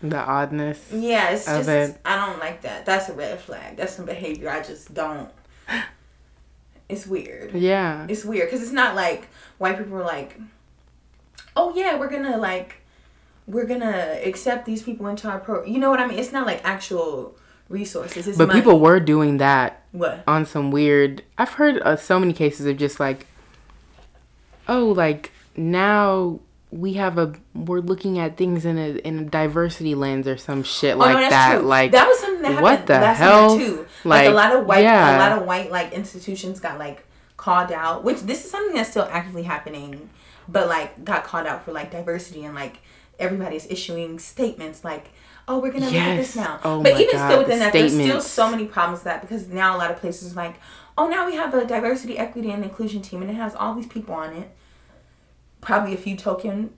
The 0.02 0.18
oddness. 0.18 0.90
Yeah, 0.94 1.32
it's 1.32 1.48
Of 1.48 1.66
just 1.66 1.70
it. 1.70 2.02
I 2.06 2.26
don't 2.28 2.40
like 2.40 2.62
that. 2.62 2.86
That's 2.86 3.10
a 3.10 3.14
red 3.14 3.40
flag. 3.40 3.78
That's 3.78 3.96
some 3.96 4.06
behavior 4.06 4.50
I 4.50 4.62
just 4.62 4.94
don't. 4.94 5.30
It's 6.90 7.06
weird. 7.06 7.52
Yeah. 7.54 8.06
It's 8.08 8.24
weird 8.24 8.48
because 8.48 8.64
it's 8.64 8.72
not 8.72 8.96
like 8.96 9.28
white 9.58 9.78
people 9.78 9.98
are 9.98 10.06
like, 10.06 10.40
oh 11.54 11.74
yeah, 11.76 11.98
we're 12.00 12.10
gonna 12.10 12.38
like, 12.38 12.76
we're 13.48 13.66
gonna 13.66 14.20
accept 14.26 14.66
these 14.66 14.84
people 14.84 15.08
into 15.08 15.28
our 15.30 15.40
pro. 15.40 15.64
You 15.64 15.80
know 15.80 15.90
what 15.90 16.00
I 16.00 16.06
mean? 16.08 16.20
It's 16.20 16.32
not 16.34 16.46
like 16.46 16.62
actual 16.64 17.36
resources. 17.70 18.28
It's 18.28 18.38
But 18.38 18.50
money. 18.50 18.60
people 18.60 18.80
were 18.80 19.00
doing 19.00 19.38
that 19.38 19.84
what? 19.94 20.24
on 20.28 20.46
some 20.46 20.70
weird. 20.70 21.24
I've 21.38 21.54
heard 21.54 21.82
uh, 21.82 21.96
so 21.96 22.20
many 22.20 22.34
cases 22.34 22.66
of 22.66 22.78
just 22.78 23.00
like, 23.00 23.26
oh, 24.68 24.88
like 24.88 25.32
now 25.56 26.40
we 26.70 26.94
have 26.94 27.18
a 27.18 27.34
we're 27.56 27.80
looking 27.80 28.20
at 28.20 28.36
things 28.36 28.66
in 28.66 28.78
a 28.78 28.98
in 28.98 29.20
a 29.20 29.24
diversity 29.24 29.96
lens 29.96 30.28
or 30.28 30.36
some 30.38 30.62
shit 30.64 30.96
Oh, 30.96 31.00
like 31.00 31.16
no, 31.16 31.30
that. 31.30 31.58
true. 31.60 31.66
Like 31.68 31.92
that 31.92 32.08
was 32.08 32.20
something 32.20 32.42
that 32.44 32.62
what 32.62 32.72
happened 32.80 32.88
the 32.90 32.94
last 33.02 33.18
hell? 33.18 33.58
too. 33.58 33.88
Like, 34.04 34.28
a 34.28 34.32
lot 34.34 34.56
of 34.56 34.66
white, 34.66 34.84
yeah. 34.84 35.18
a 35.18 35.20
lot 35.20 35.42
of 35.42 35.48
white 35.48 35.72
like 35.72 35.94
institutions 35.94 36.60
got 36.60 36.78
like 36.78 37.06
called 37.38 37.72
out. 37.72 38.04
Which 38.04 38.22
this 38.22 38.44
is 38.44 38.52
something 38.52 38.76
that's 38.76 38.90
still 38.90 39.08
actively 39.10 39.44
happening, 39.44 40.10
but 40.50 40.68
like 40.68 41.06
got 41.06 41.24
called 41.24 41.48
out 41.48 41.64
for 41.64 41.72
like 41.72 41.92
diversity 41.92 42.44
and 42.44 42.54
like 42.54 42.80
everybody's 43.20 43.66
issuing 43.68 44.20
statements 44.20 44.84
like. 44.84 45.10
Oh, 45.50 45.60
we're 45.60 45.72
gonna 45.72 45.86
look 45.86 45.96
at 45.96 46.18
this 46.18 46.36
now. 46.36 46.60
Oh 46.66 46.84
but 46.84 47.00
even 47.00 47.16
God, 47.16 47.26
still 47.30 47.40
within 47.40 47.60
that, 47.60 47.72
there's 47.72 47.94
still 47.94 48.20
so 48.20 48.52
many 48.52 48.66
problems 48.66 49.00
with 49.00 49.06
that 49.06 49.22
because 49.22 49.48
now 49.48 49.78
a 49.78 49.80
lot 49.80 49.90
of 49.92 49.96
places 49.96 50.34
are 50.34 50.36
like, 50.36 50.56
oh, 50.98 51.08
now 51.08 51.26
we 51.26 51.36
have 51.36 51.54
a 51.54 51.64
diversity, 51.66 52.18
equity, 52.18 52.52
and 52.52 52.66
inclusion 52.66 53.02
team, 53.02 53.22
and 53.22 53.32
it 53.32 53.36
has 53.36 53.56
all 53.56 53.74
these 53.74 53.88
people 53.88 54.14
on 54.14 54.34
it. 54.34 54.52
Probably 55.62 55.94
a 55.94 55.98
few 55.98 56.16
token 56.18 56.74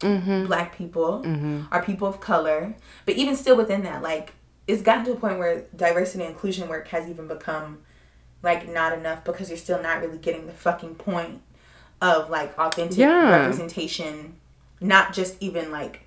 Mm-hmm. 0.00 0.46
black 0.46 0.76
people 0.76 1.22
are 1.70 1.80
people 1.80 2.08
of 2.08 2.18
color 2.18 2.74
but 3.06 3.14
even 3.14 3.36
still 3.36 3.56
within 3.56 3.84
that 3.84 4.02
like 4.02 4.32
it's 4.66 4.82
gotten 4.82 5.04
to 5.04 5.12
a 5.12 5.16
point 5.16 5.38
where 5.38 5.62
diversity 5.76 6.24
and 6.24 6.32
inclusion 6.32 6.68
work 6.68 6.88
has 6.88 7.08
even 7.08 7.28
become 7.28 7.78
like 8.42 8.68
not 8.68 8.92
enough 8.98 9.22
because 9.22 9.48
you're 9.48 9.56
still 9.56 9.80
not 9.80 10.00
really 10.02 10.18
getting 10.18 10.46
the 10.48 10.52
fucking 10.52 10.96
point 10.96 11.40
of 12.00 12.28
like 12.30 12.58
authentic 12.58 12.98
Yeah. 12.98 13.30
representation 13.30 14.34
not 14.82 15.12
just 15.12 15.36
even 15.40 15.70
like 15.70 16.00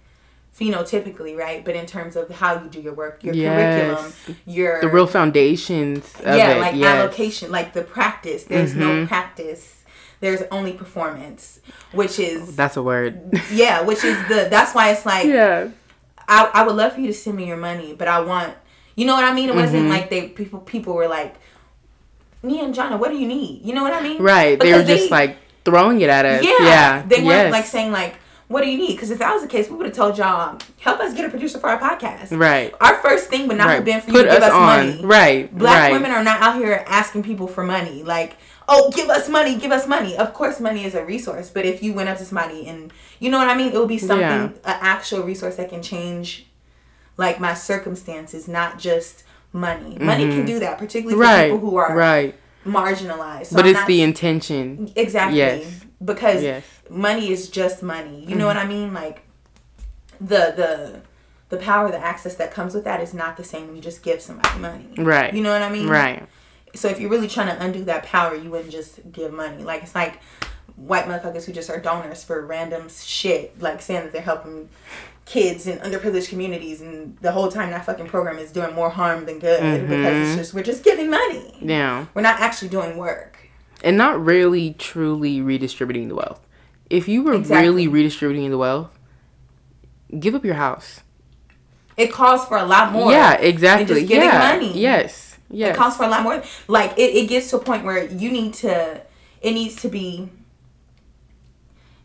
phenotypically 0.58 1.36
right 1.38 1.66
but 1.66 1.76
in 1.76 1.86
terms 1.86 2.16
of 2.16 2.30
how 2.30 2.62
you 2.62 2.70
do 2.70 2.80
your 2.80 2.94
work 2.94 3.24
your 3.24 3.34
Yes. 3.36 3.84
curriculum 3.84 4.14
your 4.46 4.80
the 4.82 4.88
real 4.88 5.06
foundations 5.08 6.14
of 6.22 6.38
yeah 6.38 6.52
it. 6.54 6.60
like 6.62 6.76
yes. 6.76 6.96
allocation 6.96 7.52
like 7.52 7.74
the 7.74 7.82
practice 7.82 8.46
there's 8.46 8.72
Mm-hmm. 8.72 8.80
no 9.02 9.06
practice 9.08 9.84
there's 10.22 10.44
only 10.52 10.72
performance 10.72 11.60
which 11.92 12.20
is 12.20 12.56
That's 12.56 12.78
a 12.78 12.84
word. 12.84 13.20
yeah 13.52 13.82
which 13.82 14.04
is 14.06 14.18
the 14.30 14.48
that's 14.50 14.74
why 14.74 14.92
it's 14.92 15.06
like 15.06 15.26
yeah. 15.26 15.70
I, 16.28 16.50
I 16.54 16.64
would 16.66 16.76
love 16.76 16.94
for 16.94 17.02
you 17.02 17.08
to 17.08 17.14
send 17.14 17.38
me 17.38 17.46
your 17.46 17.58
money, 17.58 17.94
but 17.94 18.08
I 18.08 18.20
want 18.22 18.56
you 18.96 19.06
know 19.06 19.14
what 19.14 19.26
I 19.26 19.34
mean? 19.34 19.50
It 19.50 19.56
wasn't 19.56 19.84
Mm-hmm. 19.84 19.90
like 19.92 20.10
they 20.10 20.30
people 20.30 20.60
people 20.62 20.94
were 20.96 21.08
like, 21.10 21.36
Me 22.42 22.62
and 22.62 22.74
Jana, 22.74 22.98
what 22.98 23.12
do 23.12 23.18
you 23.18 23.28
need? 23.28 23.62
You 23.64 23.74
know 23.76 23.84
what 23.84 23.94
I 23.94 24.02
mean? 24.02 24.20
Right. 24.22 24.58
They 24.60 24.72
were 24.72 24.80
Because 24.80 24.88
just 25.02 25.12
like 25.12 25.38
throwing 25.66 26.00
it 26.02 26.10
at 26.10 26.26
us. 26.26 26.44
yeah, 26.44 26.56
Yeah. 26.62 27.02
They 27.06 27.18
weren't 27.18 27.28
yes. 27.28 27.52
like 27.52 27.66
saying 27.66 27.92
like, 27.92 28.16
What 28.48 28.62
do 28.62 28.70
you 28.70 28.78
need? 28.78 28.94
Because 28.94 29.10
if 29.10 29.18
that 29.20 29.34
was 29.34 29.42
the 29.42 29.48
case, 29.48 29.70
we 29.70 29.76
would 29.76 29.88
have 29.88 29.96
told 29.96 30.18
y'all, 30.20 30.60
help 30.80 31.00
us 31.00 31.16
get 31.16 31.26
a 31.26 31.30
producer 31.30 31.58
for 31.58 31.68
our 31.68 31.80
podcast. 31.80 32.38
Right. 32.38 32.74
Our 32.80 32.96
first 32.98 33.28
thing 33.28 33.48
would 33.48 33.58
not 33.58 33.66
right. 33.68 33.76
have 33.76 33.86
been 33.86 34.02
for 34.02 34.12
Put 34.12 34.18
you 34.18 34.24
to 34.26 34.30
give 34.30 34.44
us, 34.44 34.50
us, 34.50 34.54
on. 34.54 34.62
money. 34.88 35.02
Right. 35.04 35.58
Black 35.58 35.76
right. 35.84 35.92
women 35.94 36.12
are 36.12 36.24
not 36.24 36.42
out 36.42 36.56
here 36.58 36.84
asking 36.88 37.24
people 37.24 37.48
for 37.48 37.64
money. 37.64 38.04
Like, 38.04 38.38
oh, 38.70 38.92
give 38.92 39.10
us 39.10 39.28
money, 39.30 39.58
give 39.58 39.72
us 39.72 39.88
money. 39.88 40.16
Of 40.16 40.34
course, 40.36 40.60
money 40.60 40.86
is 40.86 40.94
a 40.94 41.04
resource, 41.04 41.50
but 41.50 41.66
if 41.66 41.82
you 41.82 41.94
went 41.94 42.08
up 42.10 42.20
to 42.20 42.26
somebody 42.26 42.68
and 42.68 42.94
you 43.20 43.32
know 43.32 43.40
what 43.40 43.50
I 43.50 43.56
mean, 43.58 43.72
it 43.74 43.80
would 43.80 43.88
be 43.88 43.98
something, 43.98 44.20
Yeah. 44.20 44.44
an 44.46 44.54
actual 44.80 45.24
resource 45.24 45.56
that 45.56 45.70
can 45.70 45.82
change, 45.82 46.46
like 47.18 47.40
my 47.40 47.56
circumstances, 47.56 48.48
not 48.48 48.78
just 48.78 49.24
money. 49.54 49.98
Money 50.00 50.28
can 50.30 50.46
do 50.46 50.60
that, 50.60 50.78
particularly 50.78 51.16
for 51.16 51.24
Mm-hmm. 51.26 51.36
Right. 51.42 51.52
people 51.52 51.68
who 51.70 51.78
are 51.78 51.96
right. 51.96 52.36
marginalized. 52.64 53.48
So 53.48 53.56
But 53.56 53.66
I'm 53.66 53.72
it's 53.72 53.80
not- 53.80 53.88
the 53.88 54.02
intention. 54.02 54.92
exactly 54.96 55.38
Yes. 55.40 55.85
Because 56.04 56.44
Yes. 56.44 56.64
Mm-hmm. 56.86 57.02
money 57.02 57.32
is 57.32 57.50
just 57.50 57.82
money. 57.84 58.26
You 58.26 58.36
know 58.36 58.46
what 58.48 58.58
I 58.58 58.66
mean? 58.68 58.94
Like 58.94 59.22
the 60.20 60.54
the 60.56 61.02
the 61.50 61.58
power, 61.58 61.92
the 61.92 62.00
access 62.00 62.36
that 62.36 62.52
comes 62.52 62.74
with 62.74 62.84
that 62.86 63.02
is 63.02 63.14
not 63.14 63.38
the 63.38 63.44
same 63.44 63.68
when 63.68 63.76
you 63.76 63.82
just 63.82 64.02
give 64.04 64.22
somebody 64.22 64.60
money. 64.60 64.90
Right. 64.98 65.34
You 65.34 65.42
know 65.44 65.52
what 65.52 65.62
I 65.62 65.70
mean? 65.70 65.88
Right. 65.88 66.28
So 66.74 66.88
if 66.90 67.00
you're 67.00 67.10
really 67.10 67.28
trying 67.28 67.56
to 67.56 67.64
undo 67.64 67.86
that 67.86 68.04
power, 68.04 68.36
you 68.36 68.50
wouldn't 68.50 68.72
just 68.72 69.00
give 69.12 69.32
money. 69.32 69.64
Like 69.64 69.84
it's 69.84 69.96
like 69.96 70.20
white 70.76 71.06
motherfuckers 71.06 71.46
who 71.46 71.54
just 71.54 71.70
are 71.70 71.80
donors 71.80 72.24
for 72.24 72.46
random 72.46 72.90
shit, 72.90 73.62
like 73.62 73.82
saying 73.82 74.04
that 74.04 74.12
they're 74.12 74.22
helping 74.22 74.70
kids 75.26 75.66
in 75.68 75.80
underprivileged 75.80 76.30
communities, 76.30 76.82
and 76.82 77.18
the 77.20 77.32
whole 77.32 77.50
time 77.50 77.72
that 77.72 77.86
fucking 77.86 78.08
program 78.08 78.38
is 78.38 78.52
doing 78.52 78.74
more 78.76 78.90
harm 78.90 79.26
than 79.26 79.40
good 79.40 79.88
because 79.88 80.28
it's 80.28 80.36
just 80.38 80.54
we're 80.54 80.64
just 80.64 80.84
giving 80.84 81.10
money. 81.10 81.58
Yeah. 81.62 82.06
We're 82.14 82.22
not 82.22 82.40
actually 82.42 82.70
doing 82.70 82.98
work. 82.98 83.35
And 83.86 83.98
not 83.98 84.24
really 84.26 84.74
truly 84.74 85.42
redistributing 85.42 86.08
the 86.08 86.16
wealth. 86.16 86.42
If 86.90 87.08
you 87.08 87.22
were 87.24 87.36
Exactly. 87.36 87.68
really 87.68 87.88
redistributing 87.88 88.50
the 88.50 88.58
wealth, 88.58 88.90
give 90.20 90.34
up 90.34 90.44
your 90.44 90.56
house. 90.56 91.02
It 91.96 92.12
calls 92.12 92.46
for 92.46 92.58
a 92.58 92.66
lot 92.66 92.92
more. 92.92 93.12
yeah, 93.12 93.34
exactly. 93.34 93.86
just 93.86 94.08
giving 94.08 94.28
yeah. 94.28 94.54
money. 94.54 94.78
Yes. 94.78 95.38
Yes. 95.50 95.76
It 95.76 95.78
calls 95.78 95.96
for 95.96 96.04
a 96.04 96.10
lot 96.10 96.24
more. 96.24 96.44
Like 96.68 96.98
it, 96.98 97.16
it 97.16 97.30
gets 97.30 97.52
to 97.52 97.58
a 97.58 97.60
point 97.60 97.86
where 97.86 98.06
you 98.06 98.32
need 98.32 98.56
to. 98.56 99.02
It 99.42 99.52
needs 99.54 99.76
to 99.84 99.88
be. 99.88 100.30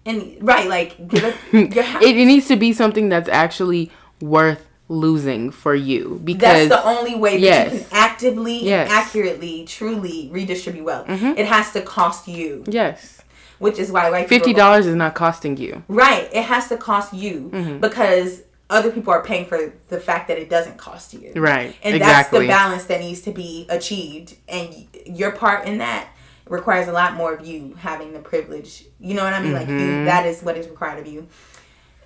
And 0.05 0.37
right, 0.41 0.69
like 0.69 1.09
give 1.09 1.25
it. 1.25 1.37
Your, 1.75 1.85
ha- 1.85 2.01
it, 2.03 2.17
it 2.17 2.27
needs 2.27 2.47
to 2.49 2.57
be 2.57 2.73
something 2.73 3.09
that's 3.09 3.29
actually 3.29 3.91
worth 4.21 4.67
losing 4.91 5.53
for 5.53 5.73
you 5.75 6.21
because 6.25 6.69
That's 6.69 6.83
the 6.83 6.89
only 6.89 7.15
way 7.15 7.35
that 7.35 7.41
yes. 7.41 7.73
you 7.73 7.79
can 7.79 7.87
actively, 7.93 8.65
Yes. 8.65 8.89
Mm-hmm. 8.89 8.99
accurately, 8.99 9.65
truly 9.65 10.29
redistribute 10.33 10.85
wealth. 10.85 11.07
It 11.09 11.47
has 11.47 11.73
to 11.75 11.81
cost 11.81 12.27
you, 12.27 12.65
yes, 12.67 13.23
which 13.61 13.79
is 13.79 13.93
why 13.93 14.11
people- 14.11 14.29
fifty 14.29 14.53
dollars 14.53 14.87
is 14.87 14.97
not 14.97 15.15
costing 15.15 15.57
you. 15.57 15.85
Right, 15.87 16.29
it 16.33 16.43
has 16.43 16.69
to 16.69 16.77
cost 16.77 17.15
you 17.15 17.51
Mm-hmm. 17.53 17.79
because 17.79 18.43
other 18.69 18.91
people 18.91 19.13
are 19.13 19.23
paying 19.23 19.47
for 19.47 19.73
the 19.89 20.01
fact 20.01 20.27
that 20.29 20.39
it 20.39 20.51
doesn't 20.51 20.77
cost 20.77 21.15
you. 21.15 21.33
Right. 21.37 21.75
and 21.85 21.95
exactly. 21.95 22.01
that's 22.01 22.31
the 22.31 22.47
balance 22.49 22.85
that 22.87 23.01
needs 23.01 23.21
to 23.23 23.33
be 23.33 23.67
achieved. 23.69 24.37
And 24.49 24.87
your 25.07 25.31
part 25.33 25.67
in 25.67 25.79
that 25.79 26.09
requires 26.49 26.89
a 26.89 26.93
lot 26.93 27.15
more 27.15 27.33
of 27.33 27.47
you 27.47 27.75
having 27.79 28.13
the 28.13 28.19
privilege. 28.19 28.85
You 28.99 29.15
know 29.15 29.23
what 29.25 29.33
I 29.35 29.41
mean? 29.43 29.53
Like 29.53 29.69
Mm-hmm. 29.69 29.79
you, 30.01 30.05
that 30.07 30.27
is 30.27 30.43
what 30.43 30.57
is 30.57 30.69
required 30.69 30.99
of 31.01 31.07
you. 31.13 31.29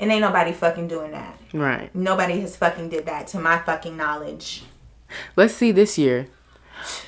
And 0.05 0.13
ain't 0.13 0.21
nobody 0.21 0.53
fucking 0.53 0.87
doing 0.87 1.13
that. 1.13 1.39
right. 1.55 1.89
Nobody 1.95 2.39
has 2.41 2.57
fucking 2.57 2.91
did 2.91 3.07
that 3.07 3.27
to 3.29 3.41
my 3.41 3.59
fucking 3.59 3.97
knowledge. 3.97 4.65
Let's 5.35 5.55
see 5.55 5.73
this 5.73 5.97
year. 5.97 6.27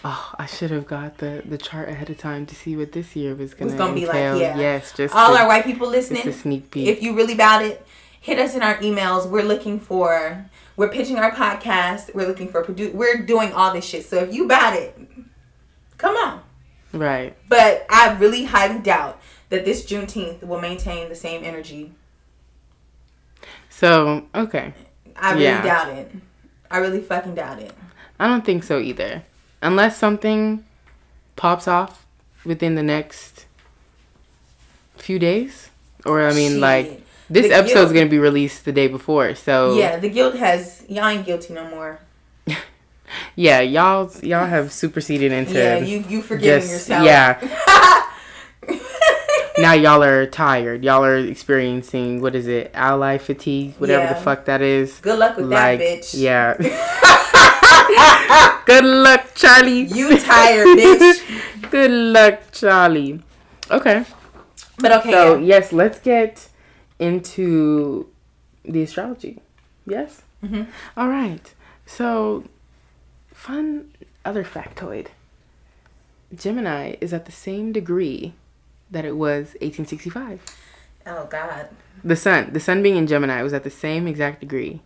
Oh, 0.02 0.32
I 0.38 0.46
should 0.46 0.70
have 0.70 0.86
got 0.86 1.18
the 1.18 1.42
the 1.44 1.58
chart 1.58 1.90
ahead 1.90 2.08
of 2.08 2.16
time 2.16 2.46
to 2.46 2.54
see 2.54 2.74
what 2.74 2.92
this 2.92 3.14
year 3.14 3.34
was 3.34 3.52
gonna, 3.52 3.72
It's 3.72 3.78
gonna 3.78 3.92
be 3.92 4.06
like, 4.06 4.16
yeah. 4.16 4.56
Yes, 4.58 4.92
just 4.96 5.14
All 5.14 5.34
to- 5.34 5.40
our 5.42 5.46
white 5.46 5.64
people 5.66 5.90
listening, 5.90 6.22
just 6.22 6.38
a 6.38 6.40
sneak 6.40 6.70
peek. 6.70 6.88
if 6.88 7.02
you 7.02 7.14
really 7.14 7.34
about 7.34 7.62
it, 7.62 7.86
hit 8.18 8.38
us 8.38 8.54
in 8.54 8.62
our 8.62 8.76
emails. 8.78 9.28
We're 9.28 9.42
looking 9.42 9.78
for, 9.78 10.46
we're 10.76 10.88
pitching 10.88 11.18
our 11.18 11.32
podcast. 11.32 12.14
We're 12.14 12.26
looking 12.26 12.48
for 12.48 12.64
produ 12.64 12.94
We're 12.94 13.18
doing 13.18 13.52
all 13.52 13.74
this 13.74 13.84
shit. 13.84 14.06
So 14.06 14.16
if 14.20 14.32
you 14.32 14.46
about 14.46 14.72
it, 14.74 14.98
come 15.98 16.16
on. 16.16 16.40
right. 16.94 17.36
But 17.46 17.84
I 17.90 18.16
really 18.16 18.44
highly 18.44 18.78
doubt 18.78 19.20
that 19.50 19.66
this 19.66 19.84
Juneteenth 19.84 20.42
will 20.42 20.60
maintain 20.62 21.10
the 21.10 21.14
same 21.14 21.44
energy. 21.44 21.92
So 23.76 24.24
okay, 24.34 24.72
I 25.14 25.32
really 25.32 25.44
Yeah. 25.44 25.62
doubt 25.62 25.88
it. 25.98 26.10
I 26.70 26.78
really 26.78 27.00
fucking 27.00 27.34
doubt 27.34 27.58
it. 27.58 27.72
I 28.18 28.26
don't 28.26 28.42
think 28.44 28.64
so 28.64 28.78
either. 28.78 29.22
Unless 29.60 29.98
something 29.98 30.64
pops 31.36 31.68
off 31.68 32.06
within 32.44 32.74
the 32.74 32.82
next 32.82 33.44
few 34.96 35.18
days, 35.18 35.68
or 36.06 36.22
I 36.26 36.32
mean, 36.32 36.52
Shit. 36.52 36.60
like 36.60 37.02
this 37.28 37.48
The 37.48 37.54
episode's 37.54 37.92
guilt- 37.92 37.94
gonna 37.94 38.06
be 38.10 38.18
released 38.18 38.64
the 38.64 38.72
day 38.72 38.88
before, 38.88 39.34
so 39.34 39.76
Yeah, 39.76 39.98
the 39.98 40.08
guilt 40.08 40.36
has 40.36 40.82
y'all 40.88 41.08
ain't 41.08 41.26
guilty 41.26 41.52
no 41.52 41.68
more. 41.68 41.98
yeah, 43.36 43.60
y'all 43.60 44.10
y'all 44.22 44.46
have 44.46 44.72
superseded 44.72 45.32
into 45.32 45.52
Yeah, 45.52 45.78
you 45.78 46.02
you 46.08 46.22
forgiving 46.22 46.60
just 46.60 46.88
yourself. 46.88 47.04
yeah. 47.04 48.02
now 49.58 49.72
y'all 49.72 50.02
are 50.02 50.26
tired. 50.26 50.84
Y'all 50.84 51.04
are 51.04 51.16
experiencing 51.16 52.20
what 52.20 52.34
is 52.34 52.46
it, 52.46 52.70
ally 52.74 53.18
fatigue, 53.18 53.74
whatever 53.78 54.04
Yeah. 54.04 54.12
the 54.14 54.20
fuck 54.20 54.44
that 54.46 54.62
is. 54.62 54.98
Good 55.00 55.18
luck 55.18 55.36
with 55.36 55.46
like, 55.46 55.78
that, 55.78 56.02
bitch. 56.02 56.14
yeah. 56.18 56.56
Good 58.66 58.84
luck, 58.84 59.28
Charlie. 59.34 59.82
You 59.84 60.18
tired, 60.18 60.66
bitch. 60.66 61.22
Good 61.70 61.90
luck, 61.90 62.40
Charlie. 62.52 63.22
Okay. 63.70 64.04
But 64.78 64.92
okay, 64.92 65.10
So 65.12 65.36
yeah. 65.36 65.44
yes, 65.44 65.72
let's 65.72 65.98
get 66.00 66.48
into 66.98 68.08
the 68.64 68.82
astrology. 68.82 69.40
Yes. 69.86 70.22
Mm-hmm. 70.42 70.64
All 70.96 71.08
right. 71.08 71.54
So, 71.86 72.44
fun 73.32 73.92
other 74.24 74.44
factoid. 74.44 75.08
Gemini 76.34 76.96
is 77.00 77.12
at 77.12 77.24
the 77.26 77.32
same 77.32 77.72
degree 77.72 78.34
that 78.90 79.04
it 79.04 79.16
was 79.16 79.56
1865. 79.60 80.40
Oh 81.06 81.26
God. 81.26 81.68
The 82.04 82.16
sun, 82.16 82.52
the 82.52 82.60
sun 82.60 82.82
being 82.82 82.96
in 82.96 83.06
Gemini, 83.06 83.42
was 83.42 83.52
at 83.52 83.64
the 83.64 83.70
same 83.70 84.06
exact 84.06 84.40
degree 84.40 84.80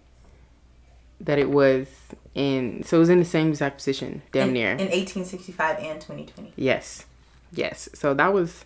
that 1.21 1.39
it 1.39 1.51
was 1.51 1.87
in. 2.35 2.83
So 2.83 2.97
it 2.97 3.01
was 3.01 3.09
in 3.09 3.19
the 3.19 3.25
same 3.25 3.49
exact 3.49 3.77
position, 3.77 4.23
damn 4.33 4.49
in, 4.49 4.55
near. 4.55 4.71
in 4.73 4.89
1865 4.89 5.79
and 5.79 6.01
2020. 6.01 6.53
Yes. 6.57 7.07
Yes. 7.53 7.89
So 7.95 8.15
that 8.15 8.33
was 8.33 8.65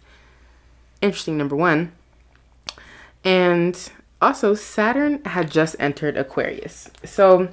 interesting, 1.01 1.37
number 1.37 1.57
one. 1.57 1.93
And 3.25 3.91
also, 4.21 4.55
Saturn 4.55 5.23
had 5.25 5.51
just 5.51 5.77
entered 5.79 6.17
Aquarius. 6.17 6.91
So, 7.05 7.49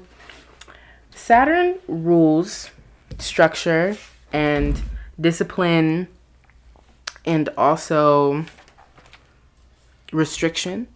Saturn 1.14 1.80
rules 1.88 2.72
structure 3.18 3.98
and 4.34 4.82
discipline 5.20 6.08
and 7.26 7.50
also 7.58 8.46
restriction. 10.12 10.88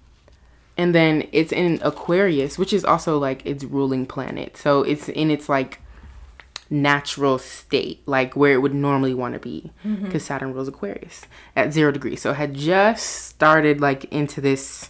And 0.77 0.93
then 0.93 1.27
it's 1.31 1.53
in 1.53 1.79
Aquarius, 1.81 2.57
which 2.57 2.73
is 2.73 2.83
also 2.83 3.17
like 3.17 3.45
its 3.45 3.63
ruling 3.63 4.05
planet. 4.05 4.57
So, 4.57 4.83
it's 4.83 5.07
in 5.07 5.31
its 5.31 5.47
like 5.47 5.79
natural 6.69 7.37
state, 7.37 8.05
like 8.07 8.35
where 8.35 8.53
it 8.53 8.61
would 8.61 8.73
normally 8.73 9.13
want 9.13 9.33
to 9.33 9.39
be, 9.39 9.71
mm-hmm. 9.85 10.05
because 10.05 10.25
Saturn 10.25 10.53
rules 10.53 10.67
Aquarius 10.67 11.25
at 11.55 11.73
zero 11.73 11.91
degrees. 11.91 12.21
So 12.21 12.31
it 12.31 12.35
had 12.35 12.53
just 12.53 13.05
started 13.05 13.81
like 13.81 14.05
into 14.05 14.41
this 14.41 14.89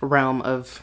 realm 0.00 0.42
of. 0.42 0.82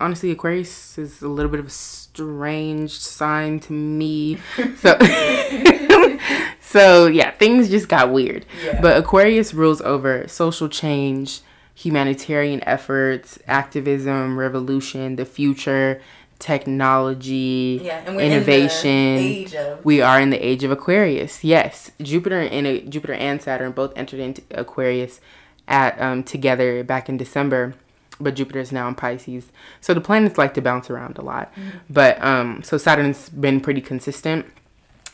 Honestly, 0.00 0.32
Aquarius 0.32 0.98
is 0.98 1.22
a 1.22 1.28
little 1.28 1.50
bit 1.50 1.60
of 1.60 1.68
a 1.68 1.70
strange 1.70 2.98
sign 2.98 3.60
to 3.60 3.72
me. 3.72 4.38
So, 4.78 4.98
so 6.74 7.06
yeah, 7.06 7.30
things 7.42 7.70
just 7.70 7.88
got 7.88 8.12
weird. 8.12 8.44
Yeah. 8.64 8.80
But 8.80 8.96
Aquarius 9.02 9.54
rules 9.54 9.80
over 9.82 10.26
social 10.26 10.68
change, 10.68 11.40
humanitarian 11.74 12.60
efforts, 12.66 13.38
activism, 13.46 14.36
revolution, 14.38 15.14
the 15.16 15.24
future, 15.24 16.00
technology, 16.40 17.80
Yeah, 17.82 18.02
and 18.06 18.16
we're 18.16 18.22
innovation. 18.22 18.90
in 18.90 19.16
the 19.16 19.38
age 19.42 19.54
of 19.54 19.84
We 19.84 20.00
are 20.00 20.20
in 20.20 20.30
the 20.30 20.44
age 20.50 20.64
of 20.64 20.70
Aquarius. 20.70 21.44
Yes, 21.44 21.90
Jupiter 22.02 22.40
and 22.40 22.66
uh, 22.66 22.78
Jupiter 22.90 23.14
and 23.14 23.40
Saturn 23.40 23.72
both 23.72 23.92
entered 23.96 24.20
into 24.20 24.42
Aquarius 24.50 25.20
at 25.68 26.00
um, 26.00 26.22
together 26.24 26.82
back 26.84 27.08
in 27.08 27.16
December, 27.16 27.74
but 28.20 28.34
Jupiter 28.34 28.58
is 28.60 28.72
now 28.72 28.88
in 28.88 28.94
Pisces. 28.94 29.50
So 29.80 29.94
the 29.94 30.00
planets 30.00 30.36
like 30.38 30.54
to 30.54 30.60
bounce 30.62 30.90
around 30.90 31.18
a 31.18 31.22
lot. 31.22 31.52
But 31.88 32.22
um, 32.22 32.62
so 32.62 32.78
Saturn's 32.78 33.28
been 33.28 33.60
pretty 33.60 33.80
consistent. 33.80 34.46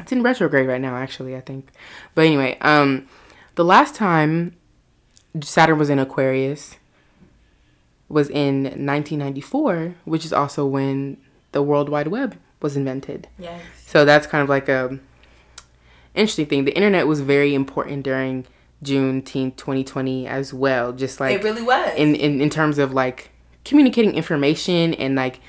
It's 0.00 0.12
in 0.12 0.22
retrograde 0.22 0.66
right 0.68 0.80
now, 0.80 0.96
actually. 0.96 1.36
I 1.36 1.40
think. 1.40 1.70
But 2.14 2.26
anyway, 2.26 2.58
um, 2.60 3.08
the 3.54 3.64
last 3.64 3.94
time 3.94 4.56
Saturn 5.42 5.78
was 5.78 5.90
in 5.90 5.98
Aquarius 5.98 6.76
was 8.08 8.28
in 8.28 8.64
1994, 8.64 9.94
which 10.04 10.24
is 10.24 10.32
also 10.32 10.66
when 10.66 11.16
the 11.52 11.62
World 11.62 11.88
Wide 11.88 12.08
Web 12.08 12.36
was 12.60 12.76
invented. 12.76 13.28
yes. 13.38 13.62
So 13.86 14.04
that's 14.04 14.26
kind 14.26 14.42
of 14.42 14.48
like 14.48 14.68
a 14.68 14.98
interesting 16.14 16.46
thing. 16.46 16.64
The 16.64 16.74
internet 16.74 17.06
was 17.06 17.20
very 17.20 17.54
important 17.54 18.02
during 18.02 18.46
Juneteenth 18.84 19.56
2020 19.56 20.26
as 20.26 20.52
well. 20.52 20.92
Just 20.92 21.20
like 21.20 21.36
it 21.36 21.44
really 21.44 21.62
was. 21.62 21.92
in, 21.96 22.14
in 22.14 22.40
in 22.40 22.50
terms 22.50 22.78
of 22.78 22.92
like 22.92 23.30
communicating 23.64 24.14
information 24.14 24.94
and 24.94 25.14
like 25.14 25.40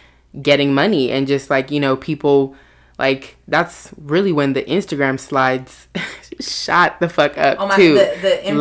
getting 0.42 0.74
money 0.74 1.12
and 1.12 1.28
just 1.28 1.50
like 1.50 1.72
you 1.72 1.80
know 1.80 1.96
people 1.96 2.56
like 3.00 3.36
that's 3.48 3.92
really 3.98 4.32
when 4.32 4.54
the 4.54 4.64
Instagram 4.64 5.20
slides 5.20 5.88
shot 6.40 7.00
the 7.00 7.10
fuck 7.10 7.38
up 7.38 7.58
oh 7.60 7.68
my, 7.68 7.76
too. 7.76 7.94
the, 7.96 8.18
the 8.22 8.46
info, 8.48 8.60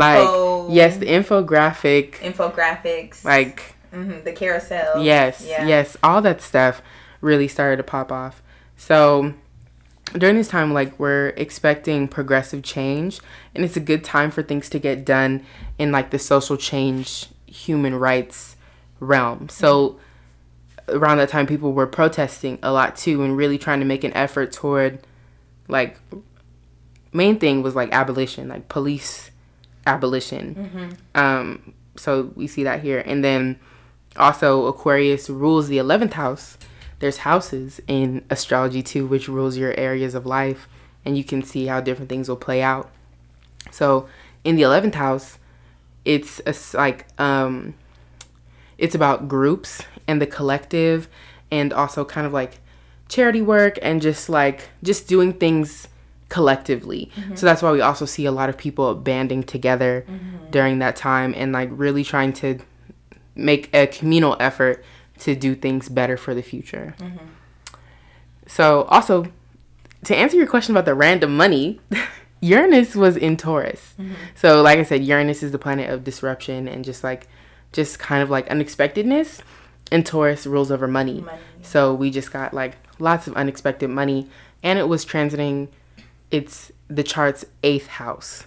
like 0.67 0.75
yes, 0.75 0.97
the 0.97 1.07
infographic 1.07 2.13
infographics, 2.17 3.25
like 3.25 3.75
mhm, 3.93 4.23
the 4.25 4.33
carousel. 4.33 5.03
Yes, 5.03 5.45
Yeah. 5.47 5.67
yes, 5.67 5.97
all 6.03 6.23
that 6.23 6.41
stuff 6.41 6.83
really 7.21 7.49
started 7.49 7.77
to 7.77 7.83
pop 7.83 8.11
off. 8.13 8.43
So 8.77 9.35
during 10.13 10.37
this 10.37 10.49
time, 10.49 10.73
like 10.73 10.99
we're 10.99 11.29
expecting 11.37 12.09
progressive 12.09 12.63
change, 12.63 13.21
and 13.55 13.65
it's 13.65 13.77
a 13.77 13.81
good 13.81 14.03
time 14.03 14.31
for 14.31 14.43
things 14.43 14.69
to 14.71 14.79
get 14.79 15.05
done 15.05 15.45
in 15.79 15.93
like 15.93 16.11
the 16.11 16.19
social 16.19 16.57
change, 16.57 17.27
human 17.47 17.95
rights 17.95 18.57
realm. 19.01 19.49
So 19.49 19.99
around 20.93 21.19
that 21.19 21.29
time, 21.29 21.47
people 21.47 21.73
were 21.73 21.87
protesting 21.87 22.59
a 22.63 22.73
lot 22.73 22.97
too, 22.97 23.23
and 23.23 23.37
really 23.37 23.59
trying 23.59 23.81
to 23.81 23.87
make 23.87 24.05
an 24.05 24.13
effort 24.15 24.53
toward 24.53 25.01
like 25.69 25.99
main 27.13 27.39
thing 27.39 27.63
was 27.63 27.75
like 27.75 27.93
abolition, 27.93 28.49
like 28.49 28.69
police 28.69 29.31
abolition. 29.87 30.55
Um, 31.15 31.75
so 31.97 32.33
we 32.35 32.47
see 32.47 32.65
that 32.65 32.81
here, 32.81 33.03
and 33.05 33.25
then 33.25 33.59
also 34.17 34.67
Aquarius 34.67 35.31
rules 35.31 35.69
the 35.69 35.79
11th 35.79 36.15
house. 36.15 36.59
There's 36.99 37.19
houses 37.19 37.81
in 37.87 38.25
astrology 38.29 38.83
too, 38.83 39.07
which 39.07 39.29
rules 39.29 39.57
your 39.57 39.79
areas 39.79 40.15
of 40.15 40.27
life, 40.27 40.69
and 41.05 41.17
you 41.17 41.25
can 41.25 41.43
see 41.43 41.67
how 41.67 41.81
different 41.81 42.09
things 42.09 42.29
will 42.29 42.37
play 42.37 42.63
out. 42.63 42.91
So 43.71 44.09
in 44.45 44.57
the 44.57 44.63
11th 44.63 44.95
house, 44.95 45.39
it's 46.05 46.41
a, 46.47 46.55
like 46.77 47.07
um, 47.21 47.75
it's 48.79 48.95
about 48.95 49.29
groups 49.29 49.83
and 50.11 50.21
the 50.21 50.27
collective, 50.27 51.09
and 51.51 51.73
also 51.73 52.05
kind 52.05 52.27
of 52.27 52.33
like 52.33 52.59
charity 53.09 53.43
work 53.43 53.79
and 53.83 54.03
just 54.03 54.29
like 54.29 54.71
just 54.83 55.09
doing 55.09 55.33
things 55.33 55.89
collectively. 56.29 57.11
Mm-hmm. 57.17 57.35
So 57.35 57.47
that's 57.47 57.61
why 57.61 57.73
we 57.73 57.81
also 57.81 58.07
see 58.07 58.25
a 58.25 58.33
lot 58.33 58.49
of 58.49 58.57
people 58.57 58.95
banding 58.95 59.43
together 59.43 60.07
mm-hmm. 60.09 60.51
during 60.51 60.79
that 60.79 60.97
time 60.97 61.35
and 61.37 61.53
like 61.53 61.69
really 61.73 62.05
trying 62.05 62.33
to 62.35 62.59
make 63.35 63.75
a 63.75 63.87
communal 63.87 64.37
effort 64.41 64.85
to 65.19 65.35
do 65.35 65.55
things 65.55 65.89
better 65.89 66.17
for 66.17 66.35
the 66.35 66.43
future. 66.43 66.95
Mm-hmm. 66.99 67.27
So 68.47 68.85
also 68.85 69.27
to 70.05 70.17
answer 70.17 70.37
your 70.37 70.47
question 70.47 70.75
about 70.75 70.85
the 70.87 70.95
random 70.95 71.37
money, 71.37 71.81
Uranus 72.41 72.95
was 72.95 73.17
in 73.17 73.37
Taurus. 73.37 73.95
So 74.35 74.63
like 74.63 74.79
I 74.79 74.83
said, 74.83 75.05
Uranus 75.05 75.43
is 75.43 75.53
the 75.53 75.59
planet 75.59 75.91
of 75.91 76.05
disruption 76.05 76.69
and 76.69 76.85
just 76.85 77.05
like 77.05 77.29
just 77.73 77.99
kind 77.99 78.23
of 78.23 78.31
like 78.31 78.49
unexpectedness. 78.49 79.43
And 79.91 80.07
Taurus 80.07 80.47
rules 80.47 80.71
over 80.71 80.87
money. 80.87 81.21
Money. 81.21 81.39
So 81.63 81.93
we 81.95 82.11
just 82.11 82.33
got 82.33 82.55
like 82.55 82.77
lots 82.99 83.27
of 83.27 83.35
unexpected 83.35 83.91
money. 83.91 84.29
And 84.63 84.79
it 84.79 84.89
was 84.89 85.05
transiting 85.05 85.69
it's 86.31 86.71
the 86.89 87.03
chart's 87.03 87.45
eighth 87.65 87.87
house. 87.89 88.45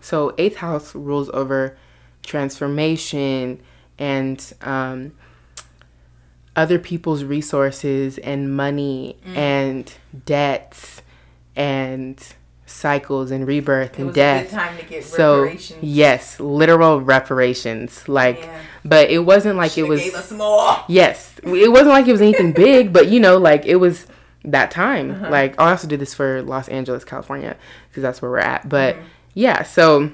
So 0.00 0.34
eighth 0.38 0.56
house 0.56 0.94
rules 0.94 1.28
over 1.30 1.76
transformation 2.22 3.60
and 3.98 4.52
um, 4.62 5.12
other 6.54 6.78
people's 6.78 7.24
resources 7.24 8.16
and 8.18 8.54
money 8.56 9.16
Mm. 9.26 9.36
and 9.36 9.92
debts 10.24 11.02
and 11.54 12.18
cycles 12.66 13.30
and 13.30 13.46
rebirth 13.46 13.98
It 13.98 14.02
and 14.02 14.12
death. 14.14 14.46
a 14.48 14.50
good 14.50 14.54
time 14.54 14.76
to 14.78 14.84
get 14.84 15.04
So 15.04 15.50
yes, 15.80 16.40
literal 16.40 17.00
reparations. 17.00 18.08
Like, 18.08 18.40
Yeah. 18.40 18.60
but 18.84 19.08
it 19.10 19.20
wasn't 19.20 19.56
like 19.56 19.72
it 19.72 19.82
Shoulda 19.82 19.90
was. 19.90 20.02
gave 20.02 20.14
us 20.14 20.32
more. 20.32 20.76
Yes, 20.88 21.34
it 21.44 21.70
wasn't 21.70 21.90
like 21.90 22.06
it 22.08 22.12
was 22.12 22.20
anything 22.22 22.52
big, 22.66 22.92
but 22.92 23.06
you 23.08 23.20
know, 23.20 23.36
like 23.38 23.64
it 23.66 23.76
was 23.76 24.06
that 24.44 24.70
time. 24.70 25.10
Uh-huh. 25.12 25.30
Like 25.30 25.58
I 25.60 25.70
also 25.70 25.86
did 25.88 26.00
this 26.00 26.12
for 26.14 26.42
Los 26.42 26.68
Angeles, 26.68 27.04
California, 27.04 27.56
because 27.88 28.02
that's 28.02 28.20
where 28.20 28.30
we're 28.30 28.38
at. 28.38 28.68
But 28.68 28.96
Mm-hmm. 28.96 29.04
yeah, 29.34 29.62
so 29.62 30.10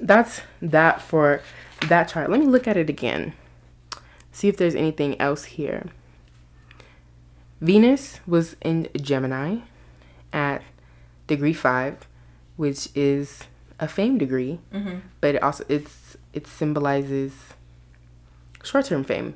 that's 0.00 0.42
that 0.62 1.00
for 1.00 1.40
that 1.88 2.08
chart. 2.08 2.30
Let 2.30 2.40
me 2.40 2.46
look 2.46 2.66
at 2.68 2.76
it 2.76 2.88
again. 2.90 3.32
See 4.32 4.48
if 4.48 4.56
there's 4.56 4.74
anything 4.74 5.20
else 5.20 5.44
here. 5.44 5.86
Venus 7.60 8.20
was 8.26 8.56
in 8.62 8.88
Gemini 8.96 9.58
at 10.32 10.62
degree 11.30 11.54
five, 11.54 11.96
which 12.58 12.88
is 12.94 13.44
a 13.78 13.86
fame 13.88 14.18
degree, 14.18 14.58
Mm-hmm. 14.74 14.98
but 15.22 15.36
it 15.36 15.42
also 15.42 15.64
it's 15.70 16.16
it 16.34 16.46
symbolizes 16.46 17.32
short 18.62 18.84
term 18.86 19.04
fame. 19.04 19.34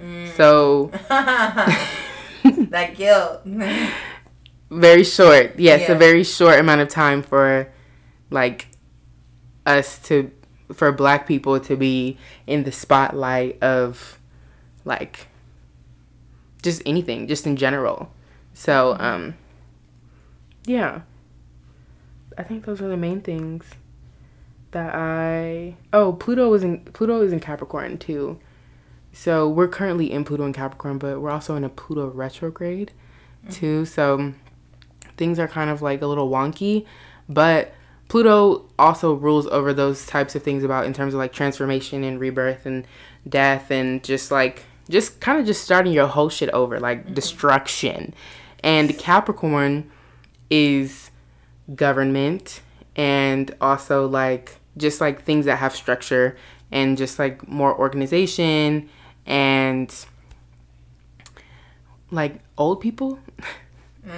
Mm. 0.00 0.26
So 0.36 0.90
that 2.72 2.96
guilt. 2.96 3.42
very 4.70 5.04
short. 5.04 5.54
Yes, 5.58 5.86
Yeah. 5.88 5.94
a 5.94 5.98
very 5.98 6.24
short 6.24 6.58
amount 6.58 6.80
of 6.80 6.88
time 6.88 7.22
for 7.22 7.68
like 8.30 8.66
us 9.66 9.98
to 10.08 10.30
for 10.72 10.90
black 10.90 11.26
people 11.28 11.60
to 11.60 11.76
be 11.76 12.16
in 12.46 12.64
the 12.64 12.72
spotlight 12.72 13.62
of 13.62 14.18
like 14.84 15.28
just 16.62 16.82
anything, 16.86 17.28
just 17.28 17.46
in 17.46 17.56
general. 17.56 18.10
So, 18.54 18.96
um 18.98 19.34
yeah. 20.64 21.02
I 22.38 22.42
think 22.42 22.64
those 22.64 22.80
are 22.80 22.88
the 22.88 22.96
main 22.96 23.20
things 23.20 23.64
that 24.70 24.94
I 24.94 25.76
Oh, 25.92 26.14
Pluto 26.14 26.48
was 26.48 26.62
in 26.64 26.80
Pluto 26.84 27.20
is 27.22 27.32
in 27.32 27.40
Capricorn 27.40 27.98
too. 27.98 28.38
So, 29.14 29.48
we're 29.48 29.68
currently 29.68 30.10
in 30.10 30.24
Pluto 30.24 30.44
and 30.44 30.54
Capricorn, 30.54 30.96
but 30.98 31.20
we're 31.20 31.30
also 31.30 31.54
in 31.54 31.64
a 31.64 31.68
Pluto 31.68 32.08
retrograde 32.08 32.92
mm-hmm. 33.42 33.52
too. 33.52 33.84
So, 33.84 34.32
things 35.18 35.38
are 35.38 35.48
kind 35.48 35.68
of 35.68 35.82
like 35.82 36.00
a 36.00 36.06
little 36.06 36.30
wonky, 36.30 36.86
but 37.28 37.74
Pluto 38.08 38.68
also 38.78 39.14
rules 39.14 39.46
over 39.46 39.72
those 39.72 40.06
types 40.06 40.34
of 40.34 40.42
things 40.42 40.64
about 40.64 40.86
in 40.86 40.92
terms 40.92 41.14
of 41.14 41.18
like 41.18 41.32
transformation 41.32 42.04
and 42.04 42.20
rebirth 42.20 42.66
and 42.66 42.86
death 43.28 43.70
and 43.70 44.02
just 44.02 44.30
like 44.30 44.64
just 44.90 45.20
kind 45.20 45.40
of 45.40 45.46
just 45.46 45.64
starting 45.64 45.92
your 45.92 46.06
whole 46.06 46.28
shit 46.28 46.50
over 46.50 46.78
like 46.78 47.04
mm-hmm. 47.04 47.14
destruction 47.14 48.12
and 48.62 48.98
capricorn 48.98 49.90
is 50.52 51.10
government 51.74 52.60
and 52.94 53.54
also 53.58 54.06
like 54.06 54.58
just 54.76 55.00
like 55.00 55.22
things 55.22 55.46
that 55.46 55.56
have 55.56 55.74
structure 55.74 56.36
and 56.70 56.98
just 56.98 57.18
like 57.18 57.48
more 57.48 57.74
organization 57.76 58.88
and 59.26 60.06
like 62.10 62.40
old 62.58 62.80
people? 62.80 63.18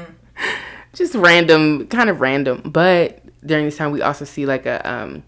Just 0.92 1.14
random 1.14 1.86
kind 1.88 2.10
of 2.10 2.20
random. 2.20 2.62
But 2.64 3.20
during 3.46 3.64
this 3.64 3.76
time 3.76 3.92
we 3.92 4.02
also 4.02 4.24
see 4.24 4.46
like 4.46 4.66
a 4.66 4.88
um 4.90 5.22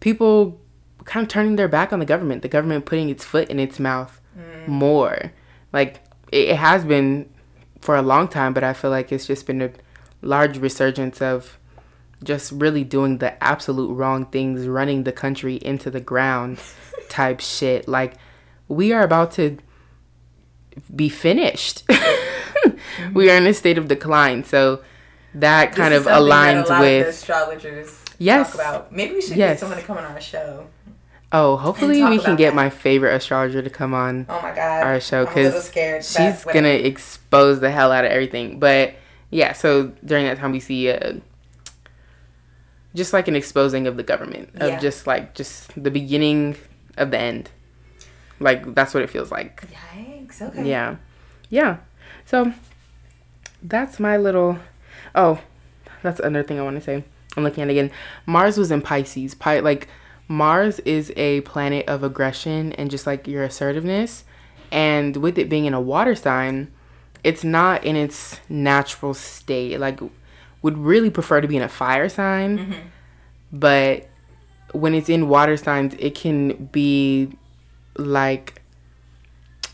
people 0.00 0.60
kind 1.04 1.22
of 1.24 1.28
turning 1.28 1.56
their 1.56 1.68
back 1.68 1.92
on 1.92 1.98
the 1.98 2.04
government 2.04 2.42
the 2.42 2.48
government 2.48 2.84
putting 2.86 3.08
its 3.10 3.24
foot 3.24 3.48
in 3.48 3.60
its 3.60 3.78
mouth 3.78 4.20
more. 4.68 5.32
Like 5.72 6.00
it, 6.32 6.48
it 6.48 6.56
has 6.56 6.84
been 6.84 7.28
for 7.80 7.96
a 7.96 8.02
long 8.02 8.28
time 8.28 8.52
but 8.52 8.62
i 8.64 8.72
feel 8.72 8.90
like 8.90 9.10
it's 9.12 9.26
just 9.26 9.46
been 9.46 9.62
a 9.62 9.70
large 10.22 10.58
resurgence 10.58 11.22
of 11.22 11.58
just 12.24 12.50
really 12.52 12.82
doing 12.82 13.18
the 13.18 13.42
absolute 13.42 13.92
wrong 13.92 14.26
things 14.26 14.66
running 14.66 15.04
the 15.04 15.12
country 15.12 15.56
into 15.56 15.90
the 15.90 16.00
ground 16.00 16.58
type 17.08 17.40
shit 17.40 17.86
like 17.88 18.14
we 18.66 18.92
are 18.92 19.02
about 19.02 19.30
to 19.30 19.56
be 20.94 21.08
finished 21.08 21.82
we 23.14 23.30
are 23.30 23.36
in 23.36 23.46
a 23.46 23.54
state 23.54 23.78
of 23.78 23.88
decline 23.88 24.42
so 24.44 24.82
that 25.34 25.74
kind 25.74 25.94
of 25.94 26.04
aligns 26.04 26.68
with 26.80 27.06
astrologers 27.08 28.04
Yes. 28.20 28.48
talk 28.50 28.54
about. 28.56 28.92
Maybe 28.92 29.14
we 29.14 29.20
should 29.22 29.36
Yes. 29.36 29.52
get 29.52 29.60
someone 29.60 29.78
to 29.78 29.84
come 29.84 29.96
on 29.96 30.04
our 30.04 30.20
show. 30.20 30.66
Oh 31.32 31.56
hopefully 31.56 32.02
we 32.02 32.18
can 32.18 32.36
get 32.36 32.50
that. 32.50 32.54
my 32.56 32.70
favorite 32.70 33.14
astrologer 33.14 33.60
to 33.62 33.70
come 33.70 33.92
on 33.94 34.26
Oh 34.28 34.40
my 34.42 34.54
god, 34.54 34.82
our 34.84 35.00
show 35.00 35.22
a 35.22 35.26
because 35.26 35.66
she's 36.06 36.44
gonna 36.44 36.68
expose 36.68 37.60
the 37.60 37.70
hell 37.70 37.92
out 37.92 38.04
of 38.04 38.10
everything. 38.10 38.58
But 38.58 38.94
yeah, 39.30 39.52
so 39.52 39.92
during 40.04 40.24
that 40.26 40.38
time 40.38 40.52
we 40.52 40.60
see 40.60 40.90
uh, 40.90 41.14
just 42.94 43.12
like 43.12 43.28
an 43.28 43.36
exposing 43.36 43.86
of 43.86 43.96
the 43.96 44.02
government 44.02 44.50
of 44.56 44.68
Yeah. 44.68 44.78
just 44.80 45.06
like 45.06 45.34
just 45.34 45.70
the 45.82 45.90
beginning 45.90 46.56
of 46.96 47.10
the 47.10 47.18
end. 47.18 47.50
Like 48.40 48.74
that's 48.74 48.94
what 48.94 49.02
it 49.02 49.10
feels 49.10 49.30
like. 49.30 49.64
Yikes. 49.96 50.40
Okay. 50.40 50.68
Yeah, 50.68 50.96
yeah. 51.50 51.78
So 52.24 52.52
that's 53.62 53.98
my 54.00 54.16
little. 54.16 54.58
Oh, 55.14 55.40
that's 56.02 56.20
another 56.20 56.42
thing 56.44 56.58
I 56.58 56.62
want 56.62 56.76
to 56.76 56.82
say. 56.82 57.04
I'm 57.36 57.42
looking 57.44 57.62
at 57.62 57.68
it 57.68 57.72
again. 57.72 57.90
Mars 58.26 58.56
was 58.56 58.70
in 58.70 58.80
Pisces. 58.80 59.34
Pi- 59.34 59.60
like 59.60 59.88
Mars 60.28 60.78
is 60.80 61.10
a 61.16 61.40
planet 61.40 61.88
of 61.88 62.04
aggression 62.04 62.72
and 62.74 62.90
just 62.90 63.06
like 63.06 63.26
your 63.26 63.42
assertiveness. 63.42 64.24
And 64.70 65.16
with 65.16 65.38
it 65.38 65.48
being 65.48 65.64
in 65.64 65.72
a 65.72 65.80
water 65.80 66.14
sign, 66.14 66.70
it's 67.24 67.42
not 67.42 67.82
in 67.84 67.96
its 67.96 68.38
natural 68.48 69.14
state. 69.14 69.80
Like 69.80 70.00
would 70.60 70.76
really 70.76 71.10
prefer 71.10 71.40
to 71.40 71.48
be 71.48 71.56
in 71.56 71.62
a 71.62 71.68
fire 71.68 72.10
sign. 72.10 72.58
Mm-hmm. 72.58 72.80
But 73.52 74.08
when 74.72 74.94
it's 74.94 75.08
in 75.08 75.28
water 75.28 75.56
signs, 75.56 75.94
it 75.98 76.14
can 76.14 76.66
be 76.66 77.30
like 77.96 78.60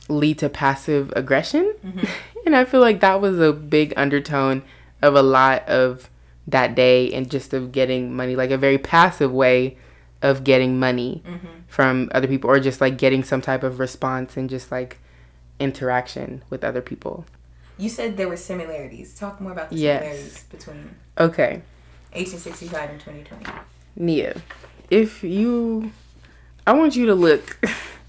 lead 0.08 0.38
to 0.38 0.48
passive 0.48 1.12
aggression. 1.16 1.74
Mm-hmm. 1.84 2.06
and 2.46 2.54
I 2.54 2.64
feel 2.64 2.80
like 2.80 3.00
that 3.00 3.20
was 3.20 3.40
a 3.40 3.52
big 3.52 3.92
undertone 3.96 4.62
of 5.02 5.16
a 5.16 5.22
lot 5.22 5.68
of 5.68 6.08
that 6.46 6.76
day 6.76 7.12
and 7.12 7.28
just 7.28 7.52
of 7.52 7.72
getting 7.72 8.14
money, 8.14 8.36
like 8.36 8.52
a 8.52 8.58
very 8.58 8.78
passive 8.78 9.32
way 9.32 9.78
of 10.22 10.44
getting 10.44 10.78
money 10.78 11.22
mm-hmm. 11.26 11.46
from 11.68 12.08
other 12.12 12.26
people 12.26 12.50
or 12.50 12.58
just 12.58 12.80
like 12.80 12.96
getting 12.96 13.22
some 13.22 13.40
type 13.40 13.62
of 13.62 13.78
response 13.78 14.36
and 14.36 14.48
just 14.48 14.70
like 14.72 14.98
interaction 15.58 16.42
with 16.50 16.64
other 16.64 16.80
people. 16.80 17.24
You 17.76 17.88
said 17.88 18.16
there 18.16 18.28
were 18.28 18.36
similarities. 18.36 19.14
Talk 19.14 19.40
more 19.40 19.52
about 19.52 19.70
the 19.70 19.76
Yes. 19.76 20.00
similarities 20.00 20.44
between 20.44 20.94
Okay, 21.18 21.62
1865 22.12 22.90
and 22.90 23.00
2020. 23.00 23.46
Nia, 23.96 24.42
if 24.90 25.22
you, 25.22 25.92
I 26.66 26.72
want 26.72 26.96
you 26.96 27.06
to 27.06 27.14
look, 27.14 27.58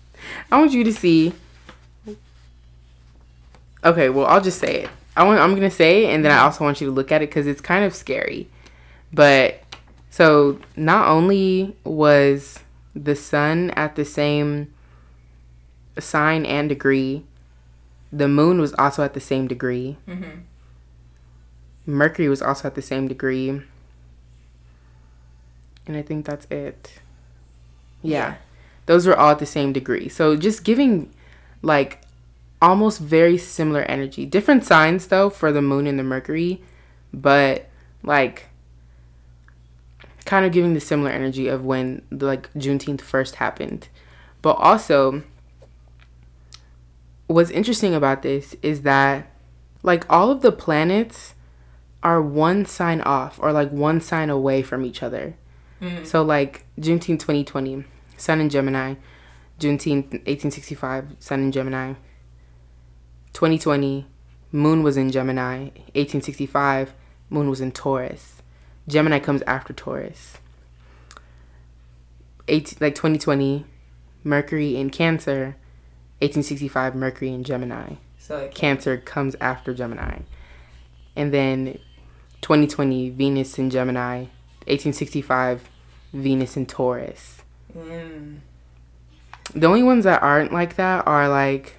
I 0.51 0.59
want 0.59 0.71
you 0.71 0.83
to 0.83 0.93
see. 0.93 1.33
Okay, 3.83 4.09
well, 4.09 4.25
I'll 4.25 4.41
just 4.41 4.59
say 4.59 4.83
it. 4.83 4.89
I 5.15 5.23
want, 5.23 5.39
I'm 5.39 5.53
gonna 5.53 5.69
say 5.69 6.05
it, 6.05 6.13
and 6.13 6.25
then 6.25 6.31
I 6.31 6.35
mm-hmm. 6.35 6.45
also 6.45 6.63
want 6.63 6.81
you 6.81 6.87
to 6.87 6.93
look 6.93 7.11
at 7.11 7.21
it 7.21 7.29
because 7.29 7.47
it's 7.47 7.61
kind 7.61 7.85
of 7.85 7.93
scary. 7.95 8.47
But 9.13 9.61
so 10.15 10.59
not 10.77 11.09
only 11.09 11.75
was 11.83 12.59
the 12.95 13.17
sun 13.17 13.71
at 13.71 13.97
the 13.97 14.05
same 14.05 14.73
sign 15.99 16.45
and 16.45 16.69
degree, 16.69 17.25
the 18.13 18.29
moon 18.29 18.61
was 18.61 18.73
also 18.75 19.03
at 19.03 19.13
the 19.13 19.19
same 19.19 19.45
degree. 19.45 19.97
Mm-hmm. 20.07 20.39
Mercury 21.85 22.29
was 22.29 22.41
also 22.41 22.69
at 22.69 22.75
the 22.75 22.81
same 22.81 23.09
degree. 23.09 23.49
And 25.85 25.97
I 25.97 26.01
think 26.01 26.25
that's 26.25 26.47
it. 26.49 27.01
Yeah. 28.01 28.17
Yeah. 28.17 28.35
Those 28.85 29.05
were 29.05 29.17
all 29.17 29.31
at 29.31 29.39
the 29.39 29.45
same 29.45 29.73
degree. 29.73 30.07
So 30.07 30.37
just 30.37 30.63
giving 30.63 31.13
like 31.61 32.03
almost 32.61 33.01
very 33.01 33.37
similar 33.37 33.81
energy. 33.81 34.25
Different 34.25 34.63
signs 34.63 35.07
though 35.07 35.29
for 35.29 35.51
the 35.51 35.61
moon 35.61 35.87
and 35.87 35.99
the 35.99 36.03
Mercury, 36.03 36.63
but 37.13 37.67
like 38.01 38.45
kind 40.25 40.45
of 40.45 40.51
giving 40.51 40.73
the 40.73 40.79
similar 40.79 41.11
energy 41.11 41.47
of 41.47 41.65
when 41.65 42.01
the 42.09 42.25
like 42.25 42.51
Juneteenth 42.53 43.01
first 43.01 43.35
happened. 43.35 43.87
But 44.41 44.53
also 44.53 45.23
what's 47.27 47.49
interesting 47.49 47.93
about 47.93 48.21
this 48.21 48.55
is 48.61 48.81
that 48.81 49.31
like 49.83 50.05
all 50.11 50.31
of 50.31 50.41
the 50.41 50.51
planets 50.51 51.33
are 52.03 52.21
one 52.21 52.65
sign 52.65 53.01
off 53.01 53.39
or 53.41 53.51
like 53.51 53.71
one 53.71 54.01
sign 54.01 54.29
away 54.29 54.61
from 54.61 54.85
each 54.85 55.01
other. 55.01 55.35
Mm-hmm. 55.81 56.05
So 56.05 56.21
like 56.21 56.65
Juneteenth 56.79 57.19
2020, 57.19 57.83
Sun 58.17 58.41
in 58.41 58.49
Gemini. 58.49 58.95
Juneteenth 59.59 60.11
1865, 60.11 61.15
Sun 61.19 61.39
in 61.39 61.51
Gemini. 61.51 61.93
2020, 63.33 64.05
Moon 64.51 64.83
was 64.83 64.97
in 64.97 65.11
Gemini. 65.11 65.69
1865, 65.93 66.93
Moon 67.29 67.49
was 67.49 67.61
in 67.61 67.71
Taurus. 67.71 68.34
Gemini 68.87 69.19
comes 69.19 69.41
after 69.43 69.73
Taurus. 69.73 70.37
18, 72.47 72.77
like 72.79 72.95
2020, 72.95 73.65
Mercury 74.23 74.75
in 74.75 74.89
Cancer. 74.89 75.55
1865, 76.19 76.95
Mercury 76.95 77.29
in 77.29 77.43
Gemini. 77.43 77.95
So 78.17 78.37
it 78.37 78.55
Cancer 78.55 78.97
comes 78.97 79.35
after 79.41 79.73
Gemini. 79.73 80.19
And 81.15 81.33
then 81.33 81.79
2020, 82.41 83.09
Venus 83.11 83.57
in 83.57 83.69
Gemini. 83.69 84.25
1865, 84.67 85.69
Venus 86.13 86.57
in 86.57 86.65
Taurus. 86.65 87.41
Mm. 87.77 88.39
The 89.53 89.67
only 89.67 89.83
ones 89.83 90.05
that 90.05 90.23
aren't 90.23 90.51
like 90.51 90.75
that 90.75 91.05
are 91.07 91.29
like 91.29 91.75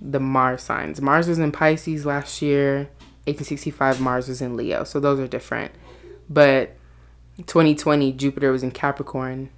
the 0.00 0.20
Mars 0.20 0.62
signs. 0.62 1.00
Mars 1.00 1.28
was 1.28 1.38
in 1.38 1.52
Pisces 1.52 2.06
last 2.06 2.42
year. 2.42 2.88
1865, 3.26 4.00
Mars 4.00 4.28
was 4.28 4.40
in 4.40 4.56
Leo. 4.56 4.84
So 4.84 5.00
those 5.00 5.18
are 5.18 5.26
different. 5.26 5.72
But 6.28 6.76
2020, 7.46 8.12
Jupiter 8.12 8.52
was 8.52 8.62
in 8.62 8.70
Capricorn. 8.70 9.50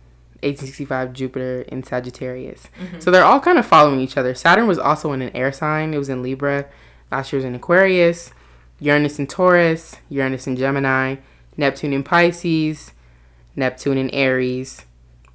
1865, 0.42 1.12
Jupiter 1.12 1.62
in 1.62 1.82
Sagittarius. 1.82 2.68
Mm-hmm. 2.80 3.00
So 3.00 3.10
they're 3.10 3.24
all 3.24 3.40
kind 3.40 3.58
of 3.58 3.66
following 3.66 4.00
each 4.00 4.16
other. 4.16 4.34
Saturn 4.34 4.68
was 4.68 4.78
also 4.78 5.12
in 5.12 5.20
an 5.20 5.34
air 5.34 5.52
sign. 5.52 5.92
It 5.92 5.98
was 5.98 6.08
in 6.08 6.22
Libra. 6.22 6.66
Last 7.10 7.32
year 7.32 7.38
was 7.38 7.44
in 7.44 7.54
Aquarius. 7.54 8.30
Uranus 8.78 9.18
in 9.18 9.26
Taurus. 9.26 9.96
Uranus 10.08 10.46
in 10.46 10.56
Gemini. 10.56 11.16
Neptune 11.56 11.92
in 11.92 12.04
Pisces. 12.04 12.92
Neptune 13.56 13.98
in 13.98 14.10
Aries. 14.10 14.84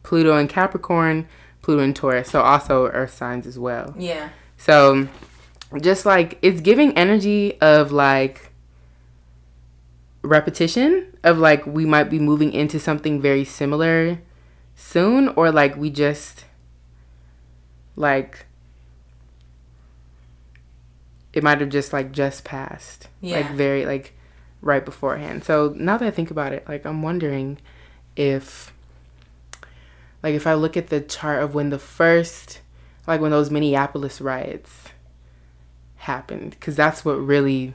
Pluto 0.03 0.37
in 0.37 0.47
Capricorn. 0.47 1.27
Pluto 1.61 1.83
in 1.83 1.93
Taurus. 1.93 2.29
So 2.29 2.41
also 2.41 2.87
earth 2.87 3.13
signs 3.13 3.45
as 3.45 3.59
well. 3.59 3.93
Yeah. 3.97 4.29
So 4.57 5.09
just 5.79 6.05
like 6.05 6.37
it's 6.41 6.61
giving 6.61 6.95
energy 6.97 7.59
of 7.61 7.91
like 7.91 8.51
repetition 10.21 11.05
of 11.23 11.37
like 11.37 11.65
we 11.65 11.85
might 11.85 12.05
be 12.05 12.19
moving 12.19 12.53
into 12.53 12.79
something 12.79 13.21
very 13.21 13.43
similar 13.43 14.19
soon 14.75 15.27
or 15.29 15.51
like 15.51 15.75
we 15.75 15.89
just 15.89 16.45
like 17.95 18.45
it 21.33 21.43
might 21.43 21.59
have 21.59 21.69
just 21.69 21.91
like 21.91 22.11
just 22.11 22.43
passed 22.43 23.07
yeah. 23.21 23.37
like 23.37 23.51
very 23.51 23.85
like 23.85 24.13
right 24.61 24.85
beforehand 24.85 25.43
so 25.43 25.73
now 25.77 25.97
that 25.97 26.05
i 26.05 26.11
think 26.11 26.31
about 26.31 26.53
it 26.53 26.67
like 26.67 26.85
i'm 26.85 27.01
wondering 27.01 27.57
if 28.15 28.73
like 30.21 30.33
if 30.33 30.47
i 30.47 30.53
look 30.53 30.77
at 30.77 30.87
the 30.87 31.01
chart 31.01 31.43
of 31.43 31.53
when 31.53 31.69
the 31.69 31.79
first 31.79 32.61
like 33.05 33.19
when 33.19 33.31
those 33.31 33.51
minneapolis 33.51 34.21
riots 34.21 34.82
happened 36.03 36.51
because 36.51 36.75
that's 36.75 37.03
what 37.03 37.13
really 37.15 37.73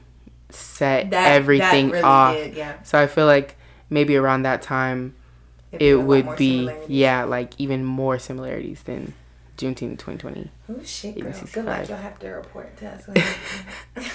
set 0.49 1.11
That 1.11 1.31
everything 1.33 1.87
that 1.87 1.93
really 1.93 2.03
off 2.03 2.35
Did, 2.35 2.55
yeah. 2.55 2.81
so 2.83 2.97
I 2.99 3.07
feel 3.07 3.25
like 3.25 3.55
maybe 3.89 4.15
around 4.15 4.43
that 4.43 4.61
time 4.61 5.13
It'd 5.71 5.81
it 5.87 5.95
would 6.01 6.35
be 6.35 6.69
yeah 6.87 7.23
like 7.25 7.53
even 7.59 7.83
more 7.85 8.17
similarities 8.17 8.81
than 8.83 9.13
Juneteenth 9.57 9.99
2020. 9.99 10.49
Oh 10.69 10.83
shit, 10.83 11.19
girl. 11.19 11.33
Good 11.51 11.65
luck. 11.65 11.89
You'll 11.89 11.97
have 11.97 12.17
to 12.19 12.29
report 12.29 12.77
to 12.77 12.87
us. 12.87 13.03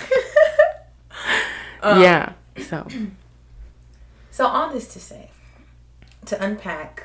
yeah. 1.85 2.33
So 2.67 2.87
So 4.31 4.47
all 4.47 4.71
this 4.73 4.89
to 4.95 4.99
say, 5.01 5.31
to 6.27 6.43
unpack 6.45 7.05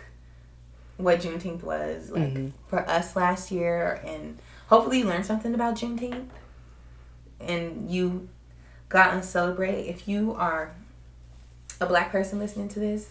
what 0.98 1.20
Juneteenth 1.22 1.62
was 1.64 2.10
like 2.12 2.34
Mm-hmm. 2.34 2.48
for 2.68 2.90
us 2.90 3.16
last 3.16 3.52
year, 3.52 4.02
and 4.06 4.40
hopefully 4.68 5.00
you 5.00 5.06
learned 5.06 5.26
something 5.28 5.54
about 5.54 5.76
Juneteenth, 5.76 6.30
and 7.40 7.90
you 7.90 8.30
got 8.90 9.12
to 9.14 9.24
celebrate. 9.24 9.88
If 9.88 10.08
you 10.08 10.34
are 10.34 10.74
a 11.82 11.86
black 11.86 12.12
person 12.12 12.40
listening 12.40 12.68
to 12.70 12.80
this, 12.80 13.10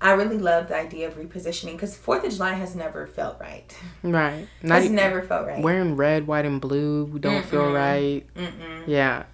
I 0.00 0.12
really 0.12 0.38
love 0.38 0.68
the 0.68 0.76
idea 0.76 1.08
of 1.08 1.14
repositioning 1.14 1.72
because 1.72 1.96
Fourth 1.96 2.24
of 2.24 2.32
July 2.32 2.54
has 2.54 2.74
never 2.74 3.06
felt 3.06 3.40
right. 3.40 3.74
right. 4.02 4.46
Not 4.62 4.82
Has 4.82 4.86
e- 4.86 4.88
never 4.90 5.22
felt 5.22 5.46
right. 5.46 5.62
wearing 5.62 5.96
red, 5.96 6.26
white, 6.26 6.44
and 6.44 6.60
blue 6.60 7.18
don't 7.18 7.44
feel 7.44 7.72
right. 7.72 8.26
Yeah. 8.86 9.24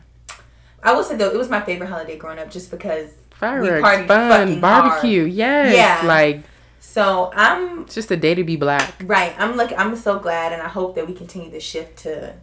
I 0.82 0.92
will 0.92 1.04
say 1.04 1.16
though, 1.16 1.30
it 1.30 1.36
was 1.36 1.50
my 1.50 1.60
favorite 1.60 1.88
holiday 1.88 2.16
growing 2.16 2.38
up 2.38 2.50
just 2.50 2.70
because 2.70 3.10
Fireworks, 3.30 3.86
partied 3.86 4.06
fun, 4.06 4.60
barbecue. 4.60 5.24
Yes. 5.24 5.74
Yeah. 5.74 6.06
Like 6.06 6.42
So 6.78 7.30
I'm 7.34 7.82
it's 7.82 7.94
just 7.94 8.10
a 8.10 8.16
day 8.16 8.34
to 8.34 8.44
be 8.44 8.56
black. 8.56 8.94
Right. 9.04 9.34
I'm 9.38 9.56
look. 9.56 9.72
I'm 9.76 9.96
so 9.96 10.18
glad, 10.18 10.52
and 10.52 10.62
I 10.62 10.68
hope 10.68 10.94
that 10.94 11.06
we 11.06 11.14
continue 11.14 11.50
the 11.50 11.60
shift 11.60 11.98
to 12.00 12.34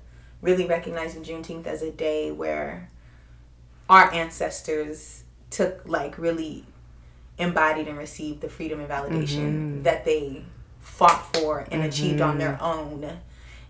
really 0.41 0.65
recognizing 0.65 1.23
Juneteenth 1.23 1.65
as 1.65 1.81
a 1.81 1.91
day 1.91 2.31
where 2.31 2.89
our 3.89 4.11
ancestors 4.13 5.23
took 5.49 5.81
like 5.87 6.17
really 6.17 6.65
embodied 7.37 7.87
and 7.87 7.97
received 7.97 8.41
the 8.41 8.49
freedom 8.49 8.79
and 8.79 8.89
validation 8.89 9.83
that 9.83 10.05
they 10.05 10.43
fought 10.79 11.35
for 11.35 11.65
and 11.71 11.83
achieved 11.83 12.21
on 12.21 12.37
their 12.37 12.57
own, 12.61 13.19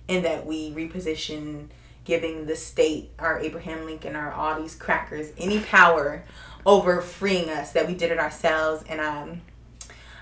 and 0.08 0.26
that 0.26 0.46
we 0.46 0.72
reposition 0.72 1.68
giving 2.04 2.46
the 2.46 2.56
state, 2.56 3.12
our 3.20 3.40
Abraham 3.40 3.86
Lincoln, 3.86 4.16
our 4.16 4.32
all 4.32 4.62
these 4.62 4.76
crackers, 4.76 5.32
any 5.38 5.60
power 5.60 6.24
over 6.66 7.02
freeing 7.02 7.50
us. 7.50 7.74
That 7.74 7.88
we 7.88 7.96
did 7.96 8.12
it 8.12 8.20
ourselves, 8.20 8.84
and 8.88 9.02
um. 9.02 9.42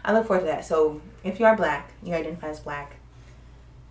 I 0.08 0.14
look 0.14 0.28
forward 0.28 0.42
to 0.42 0.46
that. 0.46 0.64
So 0.64 1.02
if 1.24 1.40
you 1.40 1.48
are 1.48 1.56
black, 1.56 1.92
you 2.04 2.14
identify 2.14 2.50
as 2.50 2.60
black, 2.60 2.98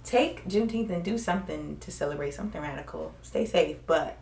take 0.05 0.47
Juneteenth 0.47 0.91
and 0.91 1.03
do 1.03 1.19
something 1.19 1.79
to 1.79 1.91
celebrate 1.91 2.35
something 2.35 2.61
radical. 2.61 3.15
Stay 3.23 3.45
safe, 3.47 3.79
but 3.87 4.19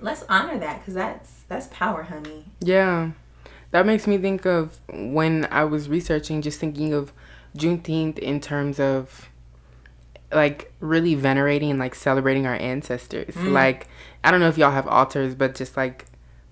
let's 0.00 0.24
honor 0.28 0.58
that 0.58 0.80
because 0.80 0.94
that's 0.94 1.44
that's 1.48 1.68
power, 1.68 2.02
honey. 2.02 2.44
Yeah. 2.60 3.12
That 3.70 3.86
makes 3.86 4.06
me 4.06 4.18
think 4.18 4.44
of 4.44 4.80
when 4.92 5.46
I 5.50 5.64
was 5.64 5.88
researching, 5.88 6.42
just 6.42 6.60
thinking 6.60 6.92
of 6.92 7.12
Juneteenth 7.56 8.18
in 8.18 8.40
terms 8.40 8.78
of 8.78 9.30
like 10.30 10.72
really 10.80 11.14
venerating 11.14 11.70
and 11.70 11.78
like 11.78 11.94
celebrating 11.94 12.46
our 12.46 12.54
ancestors. 12.54 13.34
Mm. 13.34 13.52
Like, 13.52 13.88
I 14.24 14.30
don't 14.30 14.40
know 14.40 14.48
if 14.48 14.58
y'all 14.58 14.72
have 14.72 14.86
altars, 14.86 15.34
but 15.34 15.54
just 15.54 15.76
like 15.76 16.06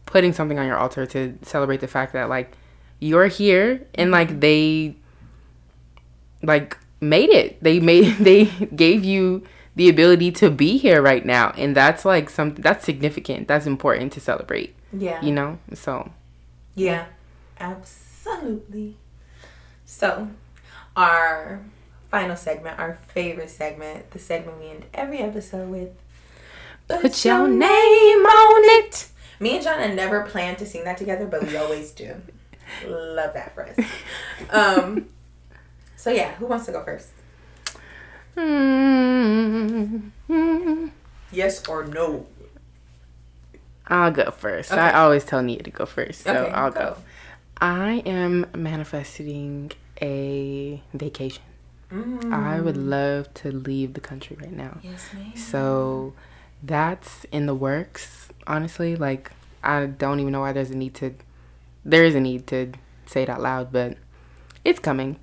putting 0.06 0.32
something 0.32 0.58
on 0.58 0.66
your 0.66 0.76
altar 0.76 1.06
to 1.06 1.38
celebrate 1.42 1.80
the 1.80 1.88
fact 1.88 2.12
that 2.14 2.28
like 2.28 2.56
you're 3.00 3.28
here 3.28 3.86
and 3.94 4.10
like 4.10 4.28
mm-hmm. 4.28 4.40
they 4.40 4.96
like 6.42 6.78
made 7.00 7.30
it. 7.30 7.62
They 7.62 7.80
made 7.80 8.16
they 8.20 8.44
gave 8.74 9.04
you 9.04 9.46
the 9.76 9.88
ability 9.88 10.32
to 10.32 10.50
be 10.50 10.76
here 10.78 11.00
right 11.00 11.24
now 11.24 11.52
and 11.56 11.74
that's 11.76 12.04
like 12.04 12.28
something 12.30 12.62
that's 12.62 12.84
significant. 12.84 13.48
That's 13.48 13.66
important 13.66 14.12
to 14.14 14.20
celebrate, 14.20 14.74
Yeah. 14.92 15.20
you 15.22 15.32
know? 15.32 15.58
So, 15.74 16.10
Yeah. 16.74 17.06
Absolutely. 17.58 18.96
So, 19.84 20.28
our 20.96 21.60
final 22.10 22.36
segment, 22.36 22.78
our 22.78 22.98
favorite 23.08 23.50
segment, 23.50 24.10
the 24.10 24.18
segment 24.18 24.58
we 24.58 24.68
end 24.70 24.84
every 24.94 25.18
episode 25.18 25.68
with. 25.68 25.90
Put 26.88 27.24
your 27.24 27.46
name 27.46 27.68
on 28.26 28.84
it. 28.84 29.08
Me 29.38 29.54
and 29.56 29.62
Jana 29.64 29.94
never 29.94 30.22
planned 30.24 30.58
to 30.58 30.66
sing 30.66 30.84
that 30.84 30.96
together, 30.98 31.26
but 31.26 31.46
we 31.46 31.56
always 31.56 31.92
do. 31.92 32.16
Love 32.86 33.34
that 33.34 33.54
for 33.54 33.66
us. 33.68 33.76
Um. 34.50 35.06
So 36.00 36.08
yeah, 36.10 36.32
who 36.36 36.46
wants 36.46 36.64
to 36.64 36.72
go 36.72 36.82
first? 36.82 37.10
Mm-hmm. 38.34 39.98
Yes 41.30 41.68
or 41.68 41.84
no? 41.84 42.26
I'll 43.86 44.10
go 44.10 44.30
first. 44.30 44.72
Okay. 44.72 44.80
I 44.80 44.98
always 45.02 45.26
tell 45.26 45.42
Nia 45.42 45.62
to 45.62 45.70
go 45.70 45.84
first, 45.84 46.22
so 46.22 46.32
Okay, 46.32 46.50
I'll 46.52 46.70
go. 46.70 46.80
go. 46.80 46.96
I 47.60 48.02
am 48.06 48.46
manifesting 48.56 49.72
a 50.00 50.82
vacation. 50.94 51.42
I 52.32 52.60
would 52.62 52.78
love 52.78 53.34
to 53.34 53.52
leave 53.52 53.92
the 53.92 54.00
country 54.00 54.38
right 54.40 54.52
now. 54.52 54.78
Yes, 54.82 55.06
ma'am. 55.12 55.36
So 55.36 56.14
that's 56.62 57.26
in 57.30 57.44
the 57.44 57.54
works. 57.54 58.30
Honestly, 58.46 58.96
like 58.96 59.32
I 59.62 59.84
don't 59.84 60.18
even 60.20 60.32
know 60.32 60.40
why 60.40 60.52
there's 60.52 60.70
a 60.70 60.76
need 60.76 60.94
to. 60.94 61.14
There 61.84 62.04
is 62.04 62.14
a 62.14 62.20
need 62.20 62.46
to 62.46 62.72
say 63.04 63.24
it 63.24 63.28
out 63.28 63.42
loud, 63.42 63.70
but 63.70 63.98
it's 64.64 64.78
coming. 64.78 65.18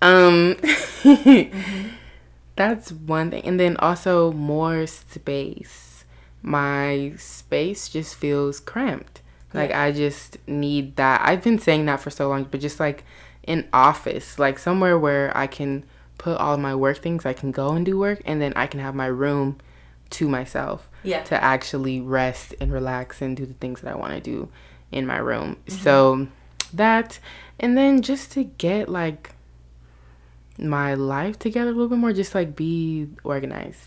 Um, 0.00 0.56
that's 2.56 2.92
one 2.92 3.30
thing, 3.30 3.44
and 3.44 3.58
then 3.58 3.76
also 3.78 4.32
more 4.32 4.86
space. 4.86 6.04
My 6.42 7.12
space 7.16 7.88
just 7.88 8.14
feels 8.14 8.60
cramped. 8.60 9.22
Like 9.54 9.72
I 9.72 9.92
just 9.92 10.36
need 10.46 10.96
that. 10.96 11.22
I've 11.24 11.42
been 11.42 11.58
saying 11.58 11.86
that 11.86 12.00
for 12.00 12.10
so 12.10 12.28
long, 12.28 12.44
but 12.44 12.60
just 12.60 12.78
like 12.78 13.04
an 13.44 13.66
office, 13.72 14.38
like 14.38 14.58
somewhere 14.58 14.98
where 14.98 15.34
I 15.36 15.46
can 15.46 15.84
put 16.18 16.36
all 16.36 16.54
of 16.54 16.60
my 16.60 16.74
work 16.74 16.98
things. 16.98 17.24
I 17.24 17.32
can 17.32 17.50
go 17.50 17.70
and 17.70 17.84
do 17.86 17.98
work, 17.98 18.20
and 18.24 18.40
then 18.42 18.52
I 18.56 18.66
can 18.66 18.80
have 18.80 18.94
my 18.94 19.06
room 19.06 19.58
to 20.10 20.28
myself 20.28 20.88
Yeah. 21.02 21.22
to 21.24 21.42
actually 21.42 22.00
rest 22.00 22.54
and 22.60 22.72
relax 22.72 23.20
and 23.22 23.36
do 23.36 23.46
the 23.46 23.54
things 23.54 23.80
that 23.82 23.92
I 23.92 23.96
want 23.96 24.12
to 24.14 24.20
do 24.20 24.48
in 24.92 25.06
my 25.06 25.18
room. 25.18 25.56
So 25.66 26.28
that, 26.72 27.18
and 27.60 27.76
then 27.76 28.00
just 28.02 28.32
to 28.32 28.44
get 28.44 28.88
like 28.88 29.30
my 30.58 30.94
life 30.94 31.38
together 31.38 31.70
a 31.70 31.72
little 31.72 31.88
bit 31.88 31.98
more, 31.98 32.12
just 32.12 32.34
like 32.34 32.56
be 32.56 33.08
organized 33.24 33.86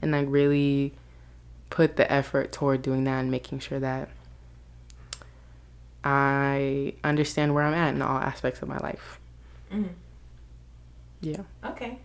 and 0.00 0.12
like 0.12 0.26
really 0.30 0.92
put 1.70 1.96
the 1.96 2.10
effort 2.10 2.52
toward 2.52 2.82
doing 2.82 3.02
that 3.04 3.18
and 3.20 3.30
making 3.30 3.58
sure 3.58 3.80
that 3.80 4.08
I 6.04 6.94
understand 7.02 7.54
where 7.54 7.64
I'm 7.64 7.74
at 7.74 7.94
in 7.94 8.02
all 8.02 8.18
aspects 8.18 8.62
of 8.62 8.68
my 8.68 8.78
life. 8.78 9.18
Mhm. 9.72 9.88
Yeah. 11.20 11.42
Okay, 11.64 11.98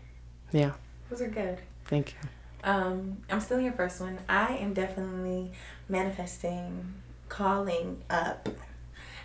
Yeah. 0.52 0.72
those 1.10 1.22
are 1.22 1.28
good. 1.28 1.60
Thank 1.86 2.14
you. 2.14 2.30
Um, 2.64 3.18
I'm 3.30 3.40
still 3.40 3.58
in 3.60 3.64
your 3.66 3.74
first 3.74 4.02
one. 4.02 4.20
I 4.28 4.56
am 4.58 4.74
definitely 4.74 5.52
manifesting, 5.90 6.94
calling 7.30 8.02
up 8.10 8.50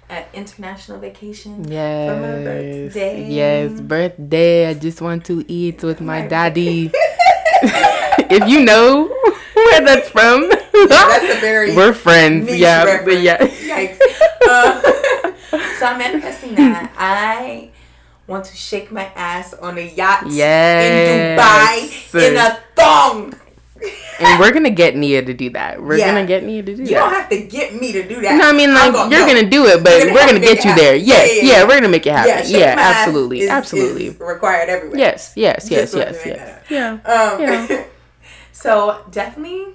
an 0.09 0.25
international 0.35 0.99
vacation 0.99 1.65
for 1.65 1.71
my 1.71 1.75
Yes. 1.75 2.45
birthday. 2.45 3.29
Yes, 3.29 3.81
birthday. 3.81 4.69
I 4.69 4.75
just 4.75 5.01
want 5.01 5.25
to 5.27 5.45
eat 5.49 5.83
with 5.83 6.01
my 6.01 6.23
My 6.23 6.29
daddy. 6.29 6.91
if 8.31 8.49
you 8.49 8.65
know 8.65 9.09
where 9.55 9.81
that's 9.85 10.09
from, 10.09 10.49
that's 10.49 11.37
a 11.37 11.41
very 11.41 11.75
we're 11.75 11.93
friends. 11.93 12.47
niche 12.47 12.61
Yeah, 12.61 12.85
reference. 12.85 13.05
but 13.07 13.21
yeah. 13.23 13.39
Yikes. 13.43 13.99
Uh, 14.49 15.33
so 15.79 15.87
I'm 15.87 15.99
manifesting 15.99 16.55
that. 16.55 16.93
I 16.97 17.71
want 18.27 18.45
to 18.47 18.57
shake 18.57 18.91
my 18.93 19.05
ass 19.15 19.55
on 19.55 19.79
a 19.79 19.83
yacht 19.83 20.25
Yes. 20.31 20.87
in 20.87 20.95
Dubai 21.39 22.31
in 22.31 22.37
a 22.37 22.59
thong. 22.77 23.35
And 24.21 24.41
we're 24.41 24.53
gonna 24.53 24.71
get 24.71 24.97
Nia 24.97 25.23
to 25.23 25.35
do 25.35 25.51
that. 25.51 25.83
We're 25.83 25.97
Yeah. 25.99 26.15
gonna 26.15 26.27
get 26.27 26.45
Nia 26.45 26.63
to 26.63 26.75
do 26.75 26.83
You 26.83 26.87
that. 26.87 26.91
You 26.91 26.97
don't 26.97 27.13
have 27.15 27.29
to 27.31 27.41
get 27.43 27.75
me 27.81 27.93
to 27.93 28.09
do 28.09 28.21
that. 28.23 28.37
no, 28.37 28.49
I 28.49 28.53
mean 28.53 28.73
like 28.75 28.93
gonna 28.93 29.11
you're 29.15 29.27
go. 29.27 29.35
gonna 29.35 29.51
do 29.51 29.67
it, 29.67 29.83
but 29.85 29.99
gonna 30.01 30.13
we're 30.13 30.27
gonna 30.27 30.41
get 30.41 30.65
you 30.65 30.75
there. 30.75 30.95
Yeah, 30.97 31.15
Yes, 31.15 31.37
yeah, 31.37 31.43
yeah, 31.43 31.49
yeah. 31.61 31.65
we're 31.65 31.75
gonna 31.77 31.89
make 31.89 32.07
it 32.07 32.13
happen. 32.13 32.29
Yeah, 32.31 32.59
Yeah, 32.59 32.67
shake 32.69 32.77
my 32.77 32.83
ass 32.83 32.97
absolutely, 33.07 33.41
is- 33.41 33.51
absolutely. 33.51 34.07
is 34.09 34.21
required 34.21 34.69
everywhere. 34.69 34.99
yes, 34.99 35.33
yes, 35.37 35.69
yes, 35.71 35.93
Just 35.93 35.95
yes, 35.95 36.27
yes. 36.27 36.63
Yeah. 36.69 36.93
Um, 37.05 37.41
Yeah. 37.41 37.85
so 38.53 39.05
definitely 39.11 39.67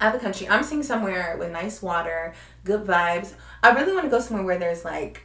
out 0.00 0.14
of 0.14 0.20
the 0.20 0.24
country. 0.24 0.48
I'm 0.48 0.62
seeing 0.62 0.82
somewhere 0.82 1.36
with 1.38 1.50
nice 1.52 1.82
water, 1.82 2.32
good 2.64 2.84
vibes. 2.86 3.32
I 3.62 3.70
really 3.72 3.92
want 3.92 4.04
to 4.04 4.10
go 4.10 4.20
somewhere 4.20 4.44
where 4.46 4.58
there's 4.58 4.84
like 4.84 5.22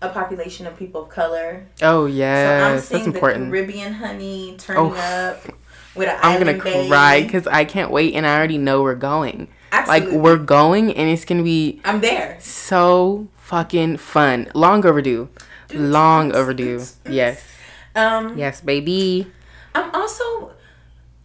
a 0.00 0.08
population 0.08 0.64
of 0.66 0.78
people 0.78 1.02
of 1.02 1.08
color. 1.08 1.66
Oh 1.82 2.06
so 2.06 2.64
I'm 2.64 2.78
seeing 2.80 3.02
that's 3.04 3.14
important. 3.14 3.50
the 3.50 3.56
Caribbean 3.56 3.94
honey 3.94 4.54
turning 4.56 4.92
Oh. 4.92 4.94
up 4.94 5.42
with 5.98 6.08
an 6.08 6.18
I'm 6.22 6.38
gonna 6.38 6.62
bay. 6.62 6.88
cry 6.88 7.22
because 7.22 7.46
I 7.46 7.64
can't 7.64 7.90
wait, 7.90 8.14
and 8.14 8.26
I 8.26 8.36
already 8.36 8.58
know 8.58 8.82
we're 8.82 8.94
going. 8.94 9.48
Absolutely. 9.72 10.12
Like 10.12 10.22
we're 10.24 10.38
going, 10.38 10.92
and 10.94 11.08
it's 11.10 11.24
gonna 11.26 11.42
be 11.42 11.80
I'm 11.84 12.00
there. 12.00 12.38
so 12.40 13.28
fucking 13.36 13.98
fun. 13.98 14.50
Long 14.54 14.84
overdue. 14.86 15.28
Long 15.74 16.32
overdue. 16.34 16.82
Yes. 17.08 17.44
Um, 17.94 18.38
Yes, 18.38 18.60
baby. 18.62 19.30
I'm 19.74 19.90
also, 19.94 20.52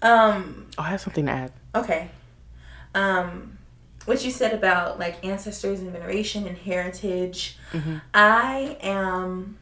um, 0.01 0.67
Oh, 0.77 0.81
I 0.83 0.89
have 0.89 1.01
something 1.01 1.25
to 1.27 1.31
add. 1.31 1.51
okay. 1.75 2.09
Um, 2.95 3.57
what 4.05 4.23
you 4.25 4.31
said 4.31 4.53
about 4.53 4.99
like 4.99 5.23
ancestors 5.25 5.79
and 5.79 5.91
veneration 5.91 6.45
and 6.47 6.57
heritage, 6.57 7.57
Mm-hmm. 7.71 7.97
I 8.13 8.77
am 8.81 9.57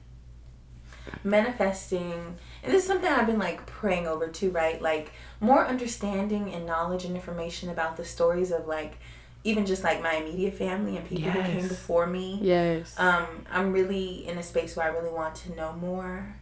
manifesting, 1.24 2.38
and 2.64 2.72
this 2.74 2.84
is 2.84 2.88
something 2.88 3.12
I've 3.12 3.28
been 3.28 3.40
like 3.40 3.66
praying 3.66 4.08
over 4.08 4.28
too, 4.28 4.52
right? 4.52 4.82
Like 4.82 5.12
more 5.40 5.66
understanding 5.66 6.54
and 6.54 6.66
knowledge 6.66 7.06
and 7.06 7.16
information 7.16 7.70
about 7.70 7.98
the 7.98 8.06
stories 8.06 8.52
of 8.52 8.68
like 8.68 8.98
even 9.44 9.66
just 9.66 9.84
like 9.84 10.02
my 10.04 10.14
immediate 10.16 10.54
family 10.54 10.98
and 10.98 11.08
people 11.08 11.32
who 11.32 11.42
came 11.42 11.68
before 11.68 12.06
me. 12.06 12.38
Yes. 12.42 12.94
Um, 13.00 13.26
I'm 13.52 13.74
really 13.74 14.28
in 14.28 14.38
a 14.38 14.44
space 14.44 14.76
where 14.76 14.86
I 14.86 14.90
really 14.96 15.12
want 15.12 15.36
to 15.36 15.56
know 15.56 15.74
more 15.74 16.36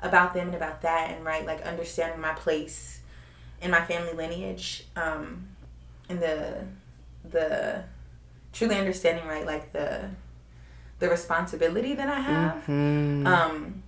about 0.00 0.32
them 0.32 0.46
and 0.46 0.56
about 0.56 0.80
that, 0.82 1.10
and 1.10 1.24
right, 1.24 1.44
like 1.44 1.60
understanding 1.62 2.20
my 2.20 2.32
place 2.32 3.00
in 3.60 3.70
my 3.70 3.84
family 3.84 4.12
lineage, 4.14 4.84
um, 4.96 5.48
and 6.08 6.20
the 6.22 6.64
the 7.28 7.84
truly 8.52 8.76
understanding 8.76 9.26
right, 9.26 9.44
like 9.44 9.72
the 9.72 10.08
the 11.00 11.08
responsibility 11.10 11.94
that 11.94 12.08
I 12.08 12.20
have, 12.20 12.64
Mhm. 12.66 13.26
um, 13.26 13.82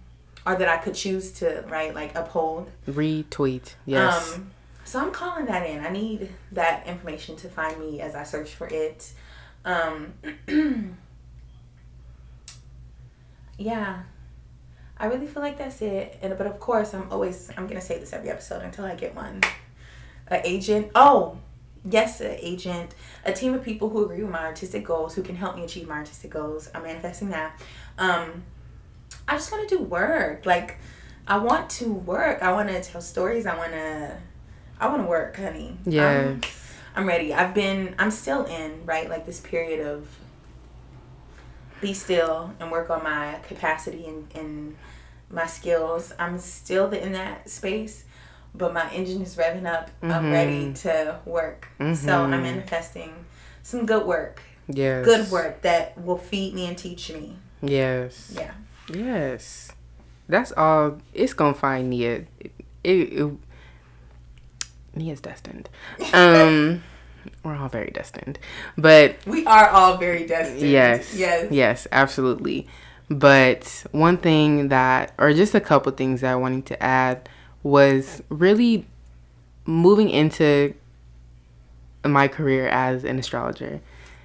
or 0.47 0.57
that 0.57 0.69
I 0.69 0.79
could 0.79 0.95
choose 0.95 1.33
to 1.33 1.65
right, 1.69 1.95
like 1.95 2.15
uphold. 2.15 2.71
Retweet. 2.89 3.75
Yes. 3.87 4.37
Um, 4.37 4.51
so 4.85 4.99
I'm 4.99 5.13
calling 5.13 5.47
that 5.47 5.67
in. 5.69 5.85
I 5.85 5.91
need 5.91 6.31
that 6.53 6.87
information 6.87 7.37
to 7.37 7.49
find 7.49 7.79
me 7.79 8.01
as 8.01 8.15
I 8.15 8.25
search 8.25 8.51
for 8.51 8.67
it. 8.67 9.13
Um, 9.65 10.15
yeah, 13.59 14.03
I 14.99 15.07
really 15.07 15.27
feel 15.27 15.43
like 15.43 15.59
that's 15.59 15.81
it. 15.83 16.19
And 16.23 16.37
but 16.37 16.47
of 16.47 16.59
course, 16.59 16.95
I'm 16.95 17.11
always 17.11 17.51
I'm 17.57 17.67
gonna 17.67 17.81
say 17.81 17.99
this 17.99 18.13
every 18.13 18.31
episode 18.31 18.63
until 18.63 18.85
I 18.85 18.95
get 18.95 19.15
one. 19.15 19.43
A 20.29 20.47
agent. 20.47 20.91
Oh, 20.95 21.39
yes, 21.89 22.21
an 22.21 22.37
agent. 22.39 22.95
A 23.25 23.33
team 23.33 23.55
of 23.55 23.63
people 23.63 23.91
who 23.91 24.05
agree 24.05 24.23
with 24.23 24.33
my 24.33 24.45
artistic 24.45 24.85
goals, 24.85 25.15
who 25.15 25.23
can 25.23 25.37
help 25.37 25.57
me 25.57 25.65
achieve 25.65 25.89
my 25.89 25.97
artistic 25.97 26.31
goals. 26.31 26.71
I'm 26.75 26.83
manifesting 26.83 27.31
that. 27.31 27.61
Um, 27.99 28.45
I 29.31 29.35
just 29.35 29.53
want 29.53 29.69
to 29.69 29.77
do 29.77 29.83
work. 29.83 30.45
Like, 30.45 30.79
I 31.27 31.39
want 31.39 31.71
to 31.71 31.93
work. 31.93 32.43
I 32.43 32.53
want 32.53 32.69
to 32.69 32.83
tell 32.83 33.01
stories. 33.01 33.47
I 33.47 33.57
want 33.57 33.73
to. 33.73 34.19
I 34.81 34.89
want 34.89 35.03
to 35.03 35.07
work, 35.09 35.37
honey. 35.37 35.77
Yeah. 35.87 36.11
I'm, 36.11 36.41
I'm 36.97 37.07
ready. 37.07 37.33
I've 37.33 37.55
been. 37.55 37.95
I'm 37.99 38.11
still 38.11 38.45
in 38.45 38.85
right 38.85 39.09
like 39.09 39.27
this 39.27 39.41
period 39.41 39.87
of 39.87 40.09
be 41.81 41.95
still 41.95 42.53
and 42.59 42.71
work 42.71 42.91
on 42.91 43.05
my 43.05 43.39
capacity 43.45 44.07
and, 44.07 44.27
and 44.35 44.77
my 45.31 45.47
skills. 45.47 46.13
I'm 46.19 46.39
still 46.39 46.91
in 46.91 47.13
that 47.13 47.49
space, 47.49 48.05
but 48.53 48.75
my 48.75 48.91
engine 48.91 49.23
is 49.23 49.37
revving 49.37 49.67
up. 49.67 49.91
I'm 50.03 50.11
mm-hmm. 50.11 50.33
ready 50.33 50.73
to 50.75 51.21
work. 51.25 51.69
So 51.79 51.85
I'm 51.85 51.95
mm-hmm. 51.95 52.43
manifesting 52.43 53.13
some 53.63 53.87
good 53.87 54.07
work, 54.07 54.43
yes. 54.69 55.05
good 55.05 55.31
work 55.31 55.63
that 55.63 55.99
will 56.03 56.19
feed 56.19 56.53
me 56.55 56.67
and 56.67 56.77
teach 56.77 57.13
me. 57.13 57.37
Yes. 57.63 58.33
Yeah. 58.35 58.53
Yes. 58.93 59.73
That's 60.29 60.53
all. 60.53 60.99
It's 61.13 61.33
gonna 61.33 61.55
find 61.55 61.91
Nia. 61.91 62.25
It, 62.39 62.53
it, 62.85 62.91
it 63.13 63.33
Nia's 64.95 65.21
destined. 65.21 65.69
Um, 66.13 66.83
we're 67.45 67.57
all 67.57 67.69
very 67.69 67.91
destined, 67.91 68.39
but 68.77 69.17
We 69.27 69.45
are 69.47 69.69
all 69.69 69.97
very 69.99 70.27
destined. 70.27 70.61
yes, 70.71 71.15
Yes. 71.17 71.51
yes, 71.51 71.87
absolutely. 71.93 72.67
But 73.09 73.85
one 73.93 74.19
thing 74.19 74.69
that, 74.69 75.13
or 75.19 75.33
just 75.33 75.55
a 75.55 75.61
couple 75.61 75.91
things 75.93 76.21
that 76.21 76.33
I 76.33 76.37
wanted 76.37 76.67
to 76.67 76.83
add, 76.83 77.29
was 77.63 78.23
really 78.29 78.87
moving 79.67 80.11
into 80.11 80.75
my 82.05 82.29
career 82.29 82.69
as 82.69 83.05
an 83.05 83.19
astrologer. 83.19 83.81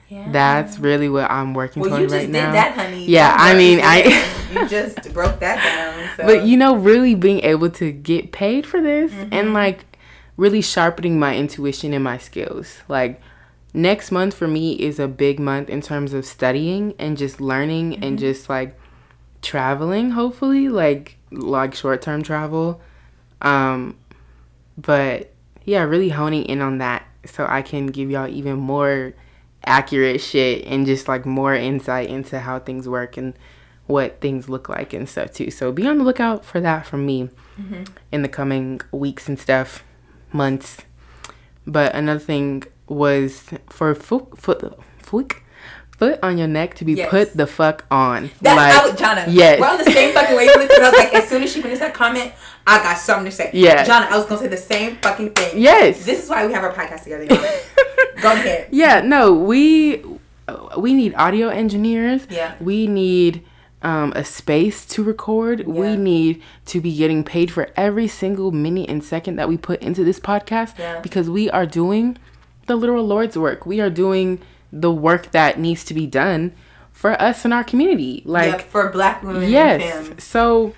Yeah. 0.08 0.32
That's 0.32 0.78
really 0.78 1.10
what 1.10 1.30
I'm 1.32 1.54
working 1.54 1.82
well, 1.82 1.90
toward 1.90 2.02
you 2.04 2.08
just 2.08 2.16
right 2.16 2.26
did 2.28 2.32
now. 2.34 2.52
that, 2.52 2.74
honey. 2.76 3.06
Yeah, 3.06 3.36
I 3.38 3.56
mean, 3.56 3.80
I- 3.82 4.24
you 4.54 4.68
just 4.70 5.12
broke 5.14 5.40
that 5.40 5.64
down. 5.64 6.10
So. 6.16 6.26
But 6.26 6.46
you 6.46 6.58
know, 6.58 6.76
really 6.76 7.16
being 7.16 7.40
able 7.40 7.70
to 7.72 7.92
get 7.92 8.32
paid 8.32 8.66
for 8.68 8.82
this 8.82 9.12
Mm-hmm. 9.12 9.34
and 9.34 9.54
like 9.54 9.98
really 10.38 10.62
sharpening 10.62 11.18
my 11.20 11.36
intuition 11.36 11.94
and 11.94 12.04
my 12.04 12.18
skills. 12.20 12.78
Like 12.88 13.20
next 13.74 14.12
month 14.12 14.34
for 14.36 14.48
me 14.48 14.74
is 14.74 15.00
a 15.00 15.08
big 15.08 15.40
month 15.40 15.70
in 15.70 15.82
terms 15.82 16.14
of 16.14 16.26
studying 16.26 16.94
and 17.00 17.18
just 17.18 17.42
learning 17.42 17.94
Mm-hmm. 17.94 18.04
and 18.04 18.20
just 18.20 18.48
like 18.50 18.78
traveling 19.42 20.12
hopefully 20.12 20.70
like 20.70 21.18
like 21.32 21.74
short-term 21.76 22.22
travel. 22.24 22.80
Um 23.42 23.98
but 24.78 25.32
yeah, 25.64 25.84
really 25.84 26.10
honing 26.10 26.44
in 26.46 26.62
on 26.62 26.78
that 26.78 27.08
so 27.26 27.46
I 27.48 27.62
can 27.62 27.88
give 27.88 28.12
y'all 28.12 28.28
even 28.28 28.58
more 28.58 29.14
accurate 29.66 30.22
shit 30.22 30.66
and 30.66 30.86
just 30.86 31.08
like 31.08 31.26
more 31.26 31.54
insight 31.54 32.10
into 32.10 32.40
how 32.40 32.60
things 32.60 32.88
work 32.88 33.18
and 33.18 33.34
what 33.88 34.20
things 34.20 34.50
look 34.50 34.70
like 34.70 34.94
and 34.94 35.08
stuff 35.08 35.32
too. 35.32 35.52
So 35.52 35.72
be 35.72 35.88
on 35.88 35.98
the 35.98 36.04
lookout 36.04 36.44
for 36.44 36.60
that 36.62 36.86
from 36.86 37.06
me 37.06 37.30
mm-hmm. 37.60 37.84
in 38.12 38.22
the 38.22 38.28
coming 38.28 38.82
weeks 38.92 39.28
and 39.28 39.40
stuff, 39.40 39.84
months. 40.32 40.78
But 41.68 41.96
another 41.96 42.20
thing 42.20 42.64
was 42.88 43.46
for 43.70 43.96
foot 43.96 44.38
foot 44.40 45.36
foot 45.98 46.20
on 46.24 46.38
your 46.38 46.48
neck 46.48 46.74
to 46.76 46.86
be 46.86 46.94
Yes. 46.94 47.10
put 47.10 47.36
the 47.38 47.48
fuck 47.48 47.86
on. 47.90 48.30
That's 48.42 48.88
like, 48.90 48.98
Jana. 48.98 49.26
yes. 49.30 49.60
We're 49.60 49.68
on 49.68 49.78
the 49.78 49.84
same 49.92 50.14
fucking 50.14 50.36
wavelength. 50.36 50.70
'cause 50.70 50.80
I 50.80 50.90
was 50.90 51.00
like, 51.00 51.14
as 51.14 51.28
soon 51.30 51.44
as 51.44 51.52
she 51.54 51.62
finished 51.62 51.82
that 51.82 51.94
comment, 51.94 52.32
I 52.68 52.78
got 52.80 52.98
something 52.98 53.26
to 53.26 53.32
say. 53.32 53.50
Yeah. 53.54 53.84
Jana, 53.84 54.08
I 54.10 54.18
was 54.18 54.26
gonna 54.26 54.42
say 54.42 54.48
the 54.48 54.58
same 54.58 54.98
fucking 54.98 55.32
thing. 55.32 55.60
Yes. 55.62 56.06
This 56.06 56.24
is 56.24 56.30
why 56.30 56.46
we 56.46 56.54
have 56.54 56.64
our 56.64 56.74
podcast 56.74 57.04
together. 57.04 57.26
Go 58.22 58.32
ahead. 58.32 58.68
Yeah, 58.72 59.02
no, 59.02 59.34
we 59.34 60.04
we 60.78 60.94
need 60.94 61.14
audio 61.16 61.50
engineers. 61.50 62.28
Yeah. 62.30 62.54
We 62.60 62.88
need 62.88 63.44
um, 63.82 64.14
a 64.16 64.24
space 64.24 64.86
to 64.88 65.04
record. 65.04 65.60
Yeah. 65.60 65.66
We 65.66 65.96
need 65.96 66.42
to 66.68 66.82
be 66.82 66.96
getting 66.96 67.24
paid 67.24 67.52
for 67.52 67.70
every 67.78 68.08
single 68.08 68.52
minute 68.52 68.90
and 68.90 69.04
second 69.04 69.36
that 69.38 69.48
we 69.48 69.58
put 69.58 69.82
into 69.82 70.04
this 70.04 70.20
podcast 70.20 70.78
Yeah. 70.80 71.00
because 71.02 71.30
we 71.30 71.50
are 71.52 71.66
doing 71.68 72.18
the 72.68 72.76
literal 72.76 73.06
Lord's 73.06 73.38
work. 73.38 73.66
We 73.66 73.80
are 73.80 73.92
doing 73.92 74.40
the 74.76 74.92
work 74.92 75.32
that 75.32 75.58
needs 75.58 75.86
to 75.86 75.94
be 75.94 76.06
done 76.06 76.54
for 76.92 77.20
us 77.22 77.46
in 77.46 77.54
our 77.54 77.64
community. 77.64 78.22
Like 78.26 78.52
Yep, 78.52 78.62
for 78.64 78.90
black 78.90 79.24
women 79.24 79.50
Yes. 79.50 80.12
So 80.24 80.74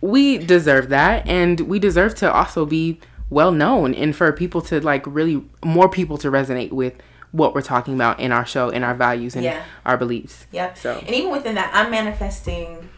we 0.00 0.38
deserve 0.38 0.88
that 0.90 1.26
and 1.26 1.60
we 1.60 1.78
deserve 1.78 2.14
to 2.16 2.32
also 2.32 2.64
be 2.64 3.00
well 3.30 3.50
known 3.52 3.94
and 3.94 4.14
for 4.14 4.30
people 4.32 4.60
to 4.62 4.80
like 4.80 5.04
really 5.06 5.44
more 5.64 5.88
people 5.88 6.18
to 6.18 6.30
resonate 6.30 6.70
with 6.70 6.94
what 7.32 7.54
we're 7.54 7.62
talking 7.62 7.94
about 7.94 8.20
in 8.20 8.30
our 8.30 8.44
show 8.44 8.68
and 8.70 8.84
our 8.84 8.94
values 8.94 9.34
and 9.34 9.44
Yeah. 9.44 9.62
our 9.86 9.96
beliefs. 9.96 10.46
Yep. 10.52 10.78
So 10.78 10.98
And 10.98 11.10
even 11.10 11.30
within 11.32 11.54
that, 11.56 11.70
I'm 11.74 11.90
manifesting 11.90 12.88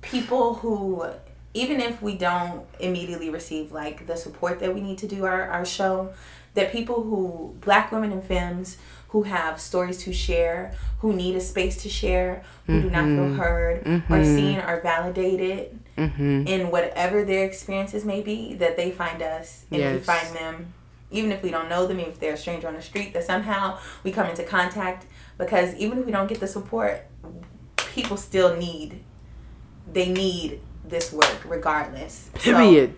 people 0.00 0.54
who, 0.54 1.04
even 1.54 1.80
if 1.80 2.00
we 2.02 2.16
don't 2.16 2.64
immediately 2.80 3.30
receive 3.30 3.70
like 3.72 4.06
the 4.06 4.16
support 4.16 4.60
that 4.60 4.74
we 4.74 4.80
need 4.80 4.98
to 4.98 5.06
do 5.06 5.24
our, 5.24 5.42
our 5.50 5.64
show, 5.64 6.12
that 6.56 6.72
people 6.72 7.02
who, 7.02 7.54
black 7.60 7.92
women 7.92 8.10
and 8.10 8.24
femmes, 8.24 8.78
who 9.10 9.22
have 9.22 9.60
stories 9.60 9.98
to 9.98 10.12
share, 10.12 10.74
who 10.98 11.12
need 11.12 11.36
a 11.36 11.40
space 11.40 11.82
to 11.82 11.88
share, 11.88 12.42
who 12.66 12.82
do 12.82 12.90
not 12.90 13.04
feel 13.04 13.34
heard 13.34 13.86
or 14.10 14.24
seen 14.24 14.58
or 14.58 14.80
validated 14.80 15.78
mhm. 15.96 16.48
in 16.48 16.70
whatever 16.70 17.24
their 17.24 17.44
experiences 17.44 18.04
may 18.04 18.20
be, 18.20 18.54
that 18.54 18.76
they 18.76 18.90
find 18.90 19.22
us 19.22 19.64
and 19.70 19.94
we 19.94 20.00
find 20.00 20.34
them, 20.34 20.72
even 21.10 21.30
if 21.30 21.42
we 21.42 21.50
don't 21.50 21.68
know 21.68 21.86
them, 21.86 22.00
even 22.00 22.10
if 22.10 22.18
they're 22.18 22.34
a 22.34 22.36
stranger 22.36 22.66
on 22.66 22.74
the 22.74 22.82
street, 22.82 23.12
that 23.12 23.24
somehow 23.24 23.78
we 24.02 24.10
come 24.10 24.26
into 24.26 24.42
contact. 24.42 25.06
Because 25.38 25.74
even 25.76 25.98
if 25.98 26.06
we 26.06 26.12
don't 26.12 26.26
get 26.26 26.40
the 26.40 26.48
support, 26.48 27.06
people 27.76 28.16
still 28.16 28.56
need, 28.56 29.04
they 29.92 30.08
need 30.08 30.60
this 30.84 31.12
work 31.12 31.38
regardless. 31.44 32.30
So, 32.38 32.52
period. 32.52 32.94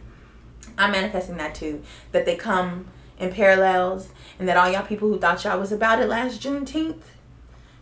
I'm 0.78 0.92
manifesting 0.92 1.36
that 1.38 1.54
too. 1.56 1.82
That 2.12 2.24
they 2.24 2.36
come 2.36 2.86
in 3.18 3.32
parallels, 3.32 4.08
and 4.38 4.48
that 4.48 4.56
all 4.56 4.70
y'all 4.70 4.82
people 4.86 5.08
who 5.08 5.18
thought 5.18 5.44
y'all 5.44 5.58
was 5.58 5.72
about 5.72 6.00
it 6.00 6.08
last 6.08 6.40
Juneteenth, 6.40 7.00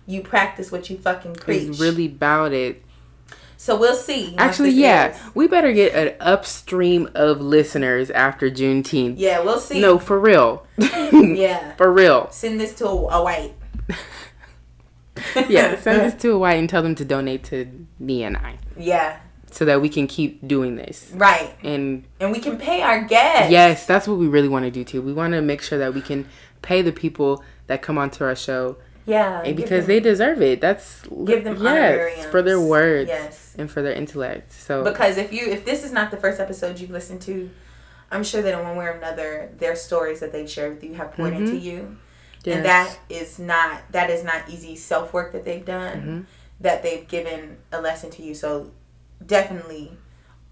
you 0.06 0.22
practice 0.22 0.70
what 0.72 0.88
you 0.90 0.96
fucking 0.98 1.34
preach. 1.34 1.68
It's 1.68 1.80
really 1.80 2.06
about 2.06 2.52
it. 2.52 2.82
so 3.56 3.76
we'll 3.78 3.96
see. 3.96 4.34
Actually, 4.38 4.70
yeah, 4.70 5.14
airs. 5.14 5.34
we 5.34 5.46
better 5.48 5.72
get 5.72 5.94
an 5.94 6.14
upstream 6.20 7.08
of 7.14 7.40
listeners 7.40 8.10
after 8.10 8.50
Juneteenth. 8.50 9.14
Yeah, 9.18 9.40
we'll 9.40 9.58
see. 9.60 9.80
No, 9.80 9.98
for 9.98 10.18
real. 10.18 10.66
Yeah. 11.12 11.74
For 11.76 11.92
real. 11.92 12.28
Send 12.30 12.60
this 12.60 12.74
to 12.76 12.86
a, 12.86 12.94
a 13.18 13.22
white. 13.22 13.54
Yeah, 15.48 15.78
send 15.80 16.02
this 16.12 16.14
to 16.22 16.32
a 16.32 16.38
white 16.38 16.54
and 16.58 16.68
tell 16.68 16.82
them 16.82 16.94
to 16.96 17.04
donate 17.04 17.42
to 17.44 17.86
me 17.98 18.22
and 18.22 18.36
I 18.36 18.58
Yeah. 18.76 19.18
So 19.56 19.64
that 19.64 19.80
we 19.80 19.88
can 19.88 20.06
keep 20.06 20.46
doing 20.46 20.76
this. 20.76 21.10
Right. 21.14 21.54
And 21.64 22.04
And 22.20 22.30
we 22.30 22.40
can 22.40 22.58
pay 22.58 22.82
our 22.82 23.02
guests. 23.04 23.50
Yes, 23.50 23.86
that's 23.86 24.06
what 24.06 24.18
we 24.18 24.26
really 24.28 24.48
want 24.48 24.66
to 24.66 24.70
do 24.70 24.84
too. 24.84 25.00
We 25.00 25.14
want 25.14 25.32
to 25.32 25.40
make 25.40 25.62
sure 25.62 25.78
that 25.78 25.94
we 25.94 26.02
can 26.02 26.28
pay 26.60 26.82
the 26.82 26.92
people 26.92 27.42
that 27.66 27.80
come 27.80 27.96
onto 27.96 28.22
our 28.22 28.36
show 28.36 28.76
Yeah. 29.06 29.40
and 29.46 29.56
because 29.56 29.86
them- 29.86 29.88
they 29.88 30.00
deserve 30.00 30.42
it. 30.42 30.60
That's 30.60 31.00
give 31.24 31.42
them 31.44 31.56
yes 31.62 32.26
for 32.26 32.42
their 32.42 32.60
words 32.60 33.08
Yes. 33.08 33.54
and 33.58 33.70
for 33.70 33.80
their 33.80 33.92
intellect. 33.94 34.52
So 34.52 34.84
Because 34.84 35.16
if 35.16 35.32
you 35.32 35.46
if 35.46 35.64
this 35.64 35.84
is 35.84 35.90
not 35.92 36.10
the 36.10 36.18
first 36.18 36.38
episode 36.38 36.78
you've 36.78 36.90
listened 36.90 37.22
to, 37.22 37.48
I'm 38.12 38.22
sure 38.24 38.42
that 38.42 38.52
in 38.52 38.62
one 38.62 38.76
way 38.76 38.84
or 38.84 38.90
another, 38.90 39.50
their 39.58 39.74
stories 39.74 40.20
that 40.20 40.32
they've 40.32 40.50
shared 40.50 40.74
with 40.74 40.84
you 40.84 40.94
have 40.94 41.12
poured 41.14 41.32
into 41.32 41.56
you, 41.56 41.96
Yes. 42.44 42.56
and 42.56 42.64
that 42.66 42.98
is 43.08 43.38
not 43.38 43.80
that 43.90 44.10
is 44.10 44.22
not 44.22 44.48
easy 44.50 44.76
self 44.76 45.12
work 45.14 45.32
that 45.32 45.44
they've 45.46 45.64
done. 45.64 45.96
Mm-hmm. 45.98 46.20
That 46.60 46.82
they've 46.82 47.06
given 47.08 47.56
a 47.72 47.80
lesson 47.80 48.10
to 48.16 48.22
you. 48.22 48.34
So 48.34 48.70
definitely, 49.24 49.92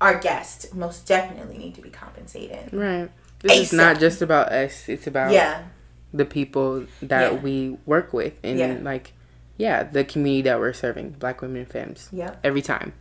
our 0.00 0.18
guests 0.18 0.72
most 0.74 1.06
definitely 1.06 1.58
need 1.58 1.74
to 1.76 1.80
be 1.82 1.90
compensated. 1.90 2.72
Right. 2.72 3.10
This 3.40 3.68
is 3.68 3.72
not 3.72 3.98
just 4.00 4.22
about 4.22 4.52
us. 4.52 4.88
It's 4.88 5.06
about 5.06 5.32
Yeah, 5.32 5.64
the 6.12 6.24
people 6.24 6.86
that 7.02 7.32
Yeah. 7.34 7.38
we 7.40 7.76
work 7.86 8.12
with 8.12 8.34
and 8.42 8.58
Yeah. 8.58 8.78
like 8.82 9.12
yeah, 9.56 9.84
the 9.84 10.02
community 10.02 10.42
that 10.42 10.58
we're 10.58 10.72
serving, 10.72 11.10
black 11.20 11.40
women 11.40 11.58
and 11.58 11.68
femmes. 11.70 12.08
Yep. 12.12 12.40
Every 12.42 12.62
time. 12.62 12.92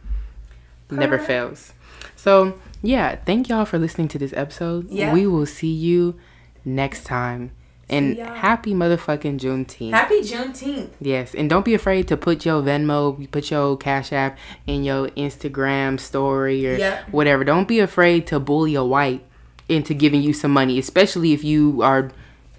Never 0.91 1.17
fails. 1.17 1.73
So 2.15 2.59
yeah, 2.83 3.15
thank 3.25 3.49
y'all 3.49 3.65
for 3.65 3.79
listening 3.79 4.07
to 4.09 4.19
this 4.19 4.33
episode. 4.33 4.89
Yeah. 4.91 5.13
We 5.13 5.25
will 5.25 5.47
see 5.47 5.73
you 5.73 6.19
next 6.63 7.05
time. 7.05 7.51
And 7.89 8.15
y'all. 8.17 8.33
happy 8.33 8.73
motherfucking 8.73 9.39
Juneteenth. 9.39 9.91
happy 9.91 10.21
Juneteenth. 10.21 10.89
Yes, 11.01 11.35
and 11.35 11.49
don't 11.49 11.65
be 11.65 11.73
afraid 11.73 12.07
to 12.07 12.17
put 12.17 12.45
your 12.45 12.61
Venmo, 12.61 13.29
put 13.31 13.51
your 13.51 13.77
Cash 13.77 14.11
App 14.13 14.37
in 14.65 14.83
your 14.83 15.09
Instagram 15.09 15.99
story 15.99 16.65
or 16.67 16.75
Yep. 16.77 17.09
whatever. 17.09 17.43
Don't 17.43 17.67
be 17.67 17.79
afraid 17.79 18.25
to 18.27 18.39
bully 18.39 18.73
a 18.75 18.83
white 18.83 19.23
into 19.69 19.93
giving 19.93 20.21
you 20.21 20.33
some 20.33 20.51
money, 20.51 20.79
especially 20.79 21.33
if 21.33 21.43
you 21.43 21.81
are 21.81 22.11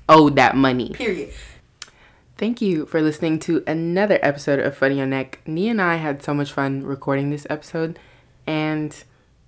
owed 0.09 0.37
that 0.37 0.57
money. 0.57 0.91
Period. 0.91 1.31
Thank 2.37 2.61
you 2.61 2.85
for 2.87 3.01
listening 3.01 3.39
to 3.41 3.63
another 3.67 4.19
episode 4.23 4.59
of 4.59 4.77
Funny 4.77 5.01
on 5.01 5.11
Neck. 5.11 5.41
Nia 5.47 5.71
and 5.71 5.81
I 5.81 5.97
had 5.97 6.23
so 6.23 6.35
much 6.35 6.53
fun 6.53 6.83
recording 6.85 7.31
this 7.31 7.47
episode, 7.49 7.99
and 8.47 9.05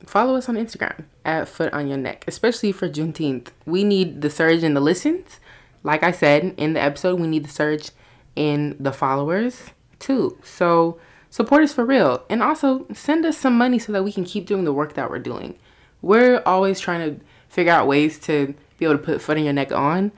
follow 0.07 0.37
us 0.37 0.49
on 0.49 0.55
Instagram 0.57 1.05
at 1.25 1.49
Foot 1.49 1.73
on 1.73 1.89
Your 1.89 1.99
Neck, 1.99 2.25
especially 2.29 2.71
for 2.73 2.89
Juneteenth. 2.89 3.49
We 3.67 3.83
need 3.85 4.23
the 4.23 4.31
surge 4.31 4.63
in 4.63 4.75
the 4.75 4.81
listens. 4.81 5.41
Like 5.87 6.03
I 6.03 6.11
said 6.11 6.55
in 6.57 6.75
the 6.75 6.83
episode, 6.83 7.21
we 7.21 7.27
need 7.27 7.45
the 7.45 7.51
surge 7.51 7.91
in 8.35 8.77
the 8.79 8.93
followers 8.93 9.71
too. 9.99 10.37
So 10.43 10.99
support 11.31 11.63
us 11.63 11.73
for 11.73 11.85
real, 11.85 12.25
and 12.29 12.43
also 12.43 12.87
send 12.93 13.25
us 13.25 13.39
some 13.39 13.57
money 13.57 13.79
so 13.79 13.93
that 13.93 14.05
we 14.05 14.13
can 14.13 14.25
keep 14.25 14.47
doing 14.47 14.65
the 14.65 14.73
work 14.73 14.95
that 14.95 15.09
we're 15.09 15.19
doing. 15.19 15.59
We're 16.03 16.43
always 16.45 16.81
trying 16.81 17.19
to 17.19 17.25
figure 17.49 17.73
out 17.73 17.87
ways 17.87 18.19
to 18.21 18.55
be 18.79 18.85
able 18.85 18.99
to 18.99 19.03
put 19.03 19.23
foot 19.23 19.39
in 19.39 19.45
your 19.45 19.55
neck 19.55 19.73
on 19.73 20.13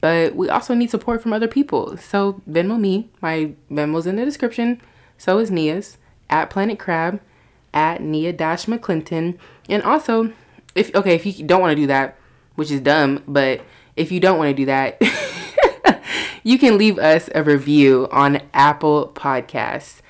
but 0.00 0.36
we 0.36 0.48
also 0.48 0.74
need 0.74 0.90
support 0.90 1.22
from 1.22 1.32
other 1.32 1.48
people. 1.48 1.96
So 1.96 2.40
Venmo 2.48 2.78
me. 2.78 3.10
My 3.20 3.52
Venmo's 3.70 4.06
in 4.06 4.16
the 4.16 4.24
description. 4.24 4.80
So 5.18 5.38
is 5.38 5.50
Nia's 5.50 5.98
at 6.28 6.50
Planet 6.50 6.78
Crab 6.78 7.20
at 7.72 8.00
Nia 8.00 8.32
Dash 8.32 8.66
McClinton. 8.66 9.38
And 9.68 9.82
also, 9.82 10.32
if 10.74 10.94
okay, 10.94 11.14
if 11.14 11.26
you 11.26 11.44
don't 11.44 11.60
want 11.60 11.72
to 11.72 11.82
do 11.82 11.86
that, 11.86 12.16
which 12.54 12.70
is 12.70 12.80
dumb, 12.80 13.22
but 13.26 13.62
if 13.96 14.12
you 14.12 14.20
don't 14.20 14.38
want 14.38 14.50
to 14.50 14.54
do 14.54 14.66
that, 14.66 15.02
you 16.42 16.58
can 16.58 16.78
leave 16.78 16.98
us 16.98 17.28
a 17.34 17.42
review 17.42 18.08
on 18.12 18.40
Apple 18.54 19.10
Podcasts. 19.14 20.00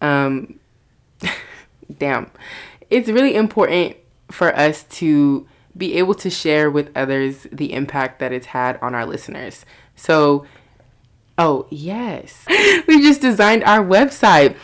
Um, 0.00 0.60
damn, 1.98 2.30
it's 2.90 3.08
really 3.08 3.34
important 3.34 3.96
for 4.30 4.56
us 4.56 4.84
to 4.84 5.48
be 5.76 5.94
able 5.94 6.14
to 6.14 6.30
share 6.30 6.70
with 6.70 6.90
others 6.94 7.48
the 7.50 7.72
impact 7.72 8.20
that 8.20 8.30
it's 8.32 8.46
had 8.46 8.78
on 8.82 8.94
our 8.94 9.04
listeners. 9.06 9.64
So, 9.96 10.46
oh, 11.38 11.66
yes, 11.70 12.44
we 12.86 13.00
just 13.00 13.20
designed 13.20 13.64
our 13.64 13.84
website, 13.84 14.54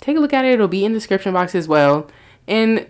Take 0.00 0.16
a 0.16 0.20
look 0.20 0.32
at 0.32 0.44
it. 0.44 0.54
It'll 0.54 0.68
be 0.68 0.84
in 0.84 0.92
the 0.92 0.98
description 0.98 1.32
box 1.32 1.54
as 1.54 1.68
well. 1.68 2.08
And 2.46 2.86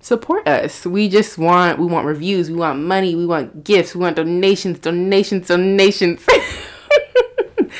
support 0.00 0.46
us. 0.46 0.86
We 0.86 1.08
just 1.08 1.38
want 1.38 1.78
we 1.78 1.86
want 1.86 2.06
reviews, 2.06 2.50
we 2.50 2.56
want 2.56 2.80
money, 2.80 3.14
we 3.14 3.26
want 3.26 3.64
gifts, 3.64 3.94
we 3.94 4.00
want 4.00 4.16
donations, 4.16 4.78
donations, 4.78 5.48
donations. 5.48 6.24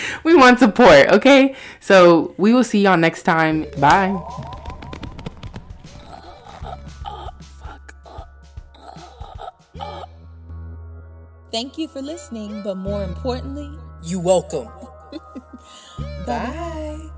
we 0.24 0.34
want 0.34 0.58
support, 0.58 1.08
okay? 1.12 1.54
So 1.80 2.34
we 2.38 2.52
will 2.54 2.64
see 2.64 2.82
y'all 2.82 2.96
next 2.96 3.22
time. 3.22 3.66
Bye. 3.78 4.16
Thank 11.50 11.78
you 11.78 11.88
for 11.88 12.02
listening, 12.02 12.62
but 12.62 12.76
more 12.76 13.02
importantly, 13.02 13.70
You 14.02 14.20
welcome. 14.20 14.68
bye. 16.26 17.10